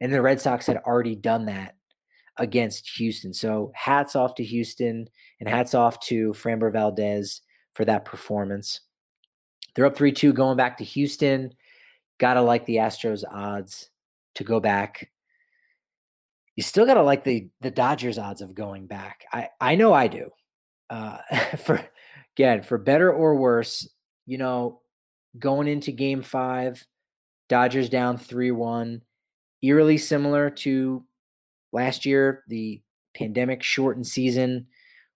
And 0.00 0.14
the 0.14 0.22
Red 0.22 0.40
Sox 0.40 0.66
had 0.66 0.76
already 0.76 1.16
done 1.16 1.46
that 1.46 1.74
against 2.36 2.88
Houston. 2.98 3.34
So 3.34 3.72
hats 3.74 4.14
off 4.14 4.36
to 4.36 4.44
Houston 4.44 5.08
and 5.40 5.48
hats 5.48 5.74
off 5.74 5.98
to 6.06 6.30
Framber 6.30 6.72
Valdez 6.72 7.40
for 7.74 7.84
that 7.84 8.04
performance. 8.04 8.80
They're 9.74 9.86
up 9.86 9.96
3 9.96 10.12
2 10.12 10.32
going 10.32 10.56
back 10.56 10.78
to 10.78 10.84
Houston. 10.84 11.52
Gotta 12.18 12.42
like 12.42 12.64
the 12.66 12.76
Astros 12.76 13.24
odds 13.28 13.90
to 14.36 14.44
go 14.44 14.60
back. 14.60 15.10
You 16.56 16.62
still 16.62 16.86
gotta 16.86 17.02
like 17.02 17.24
the 17.24 17.48
the 17.60 17.70
Dodgers 17.70 18.18
odds 18.18 18.42
of 18.42 18.54
going 18.54 18.86
back. 18.86 19.24
I 19.32 19.48
I 19.60 19.74
know 19.76 19.92
I 19.92 20.08
do. 20.08 20.30
Uh, 20.88 21.18
for 21.64 21.80
again, 22.36 22.62
for 22.62 22.78
better 22.78 23.12
or 23.12 23.36
worse, 23.36 23.88
you 24.26 24.38
know, 24.38 24.80
going 25.38 25.68
into 25.68 25.92
Game 25.92 26.22
Five, 26.22 26.84
Dodgers 27.48 27.88
down 27.88 28.16
3 28.16 28.52
1. 28.52 29.02
Eerily 29.62 29.98
similar 29.98 30.48
to 30.48 31.04
last 31.72 32.06
year, 32.06 32.44
the 32.48 32.80
pandemic 33.14 33.62
shortened 33.62 34.06
season 34.06 34.66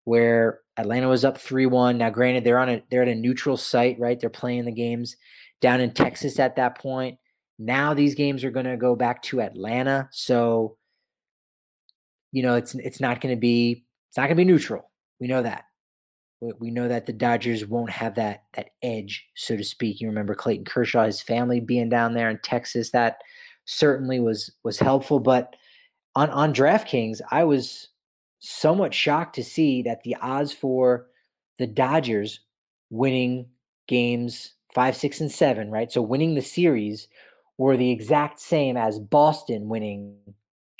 where 0.04 0.60
Atlanta 0.76 1.08
was 1.08 1.24
up 1.24 1.38
3 1.38 1.68
1. 1.68 1.98
Now, 1.98 2.10
granted, 2.10 2.44
they're 2.44 2.60
on 2.60 2.70
a 2.70 2.84
they're 2.90 3.04
at 3.04 3.08
a 3.08 3.16
neutral 3.16 3.56
site, 3.56 4.00
right? 4.00 4.20
They're 4.20 4.30
playing 4.30 4.66
the 4.66 4.72
games 4.72 5.16
down 5.62 5.80
in 5.80 5.94
Texas 5.94 6.40
at 6.40 6.58
that 6.58 6.78
point. 6.78 7.20
Now 7.60 7.94
these 7.94 8.16
games 8.16 8.44
are 8.44 8.52
going 8.52 8.66
to 8.66 8.78
go 8.78 8.96
back 8.96 9.22
to 9.24 9.42
Atlanta. 9.42 10.10
So, 10.12 10.78
you 12.34 12.44
know, 12.44 12.56
it's 12.56 12.76
it's 12.76 13.00
not 13.00 13.22
going 13.22 13.34
to 13.34 13.40
be 13.40 13.86
it's 14.10 14.18
not 14.18 14.24
going 14.24 14.36
to 14.36 14.44
be 14.44 14.52
neutral. 14.52 14.92
We 15.22 15.28
know 15.28 15.44
that. 15.44 15.64
We 16.60 16.72
know 16.72 16.90
that 16.90 17.06
the 17.06 17.14
Dodgers 17.14 17.66
won't 17.66 17.92
have 17.92 18.16
that 18.16 18.44
that 18.56 18.72
edge, 18.82 19.26
so 19.36 19.56
to 19.56 19.64
speak. 19.64 20.02
You 20.02 20.10
remember 20.10 20.36
Clayton 20.36 20.66
Kershaw, 20.66 21.06
his 21.06 21.22
family 21.22 21.62
being 21.62 21.88
down 21.88 22.14
there 22.14 22.30
in 22.30 22.40
Texas. 22.44 22.90
That 22.90 23.20
certainly 23.64 24.20
was 24.20 24.52
was 24.64 24.80
helpful. 24.80 25.22
But 25.22 25.56
on 26.16 26.30
on 26.32 26.54
DraftKings, 26.54 27.22
I 27.32 27.46
was 27.46 27.88
somewhat 28.40 28.94
shocked 28.94 29.36
to 29.36 29.44
see 29.44 29.84
that 29.84 30.04
the 30.04 30.18
odds 30.22 30.52
for 30.52 31.08
the 31.60 31.68
Dodgers 31.68 32.42
winning 32.90 33.46
games 33.88 34.54
five, 34.74 34.96
six, 34.96 35.22
and 35.22 35.32
seven, 35.32 35.70
right? 35.70 35.92
So 35.92 36.02
winning 36.02 36.34
the 36.34 36.42
series 36.42 37.08
were 37.60 37.78
the 37.78 37.92
exact 37.92 38.40
same 38.40 38.76
as 38.76 38.98
Boston 38.98 39.70
winning 39.70 40.16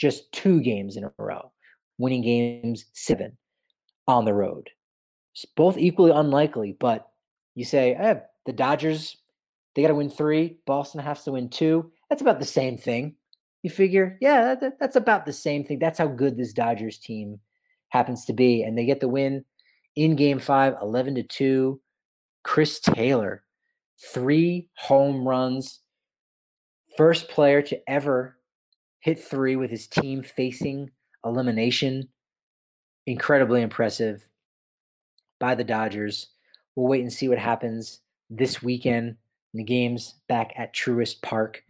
just 0.04 0.30
two 0.34 0.60
games 0.60 0.98
in 0.98 1.06
a 1.06 1.12
row, 1.18 1.52
winning 1.98 2.22
games 2.22 2.84
seven 2.92 3.38
on 4.06 4.26
the 4.26 4.34
road. 4.34 4.70
It's 5.34 5.46
both 5.46 5.78
equally 5.78 6.12
unlikely, 6.12 6.76
but 6.78 7.08
you 7.56 7.64
say, 7.64 7.94
eh, 7.96 8.16
the 8.46 8.52
Dodgers, 8.52 9.16
they 9.74 9.82
got 9.82 9.88
to 9.88 9.96
win 9.96 10.10
three. 10.10 10.58
Boston 10.68 11.00
has 11.00 11.24
to 11.24 11.32
win 11.32 11.48
two. 11.50 11.90
That's 12.10 12.22
about 12.22 12.40
the 12.40 12.46
same 12.46 12.78
thing. 12.78 13.16
You 13.64 13.70
figure, 13.70 14.18
yeah, 14.20 14.56
that, 14.56 14.78
that's 14.78 14.98
about 14.98 15.26
the 15.26 15.32
same 15.32 15.64
thing. 15.64 15.80
That's 15.80 16.00
how 16.00 16.08
good 16.08 16.36
this 16.36 16.52
Dodgers 16.52 16.98
team 16.98 17.40
happens 17.88 18.26
to 18.26 18.34
be. 18.34 18.64
And 18.64 18.78
they 18.78 18.86
get 18.86 19.00
the 19.00 19.08
win 19.08 19.46
in 19.96 20.18
game 20.18 20.40
five, 20.40 20.76
11 20.82 21.16
to 21.16 21.24
2. 21.24 21.80
Chris 22.44 22.82
Taylor, 22.82 23.46
three 24.12 24.68
home 24.76 25.26
runs. 25.26 25.80
First 26.98 27.30
player 27.30 27.62
to 27.62 27.80
ever 27.90 28.38
hit 29.04 29.20
three 29.22 29.58
with 29.58 29.70
his 29.70 29.86
team 29.86 30.24
facing 30.24 30.90
elimination. 31.26 32.08
Incredibly 33.06 33.62
impressive 33.62 34.28
by 35.42 35.56
the 35.56 35.64
Dodgers. 35.66 36.30
We'll 36.76 36.88
wait 36.88 37.02
and 37.02 37.12
see 37.12 37.28
what 37.28 37.38
happens 37.38 38.00
this 38.30 38.64
weekend 38.64 39.18
in 39.54 39.58
the 39.58 39.64
games 39.64 40.16
back 40.30 40.54
at 40.56 40.74
Truist 40.74 41.22
Park. 41.22 41.64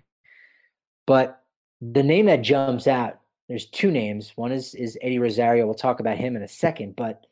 But 1.07 1.41
the 1.81 2.03
name 2.03 2.27
that 2.27 2.43
jumps 2.43 2.85
out, 2.85 3.19
there's 3.49 3.65
two 3.65 3.89
names. 3.89 4.31
One 4.35 4.51
is 4.51 4.75
is 4.75 4.97
Eddie 5.01 5.19
Rosario. 5.19 5.65
We'll 5.65 5.73
talk 5.73 5.99
about 5.99 6.17
him 6.17 6.35
in 6.35 6.43
a 6.43 6.47
second. 6.47 6.95
But 6.95 7.25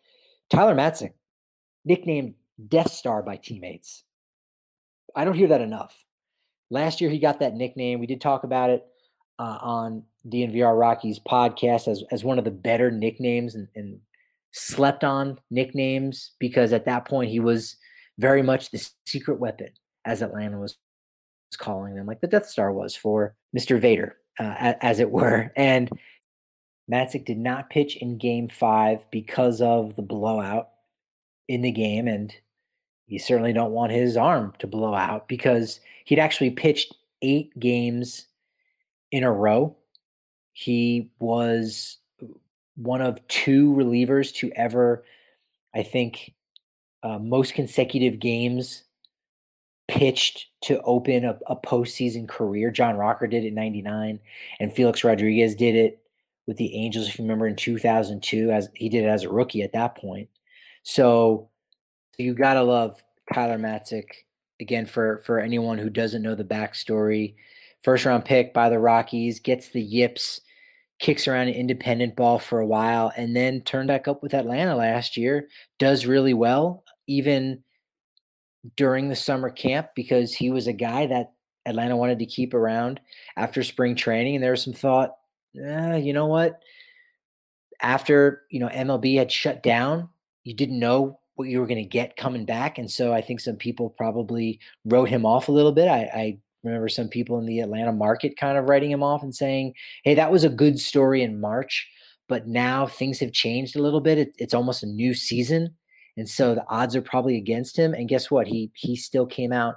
Tyler 0.49 0.75
Matzek, 0.75 1.13
nicknamed 1.85 2.33
Death 2.67 2.91
Star 2.91 3.21
by 3.21 3.37
teammates. 3.37 4.03
I 5.15 5.25
don't 5.25 5.37
hear 5.37 5.49
that 5.49 5.61
enough. 5.61 5.95
Last 6.71 7.01
year 7.01 7.09
he 7.11 7.19
got 7.19 7.39
that 7.39 7.53
nickname. 7.53 7.99
We 7.99 8.07
did 8.07 8.19
talk 8.19 8.43
about 8.43 8.71
it 8.71 8.85
uh, 9.41 9.57
on 9.59 10.03
DNVR 10.29 10.79
Rockies 10.79 11.19
podcast 11.19 11.87
as 11.87 12.03
as 12.11 12.23
one 12.23 12.37
of 12.37 12.45
the 12.45 12.51
better 12.51 12.91
nicknames 12.91 13.55
and, 13.55 13.67
and 13.75 13.99
slept 14.51 15.03
on 15.03 15.39
nicknames 15.49 16.31
because 16.39 16.71
at 16.73 16.85
that 16.85 17.05
point 17.05 17.31
he 17.31 17.39
was 17.39 17.75
very 18.19 18.43
much 18.43 18.69
the 18.69 18.89
secret 19.07 19.39
weapon, 19.39 19.69
as 20.05 20.21
Atlanta 20.21 20.59
was 20.59 20.77
calling 21.57 21.95
them, 21.95 22.05
like 22.05 22.21
the 22.21 22.27
Death 22.27 22.47
Star 22.47 22.71
was 22.71 22.95
for 22.95 23.35
Mr. 23.57 23.79
Vader, 23.79 24.15
uh, 24.39 24.73
as 24.81 24.99
it 24.99 25.09
were. 25.09 25.51
And 25.55 25.89
Matzek 26.91 27.25
did 27.25 27.39
not 27.39 27.71
pitch 27.71 27.95
in 27.97 28.19
game 28.19 28.47
five 28.47 29.05
because 29.11 29.59
of 29.59 29.95
the 29.95 30.01
blowout 30.03 30.69
in 31.47 31.61
the 31.61 31.71
game. 31.71 32.07
And 32.07 32.33
you 33.07 33.17
certainly 33.17 33.53
don't 33.53 33.71
want 33.71 33.91
his 33.91 34.17
arm 34.17 34.53
to 34.59 34.67
blow 34.67 34.93
out 34.93 35.27
because 35.27 35.79
he'd 36.05 36.19
actually 36.19 36.51
pitched 36.51 36.95
eight 37.23 37.57
games 37.59 38.27
in 39.11 39.23
a 39.23 39.31
row. 39.31 39.75
He 40.53 41.09
was 41.19 41.97
one 42.75 43.01
of 43.01 43.25
two 43.27 43.73
relievers 43.73 44.33
to 44.35 44.51
ever, 44.55 45.03
I 45.73 45.83
think, 45.83 46.33
uh, 47.03 47.19
most 47.19 47.53
consecutive 47.53 48.19
games 48.19 48.83
pitched 49.87 50.47
to 50.61 50.81
open 50.81 51.25
a, 51.25 51.37
a 51.47 51.55
postseason 51.55 52.27
career. 52.27 52.71
John 52.71 52.95
Rocker 52.95 53.27
did 53.27 53.43
it 53.43 53.49
in 53.49 53.55
99, 53.55 54.19
and 54.59 54.73
Felix 54.73 55.03
Rodriguez 55.03 55.55
did 55.55 55.75
it 55.75 56.01
with 56.47 56.57
the 56.57 56.75
Angels, 56.75 57.07
if 57.07 57.17
you 57.17 57.23
remember, 57.23 57.47
in 57.47 57.55
2002, 57.55 58.51
as 58.51 58.69
he 58.75 58.89
did 58.89 59.03
it 59.03 59.07
as 59.07 59.23
a 59.23 59.29
rookie 59.29 59.63
at 59.63 59.73
that 59.73 59.95
point. 59.95 60.29
So, 60.83 61.49
so 62.15 62.23
you 62.23 62.33
gotta 62.33 62.63
love 62.63 63.03
Tyler 63.33 63.57
Matzek 63.57 64.05
again 64.59 64.85
for 64.85 65.19
for 65.25 65.39
anyone 65.39 65.77
who 65.77 65.89
doesn't 65.89 66.21
know 66.21 66.35
the 66.35 66.43
backstory. 66.43 67.35
First 67.83 68.05
round 68.05 68.25
pick 68.25 68.53
by 68.53 68.69
the 68.69 68.79
Rockies, 68.79 69.39
gets 69.39 69.69
the 69.69 69.81
yips 69.81 70.41
kicks 71.01 71.27
around 71.27 71.47
an 71.47 71.55
independent 71.55 72.15
ball 72.15 72.39
for 72.39 72.59
a 72.59 72.65
while, 72.65 73.11
and 73.17 73.35
then 73.35 73.61
turned 73.61 73.87
back 73.87 74.07
up 74.07 74.23
with 74.23 74.33
Atlanta 74.33 74.75
last 74.75 75.17
year. 75.17 75.49
Does 75.79 76.05
really 76.05 76.33
well, 76.33 76.83
even 77.07 77.63
during 78.77 79.09
the 79.09 79.15
summer 79.15 79.49
camp, 79.49 79.89
because 79.95 80.33
he 80.33 80.51
was 80.51 80.67
a 80.67 80.73
guy 80.73 81.07
that 81.07 81.33
Atlanta 81.65 81.97
wanted 81.97 82.19
to 82.19 82.25
keep 82.25 82.53
around 82.53 83.01
after 83.35 83.63
spring 83.63 83.95
training. 83.95 84.35
And 84.35 84.43
there 84.43 84.51
was 84.51 84.63
some 84.63 84.73
thought, 84.73 85.15
eh, 85.59 85.97
you 85.97 86.13
know 86.13 86.27
what? 86.27 86.59
After 87.81 88.43
you 88.51 88.59
know 88.59 88.69
MLB 88.69 89.17
had 89.17 89.31
shut 89.31 89.63
down, 89.63 90.07
you 90.43 90.53
didn't 90.53 90.79
know 90.79 91.19
what 91.33 91.49
you 91.49 91.59
were 91.59 91.67
going 91.67 91.83
to 91.83 91.89
get 91.89 92.15
coming 92.15 92.45
back, 92.45 92.77
and 92.77 92.89
so 92.89 93.11
I 93.11 93.21
think 93.21 93.39
some 93.39 93.55
people 93.55 93.89
probably 93.89 94.59
wrote 94.85 95.09
him 95.09 95.25
off 95.25 95.47
a 95.47 95.51
little 95.51 95.71
bit. 95.71 95.87
I, 95.87 96.01
I 96.13 96.39
remember 96.63 96.89
some 96.89 97.07
people 97.07 97.39
in 97.39 97.45
the 97.45 97.59
Atlanta 97.59 97.91
market 97.91 98.37
kind 98.37 98.57
of 98.57 98.69
writing 98.69 98.91
him 98.91 99.03
off 99.03 99.23
and 99.23 99.33
saying, 99.33 99.73
hey, 100.03 100.15
that 100.15 100.31
was 100.31 100.43
a 100.43 100.49
good 100.49 100.79
story 100.79 101.23
in 101.23 101.41
March, 101.41 101.89
but 102.27 102.47
now 102.47 102.85
things 102.87 103.19
have 103.19 103.31
changed 103.31 103.75
a 103.75 103.81
little 103.81 104.01
bit. 104.01 104.17
It, 104.17 104.35
it's 104.37 104.53
almost 104.53 104.83
a 104.83 104.87
new 104.87 105.13
season. 105.13 105.75
And 106.17 106.29
so 106.29 106.53
the 106.53 106.65
odds 106.67 106.95
are 106.95 107.01
probably 107.01 107.37
against 107.37 107.77
him. 107.77 107.93
And 107.93 108.09
guess 108.09 108.29
what? 108.29 108.47
He 108.47 108.71
he 108.75 108.95
still 108.95 109.25
came 109.25 109.53
out 109.53 109.75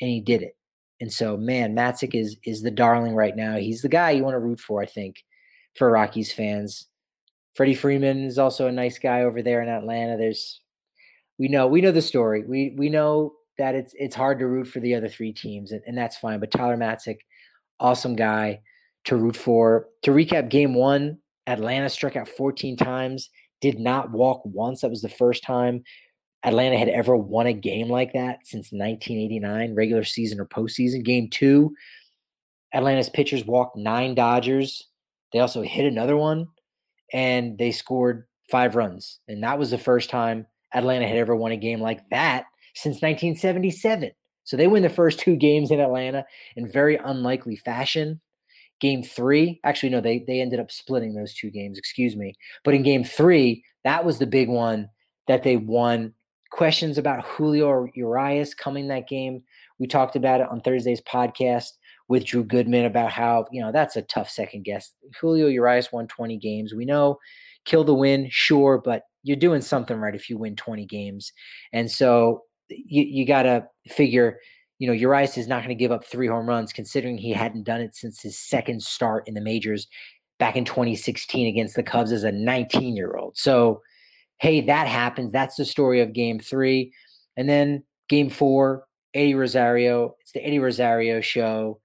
and 0.00 0.10
he 0.10 0.20
did 0.20 0.42
it. 0.42 0.56
And 1.00 1.12
so, 1.12 1.36
man, 1.36 1.74
Matzek 1.74 2.14
is 2.14 2.36
is 2.44 2.62
the 2.62 2.70
darling 2.70 3.14
right 3.14 3.34
now. 3.34 3.56
He's 3.56 3.82
the 3.82 3.88
guy 3.88 4.10
you 4.10 4.22
want 4.22 4.34
to 4.34 4.40
root 4.40 4.60
for, 4.60 4.82
I 4.82 4.86
think, 4.86 5.16
for 5.76 5.90
Rockies 5.90 6.32
fans. 6.32 6.86
Freddie 7.56 7.74
Freeman 7.74 8.24
is 8.24 8.38
also 8.38 8.66
a 8.66 8.72
nice 8.72 8.98
guy 8.98 9.22
over 9.22 9.42
there 9.42 9.62
in 9.62 9.68
Atlanta. 9.68 10.16
There's 10.16 10.60
we 11.38 11.48
know 11.48 11.66
we 11.66 11.80
know 11.80 11.92
the 11.92 12.02
story. 12.02 12.44
We 12.46 12.74
we 12.76 12.90
know 12.90 13.34
that 13.60 13.74
it's 13.74 13.94
it's 13.96 14.14
hard 14.16 14.38
to 14.38 14.46
root 14.46 14.66
for 14.66 14.80
the 14.80 14.94
other 14.94 15.08
three 15.08 15.32
teams, 15.32 15.70
and, 15.70 15.82
and 15.86 15.96
that's 15.96 16.16
fine. 16.16 16.40
But 16.40 16.50
Tyler 16.50 16.76
Matzek, 16.76 17.18
awesome 17.78 18.16
guy 18.16 18.60
to 19.04 19.16
root 19.16 19.36
for. 19.36 19.86
To 20.02 20.10
recap 20.10 20.48
game 20.48 20.74
one, 20.74 21.18
Atlanta 21.46 21.88
struck 21.90 22.16
out 22.16 22.26
14 22.28 22.76
times, 22.76 23.30
did 23.60 23.78
not 23.78 24.10
walk 24.10 24.42
once. 24.44 24.80
That 24.80 24.90
was 24.90 25.02
the 25.02 25.08
first 25.08 25.42
time 25.42 25.84
Atlanta 26.42 26.78
had 26.78 26.88
ever 26.88 27.16
won 27.16 27.46
a 27.46 27.52
game 27.52 27.88
like 27.88 28.14
that 28.14 28.38
since 28.44 28.72
1989, 28.72 29.74
regular 29.74 30.04
season 30.04 30.40
or 30.40 30.46
postseason. 30.46 31.04
Game 31.04 31.28
two, 31.28 31.74
Atlanta's 32.72 33.10
pitchers 33.10 33.44
walked 33.44 33.76
nine 33.76 34.14
Dodgers. 34.14 34.88
They 35.32 35.38
also 35.38 35.62
hit 35.62 35.84
another 35.84 36.16
one, 36.16 36.46
and 37.12 37.58
they 37.58 37.72
scored 37.72 38.26
five 38.50 38.74
runs. 38.74 39.20
And 39.28 39.44
that 39.44 39.58
was 39.58 39.70
the 39.70 39.78
first 39.78 40.08
time 40.08 40.46
Atlanta 40.72 41.06
had 41.06 41.18
ever 41.18 41.36
won 41.36 41.52
a 41.52 41.56
game 41.56 41.80
like 41.80 42.08
that 42.10 42.46
since 42.74 43.02
1977. 43.02 44.10
So 44.44 44.56
they 44.56 44.66
win 44.66 44.82
the 44.82 44.88
first 44.88 45.20
two 45.20 45.36
games 45.36 45.70
in 45.70 45.80
Atlanta 45.80 46.24
in 46.56 46.70
very 46.70 46.96
unlikely 46.96 47.56
fashion. 47.56 48.20
Game 48.80 49.02
three, 49.02 49.60
actually, 49.62 49.90
no, 49.90 50.00
they 50.00 50.24
they 50.26 50.40
ended 50.40 50.58
up 50.58 50.70
splitting 50.70 51.14
those 51.14 51.34
two 51.34 51.50
games, 51.50 51.78
excuse 51.78 52.16
me. 52.16 52.34
But 52.64 52.74
in 52.74 52.82
game 52.82 53.04
three, 53.04 53.62
that 53.84 54.04
was 54.04 54.18
the 54.18 54.26
big 54.26 54.48
one 54.48 54.88
that 55.28 55.42
they 55.42 55.56
won. 55.56 56.14
Questions 56.50 56.98
about 56.98 57.24
Julio 57.24 57.86
Urias 57.94 58.54
coming 58.54 58.88
that 58.88 59.08
game. 59.08 59.42
We 59.78 59.86
talked 59.86 60.16
about 60.16 60.40
it 60.40 60.48
on 60.50 60.60
Thursday's 60.62 61.02
podcast 61.02 61.68
with 62.08 62.24
Drew 62.24 62.42
Goodman 62.42 62.86
about 62.86 63.12
how, 63.12 63.46
you 63.52 63.62
know, 63.62 63.70
that's 63.70 63.94
a 63.94 64.02
tough 64.02 64.28
second 64.28 64.64
guess. 64.64 64.92
Julio 65.20 65.46
Urias 65.46 65.92
won 65.92 66.08
20 66.08 66.38
games. 66.38 66.74
We 66.74 66.84
know 66.84 67.18
kill 67.64 67.84
the 67.84 67.94
win, 67.94 68.28
sure, 68.30 68.80
but 68.84 69.04
you're 69.22 69.36
doing 69.36 69.60
something 69.60 69.96
right 69.96 70.14
if 70.14 70.28
you 70.28 70.38
win 70.38 70.56
20 70.56 70.86
games. 70.86 71.32
And 71.72 71.90
so 71.90 72.42
you, 72.70 73.02
you 73.02 73.26
got 73.26 73.42
to 73.42 73.66
figure, 73.88 74.38
you 74.78 74.86
know, 74.86 74.92
Urias 74.92 75.36
is 75.36 75.48
not 75.48 75.58
going 75.58 75.76
to 75.76 75.80
give 75.80 75.92
up 75.92 76.04
three 76.04 76.26
home 76.26 76.48
runs 76.48 76.72
considering 76.72 77.18
he 77.18 77.32
hadn't 77.32 77.64
done 77.64 77.80
it 77.80 77.94
since 77.94 78.22
his 78.22 78.38
second 78.38 78.82
start 78.82 79.26
in 79.26 79.34
the 79.34 79.40
majors 79.40 79.86
back 80.38 80.56
in 80.56 80.64
2016 80.64 81.46
against 81.46 81.76
the 81.76 81.82
Cubs 81.82 82.12
as 82.12 82.24
a 82.24 82.32
19 82.32 82.96
year 82.96 83.16
old. 83.16 83.36
So, 83.36 83.82
hey, 84.38 84.62
that 84.62 84.88
happens. 84.88 85.32
That's 85.32 85.56
the 85.56 85.64
story 85.64 86.00
of 86.00 86.12
game 86.12 86.38
three. 86.38 86.92
And 87.36 87.48
then 87.48 87.84
game 88.08 88.30
four, 88.30 88.84
Eddie 89.14 89.34
Rosario. 89.34 90.16
It's 90.20 90.32
the 90.32 90.44
Eddie 90.44 90.58
Rosario 90.58 91.20
show. 91.20 91.80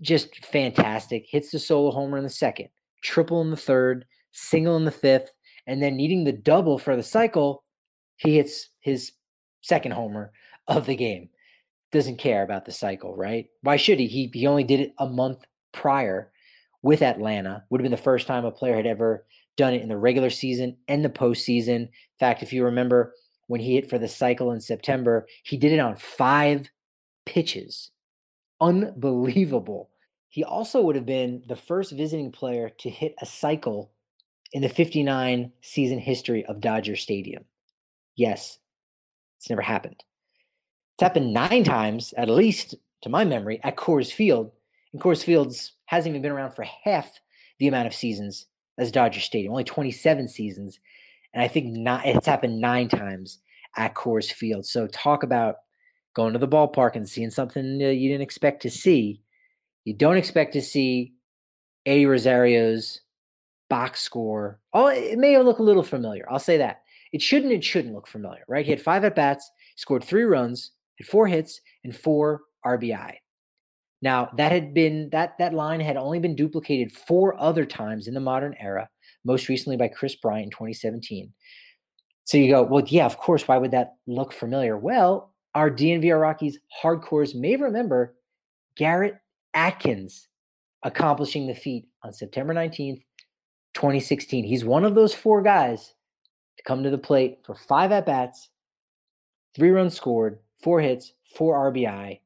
Just 0.00 0.44
fantastic. 0.46 1.26
Hits 1.28 1.50
the 1.50 1.58
solo 1.58 1.90
homer 1.90 2.16
in 2.16 2.24
the 2.24 2.30
second, 2.30 2.68
triple 3.02 3.40
in 3.42 3.50
the 3.50 3.56
third, 3.56 4.04
single 4.32 4.76
in 4.76 4.84
the 4.84 4.90
fifth, 4.90 5.30
and 5.66 5.82
then 5.82 5.96
needing 5.96 6.24
the 6.24 6.32
double 6.32 6.78
for 6.78 6.96
the 6.96 7.02
cycle, 7.02 7.64
he 8.16 8.36
hits 8.36 8.68
his 8.80 9.12
second 9.62 9.92
homer 9.92 10.32
of 10.68 10.86
the 10.86 10.96
game. 10.96 11.30
doesn't 11.90 12.18
care 12.18 12.42
about 12.42 12.64
the 12.64 12.72
cycle, 12.72 13.14
right? 13.16 13.46
Why 13.62 13.76
should 13.76 13.98
he? 13.98 14.06
He 14.06 14.30
he 14.32 14.46
only 14.46 14.64
did 14.64 14.80
it 14.80 14.94
a 14.98 15.06
month 15.06 15.44
prior 15.72 16.30
with 16.82 17.02
Atlanta. 17.02 17.64
Would 17.70 17.80
have 17.80 17.84
been 17.84 17.90
the 17.90 17.96
first 17.96 18.26
time 18.26 18.44
a 18.44 18.50
player 18.50 18.76
had 18.76 18.86
ever 18.86 19.26
done 19.56 19.74
it 19.74 19.82
in 19.82 19.88
the 19.88 19.96
regular 19.96 20.30
season 20.30 20.76
and 20.88 21.04
the 21.04 21.10
postseason. 21.10 21.68
In 21.68 21.88
fact, 22.18 22.42
if 22.42 22.52
you 22.52 22.64
remember 22.64 23.14
when 23.46 23.60
he 23.60 23.74
hit 23.74 23.90
for 23.90 23.98
the 23.98 24.08
cycle 24.08 24.52
in 24.52 24.60
September, 24.60 25.26
he 25.42 25.56
did 25.56 25.72
it 25.72 25.80
on 25.80 25.96
five 25.96 26.70
pitches. 27.26 27.90
Unbelievable. 28.60 29.90
He 30.28 30.44
also 30.44 30.80
would 30.80 30.96
have 30.96 31.04
been 31.04 31.42
the 31.46 31.56
first 31.56 31.92
visiting 31.92 32.32
player 32.32 32.70
to 32.78 32.88
hit 32.88 33.14
a 33.20 33.26
cycle 33.26 33.90
in 34.52 34.62
the 34.62 34.68
59 34.68 35.52
season 35.60 35.98
history 35.98 36.44
of 36.46 36.60
Dodger 36.60 36.96
Stadium. 36.96 37.44
Yes, 38.16 38.58
it's 39.42 39.50
never 39.50 39.60
happened. 39.60 40.04
It's 40.94 41.02
happened 41.02 41.34
nine 41.34 41.64
times, 41.64 42.14
at 42.16 42.28
least 42.28 42.76
to 43.02 43.08
my 43.08 43.24
memory, 43.24 43.58
at 43.64 43.74
Coors 43.74 44.12
Field. 44.12 44.52
And 44.92 45.02
Coors 45.02 45.24
Fields 45.24 45.72
hasn't 45.86 46.10
even 46.10 46.22
been 46.22 46.30
around 46.30 46.52
for 46.52 46.64
half 46.84 47.10
the 47.58 47.66
amount 47.66 47.88
of 47.88 47.94
seasons 47.94 48.46
as 48.78 48.92
Dodger 48.92 49.18
Stadium, 49.18 49.50
only 49.50 49.64
27 49.64 50.28
seasons. 50.28 50.78
And 51.34 51.42
I 51.42 51.48
think 51.48 51.76
not, 51.76 52.06
it's 52.06 52.24
happened 52.24 52.60
nine 52.60 52.88
times 52.88 53.40
at 53.76 53.96
Coors 53.96 54.30
Field. 54.30 54.64
So 54.64 54.86
talk 54.86 55.24
about 55.24 55.56
going 56.14 56.34
to 56.34 56.38
the 56.38 56.46
ballpark 56.46 56.94
and 56.94 57.08
seeing 57.08 57.30
something 57.30 57.82
uh, 57.82 57.88
you 57.88 58.08
didn't 58.08 58.22
expect 58.22 58.62
to 58.62 58.70
see. 58.70 59.22
You 59.84 59.94
don't 59.94 60.18
expect 60.18 60.52
to 60.52 60.62
see 60.62 61.14
Eddie 61.84 62.06
Rosario's 62.06 63.00
box 63.68 64.02
score. 64.02 64.60
Oh, 64.72 64.86
it 64.86 65.18
may 65.18 65.36
look 65.38 65.58
a 65.58 65.64
little 65.64 65.82
familiar. 65.82 66.26
I'll 66.30 66.38
say 66.38 66.58
that. 66.58 66.81
It 67.12 67.20
shouldn't, 67.20 67.52
it 67.52 67.62
shouldn't 67.62 67.94
look 67.94 68.06
familiar, 68.06 68.42
right? 68.48 68.64
He 68.64 68.70
had 68.70 68.80
five 68.80 69.04
at 69.04 69.14
bats, 69.14 69.50
scored 69.76 70.02
three 70.02 70.24
runs, 70.24 70.72
had 70.98 71.06
four 71.06 71.26
hits, 71.26 71.60
and 71.84 71.94
four 71.94 72.42
RBI. 72.64 73.16
Now 74.00 74.30
that 74.36 74.50
had 74.50 74.74
been 74.74 75.08
that 75.12 75.38
that 75.38 75.54
line 75.54 75.80
had 75.80 75.96
only 75.96 76.18
been 76.18 76.34
duplicated 76.34 76.92
four 76.92 77.40
other 77.40 77.64
times 77.64 78.08
in 78.08 78.14
the 78.14 78.20
modern 78.20 78.54
era, 78.58 78.88
most 79.24 79.48
recently 79.48 79.76
by 79.76 79.88
Kris 79.88 80.16
Bryant 80.16 80.46
in 80.46 80.50
2017. 80.50 81.32
So 82.24 82.36
you 82.36 82.50
go, 82.50 82.62
well, 82.62 82.84
yeah, 82.86 83.06
of 83.06 83.16
course. 83.16 83.46
Why 83.46 83.58
would 83.58 83.70
that 83.72 83.94
look 84.06 84.32
familiar? 84.32 84.76
Well, 84.76 85.32
our 85.54 85.70
DNVR 85.70 86.20
Rockies 86.20 86.58
hardcores 86.82 87.34
may 87.34 87.56
remember 87.56 88.14
Garrett 88.76 89.16
Atkins 89.54 90.28
accomplishing 90.82 91.46
the 91.46 91.54
feat 91.54 91.86
on 92.02 92.12
September 92.12 92.54
19th, 92.54 93.02
2016. 93.74 94.44
He's 94.44 94.64
one 94.64 94.84
of 94.84 94.94
those 94.94 95.14
four 95.14 95.42
guys 95.42 95.94
to 96.56 96.62
come 96.64 96.82
to 96.82 96.90
the 96.90 96.98
plate 96.98 97.38
for 97.44 97.54
five 97.54 97.92
at 97.92 98.06
bats, 98.06 98.48
three 99.54 99.70
runs 99.70 99.94
scored, 99.94 100.38
four 100.62 100.80
hits, 100.80 101.12
four 101.34 101.72
RBI. 101.72 102.20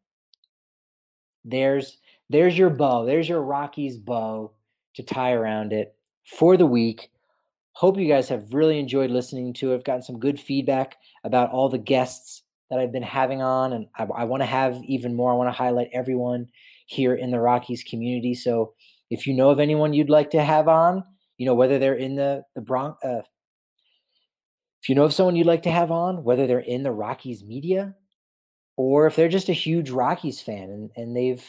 There's 1.44 1.98
there's 2.28 2.58
your 2.58 2.70
bow. 2.70 3.04
There's 3.04 3.28
your 3.28 3.42
Rockies 3.42 3.96
bow 3.96 4.52
to 4.94 5.02
tie 5.02 5.32
around 5.32 5.72
it 5.72 5.94
for 6.24 6.56
the 6.56 6.66
week. 6.66 7.10
Hope 7.72 7.98
you 7.98 8.08
guys 8.08 8.28
have 8.30 8.52
really 8.52 8.78
enjoyed 8.78 9.10
listening 9.10 9.52
to 9.54 9.72
it. 9.72 9.76
I've 9.76 9.84
gotten 9.84 10.02
some 10.02 10.18
good 10.18 10.40
feedback 10.40 10.96
about 11.24 11.50
all 11.50 11.68
the 11.68 11.78
guests 11.78 12.42
that 12.70 12.80
I've 12.80 12.90
been 12.90 13.02
having 13.02 13.42
on, 13.42 13.74
and 13.74 13.86
I, 13.96 14.04
I 14.04 14.24
want 14.24 14.42
to 14.42 14.46
have 14.46 14.82
even 14.84 15.14
more. 15.14 15.30
I 15.30 15.36
want 15.36 15.48
to 15.48 15.56
highlight 15.56 15.90
everyone 15.92 16.48
here 16.86 17.14
in 17.14 17.30
the 17.30 17.38
Rockies 17.38 17.84
community. 17.84 18.34
So 18.34 18.72
if 19.10 19.26
you 19.26 19.34
know 19.34 19.50
of 19.50 19.60
anyone 19.60 19.92
you'd 19.92 20.10
like 20.10 20.30
to 20.30 20.42
have 20.42 20.66
on, 20.66 21.04
you 21.38 21.46
know 21.46 21.54
whether 21.54 21.78
they're 21.78 21.94
in 21.94 22.16
the 22.16 22.42
the 22.54 22.62
Bronx, 22.62 23.04
uh, 23.04 23.20
if 24.86 24.90
you 24.90 24.94
know 24.94 25.02
of 25.02 25.12
someone 25.12 25.34
you'd 25.34 25.48
like 25.48 25.64
to 25.64 25.70
have 25.72 25.90
on, 25.90 26.22
whether 26.22 26.46
they're 26.46 26.60
in 26.60 26.84
the 26.84 26.92
Rockies 26.92 27.42
media 27.42 27.92
or 28.76 29.08
if 29.08 29.16
they're 29.16 29.28
just 29.28 29.48
a 29.48 29.52
huge 29.52 29.90
Rockies 29.90 30.40
fan 30.40 30.70
and, 30.70 30.90
and 30.94 31.16
they've 31.16 31.44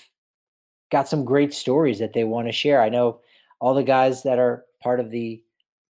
got 0.91 1.07
some 1.07 1.23
great 1.23 1.53
stories 1.53 1.99
that 1.99 2.13
they 2.13 2.23
want 2.23 2.47
to 2.47 2.51
share. 2.51 2.81
I 2.81 2.89
know 2.89 3.19
all 3.59 3.75
the 3.75 3.83
guys 3.83 4.23
that 4.23 4.39
are 4.39 4.65
part 4.81 4.99
of 4.99 5.11
the 5.11 5.39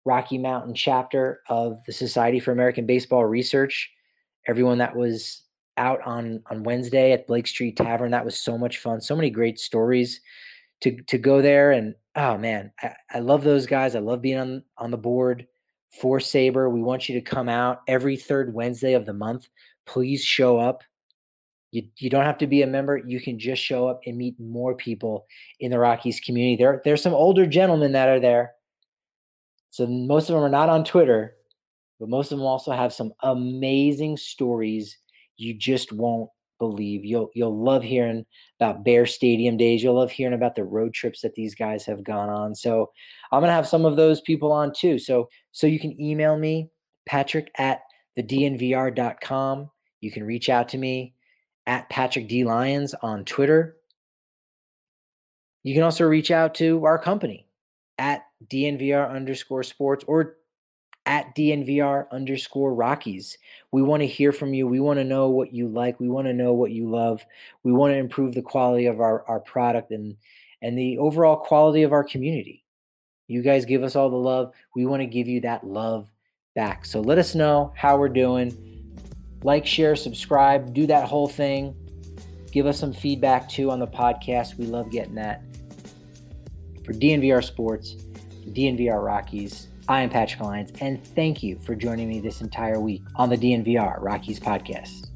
Rocky 0.03 0.37
Mountain 0.37 0.75
chapter 0.75 1.39
of 1.47 1.81
the 1.85 1.93
Society 1.93 2.41
for 2.41 2.51
American 2.51 2.85
Baseball 2.85 3.23
Research, 3.23 3.93
everyone 4.45 4.79
that 4.79 4.97
was 4.97 5.43
out 5.77 6.01
on 6.01 6.43
on 6.51 6.63
Wednesday 6.63 7.13
at 7.13 7.27
Blake 7.27 7.47
Street 7.47 7.77
Tavern, 7.77 8.11
that 8.11 8.25
was 8.25 8.37
so 8.37 8.57
much 8.57 8.79
fun. 8.79 8.99
So 8.99 9.15
many 9.15 9.29
great 9.29 9.57
stories 9.57 10.19
to 10.81 11.01
to 11.03 11.17
go 11.17 11.41
there 11.41 11.71
and 11.71 11.95
oh 12.17 12.37
man, 12.37 12.73
I, 12.81 12.93
I 13.09 13.19
love 13.19 13.45
those 13.45 13.67
guys. 13.67 13.95
I 13.95 13.99
love 13.99 14.21
being 14.21 14.37
on 14.37 14.63
on 14.77 14.91
the 14.91 14.97
board 14.97 15.47
for 15.91 16.19
SABR. 16.19 16.71
We 16.71 16.81
want 16.81 17.09
you 17.09 17.15
to 17.15 17.21
come 17.21 17.49
out 17.49 17.81
every 17.87 18.17
third 18.17 18.53
Wednesday 18.53 18.93
of 18.93 19.05
the 19.05 19.13
month. 19.13 19.47
Please 19.85 20.23
show 20.23 20.57
up. 20.57 20.83
You, 21.71 21.83
you 21.97 22.09
don't 22.09 22.25
have 22.25 22.37
to 22.39 22.47
be 22.47 22.61
a 22.61 22.67
member. 22.67 22.97
You 22.97 23.19
can 23.19 23.37
just 23.37 23.61
show 23.61 23.87
up 23.87 24.01
and 24.05 24.17
meet 24.17 24.39
more 24.39 24.75
people 24.75 25.25
in 25.59 25.71
the 25.71 25.79
Rockies 25.79 26.19
community. 26.19 26.55
There, 26.55 26.81
there's 26.83 27.01
some 27.01 27.13
older 27.13 27.45
gentlemen 27.45 27.91
that 27.93 28.09
are 28.09 28.19
there. 28.19 28.53
So 29.71 29.85
most 29.85 30.29
of 30.29 30.35
them 30.35 30.43
are 30.43 30.49
not 30.49 30.69
on 30.69 30.83
Twitter, 30.83 31.35
but 31.99 32.09
most 32.09 32.31
of 32.31 32.37
them 32.37 32.47
also 32.47 32.71
have 32.71 32.93
some 32.93 33.11
amazing 33.21 34.17
stories 34.17 34.97
you 35.35 35.53
just 35.53 35.91
won't 35.91 36.29
believe. 36.59 37.05
You'll 37.05 37.29
you'll 37.33 37.63
love 37.63 37.83
hearing 37.83 38.25
about 38.59 38.83
Bear 38.83 39.05
Stadium 39.05 39.57
days. 39.57 39.83
You'll 39.83 39.95
love 39.95 40.11
hearing 40.11 40.33
about 40.33 40.55
the 40.55 40.63
road 40.63 40.93
trips 40.93 41.21
that 41.21 41.35
these 41.35 41.55
guys 41.55 41.85
have 41.85 42.03
gone 42.03 42.29
on. 42.29 42.55
So 42.55 42.91
I'm 43.31 43.41
gonna 43.41 43.53
have 43.53 43.67
some 43.67 43.85
of 43.85 43.95
those 43.95 44.21
people 44.21 44.51
on 44.51 44.73
too. 44.75 44.99
So 44.99 45.29
so 45.51 45.67
you 45.67 45.79
can 45.79 45.99
email 46.01 46.37
me, 46.37 46.69
Patrick 47.05 47.51
at 47.57 47.81
thednvr.com. 48.17 49.69
You 50.01 50.11
can 50.11 50.23
reach 50.23 50.49
out 50.49 50.69
to 50.69 50.77
me 50.77 51.13
at 51.65 51.89
Patrick 51.89 52.27
D 52.27 52.43
Lyons 52.43 52.95
on 53.01 53.25
Twitter. 53.25 53.77
You 55.63 55.73
can 55.73 55.83
also 55.83 56.05
reach 56.05 56.31
out 56.31 56.55
to 56.55 56.85
our 56.85 56.97
company 56.97 57.47
at 57.97 58.23
DNVR 58.47 59.11
underscore 59.11 59.63
sports 59.63 60.05
or 60.07 60.37
at 61.07 61.33
DNVR 61.35 62.11
underscore 62.11 62.73
Rockies. 62.73 63.37
We 63.71 63.81
want 63.81 64.01
to 64.01 64.07
hear 64.07 64.33
from 64.33 64.53
you. 64.53 64.67
We 64.67 64.81
want 64.81 64.99
to 64.99 65.05
know 65.05 65.29
what 65.29 65.53
you 65.53 65.69
like. 65.69 65.99
We 65.99 66.09
want 66.09 66.27
to 66.27 66.33
know 66.33 66.53
what 66.53 66.71
you 66.71 66.89
love. 66.89 67.25
We 67.63 67.71
want 67.71 67.93
to 67.93 67.97
improve 67.97 68.35
the 68.35 68.41
quality 68.41 68.85
of 68.85 68.99
our, 68.99 69.23
our 69.27 69.39
product 69.39 69.91
and 69.91 70.15
and 70.61 70.77
the 70.77 70.97
overall 70.97 71.37
quality 71.37 71.83
of 71.83 71.93
our 71.93 72.03
community. 72.03 72.65
You 73.27 73.41
guys 73.41 73.65
give 73.65 73.83
us 73.83 73.95
all 73.95 74.09
the 74.09 74.15
love. 74.15 74.53
We 74.75 74.85
want 74.85 75.01
to 75.01 75.05
give 75.05 75.27
you 75.27 75.41
that 75.41 75.65
love 75.65 76.09
back. 76.55 76.85
So 76.85 76.99
let 76.99 77.19
us 77.19 77.35
know 77.35 77.73
how 77.75 77.97
we're 77.97 78.09
doing 78.09 78.55
like, 79.43 79.65
share, 79.65 79.95
subscribe, 79.95 80.73
do 80.73 80.87
that 80.87 81.07
whole 81.07 81.27
thing. 81.27 81.75
Give 82.51 82.65
us 82.65 82.79
some 82.79 82.91
feedback 82.91 83.47
too 83.47 83.69
on 83.69 83.79
the 83.79 83.87
podcast. 83.87 84.57
We 84.57 84.65
love 84.65 84.89
getting 84.89 85.15
that. 85.15 85.43
For 86.83 86.93
DNVR 86.93 87.43
Sports, 87.43 87.97
DNVR 88.47 89.03
Rockies, 89.03 89.67
I 89.89 90.01
am 90.01 90.09
Patrick 90.09 90.41
Lyons, 90.41 90.73
and 90.81 91.01
thank 91.01 91.41
you 91.41 91.57
for 91.59 91.73
joining 91.73 92.09
me 92.09 92.19
this 92.19 92.41
entire 92.41 92.77
week 92.77 93.03
on 93.15 93.29
the 93.29 93.37
DNVR 93.37 94.01
Rockies 94.01 94.37
podcast. 94.37 95.06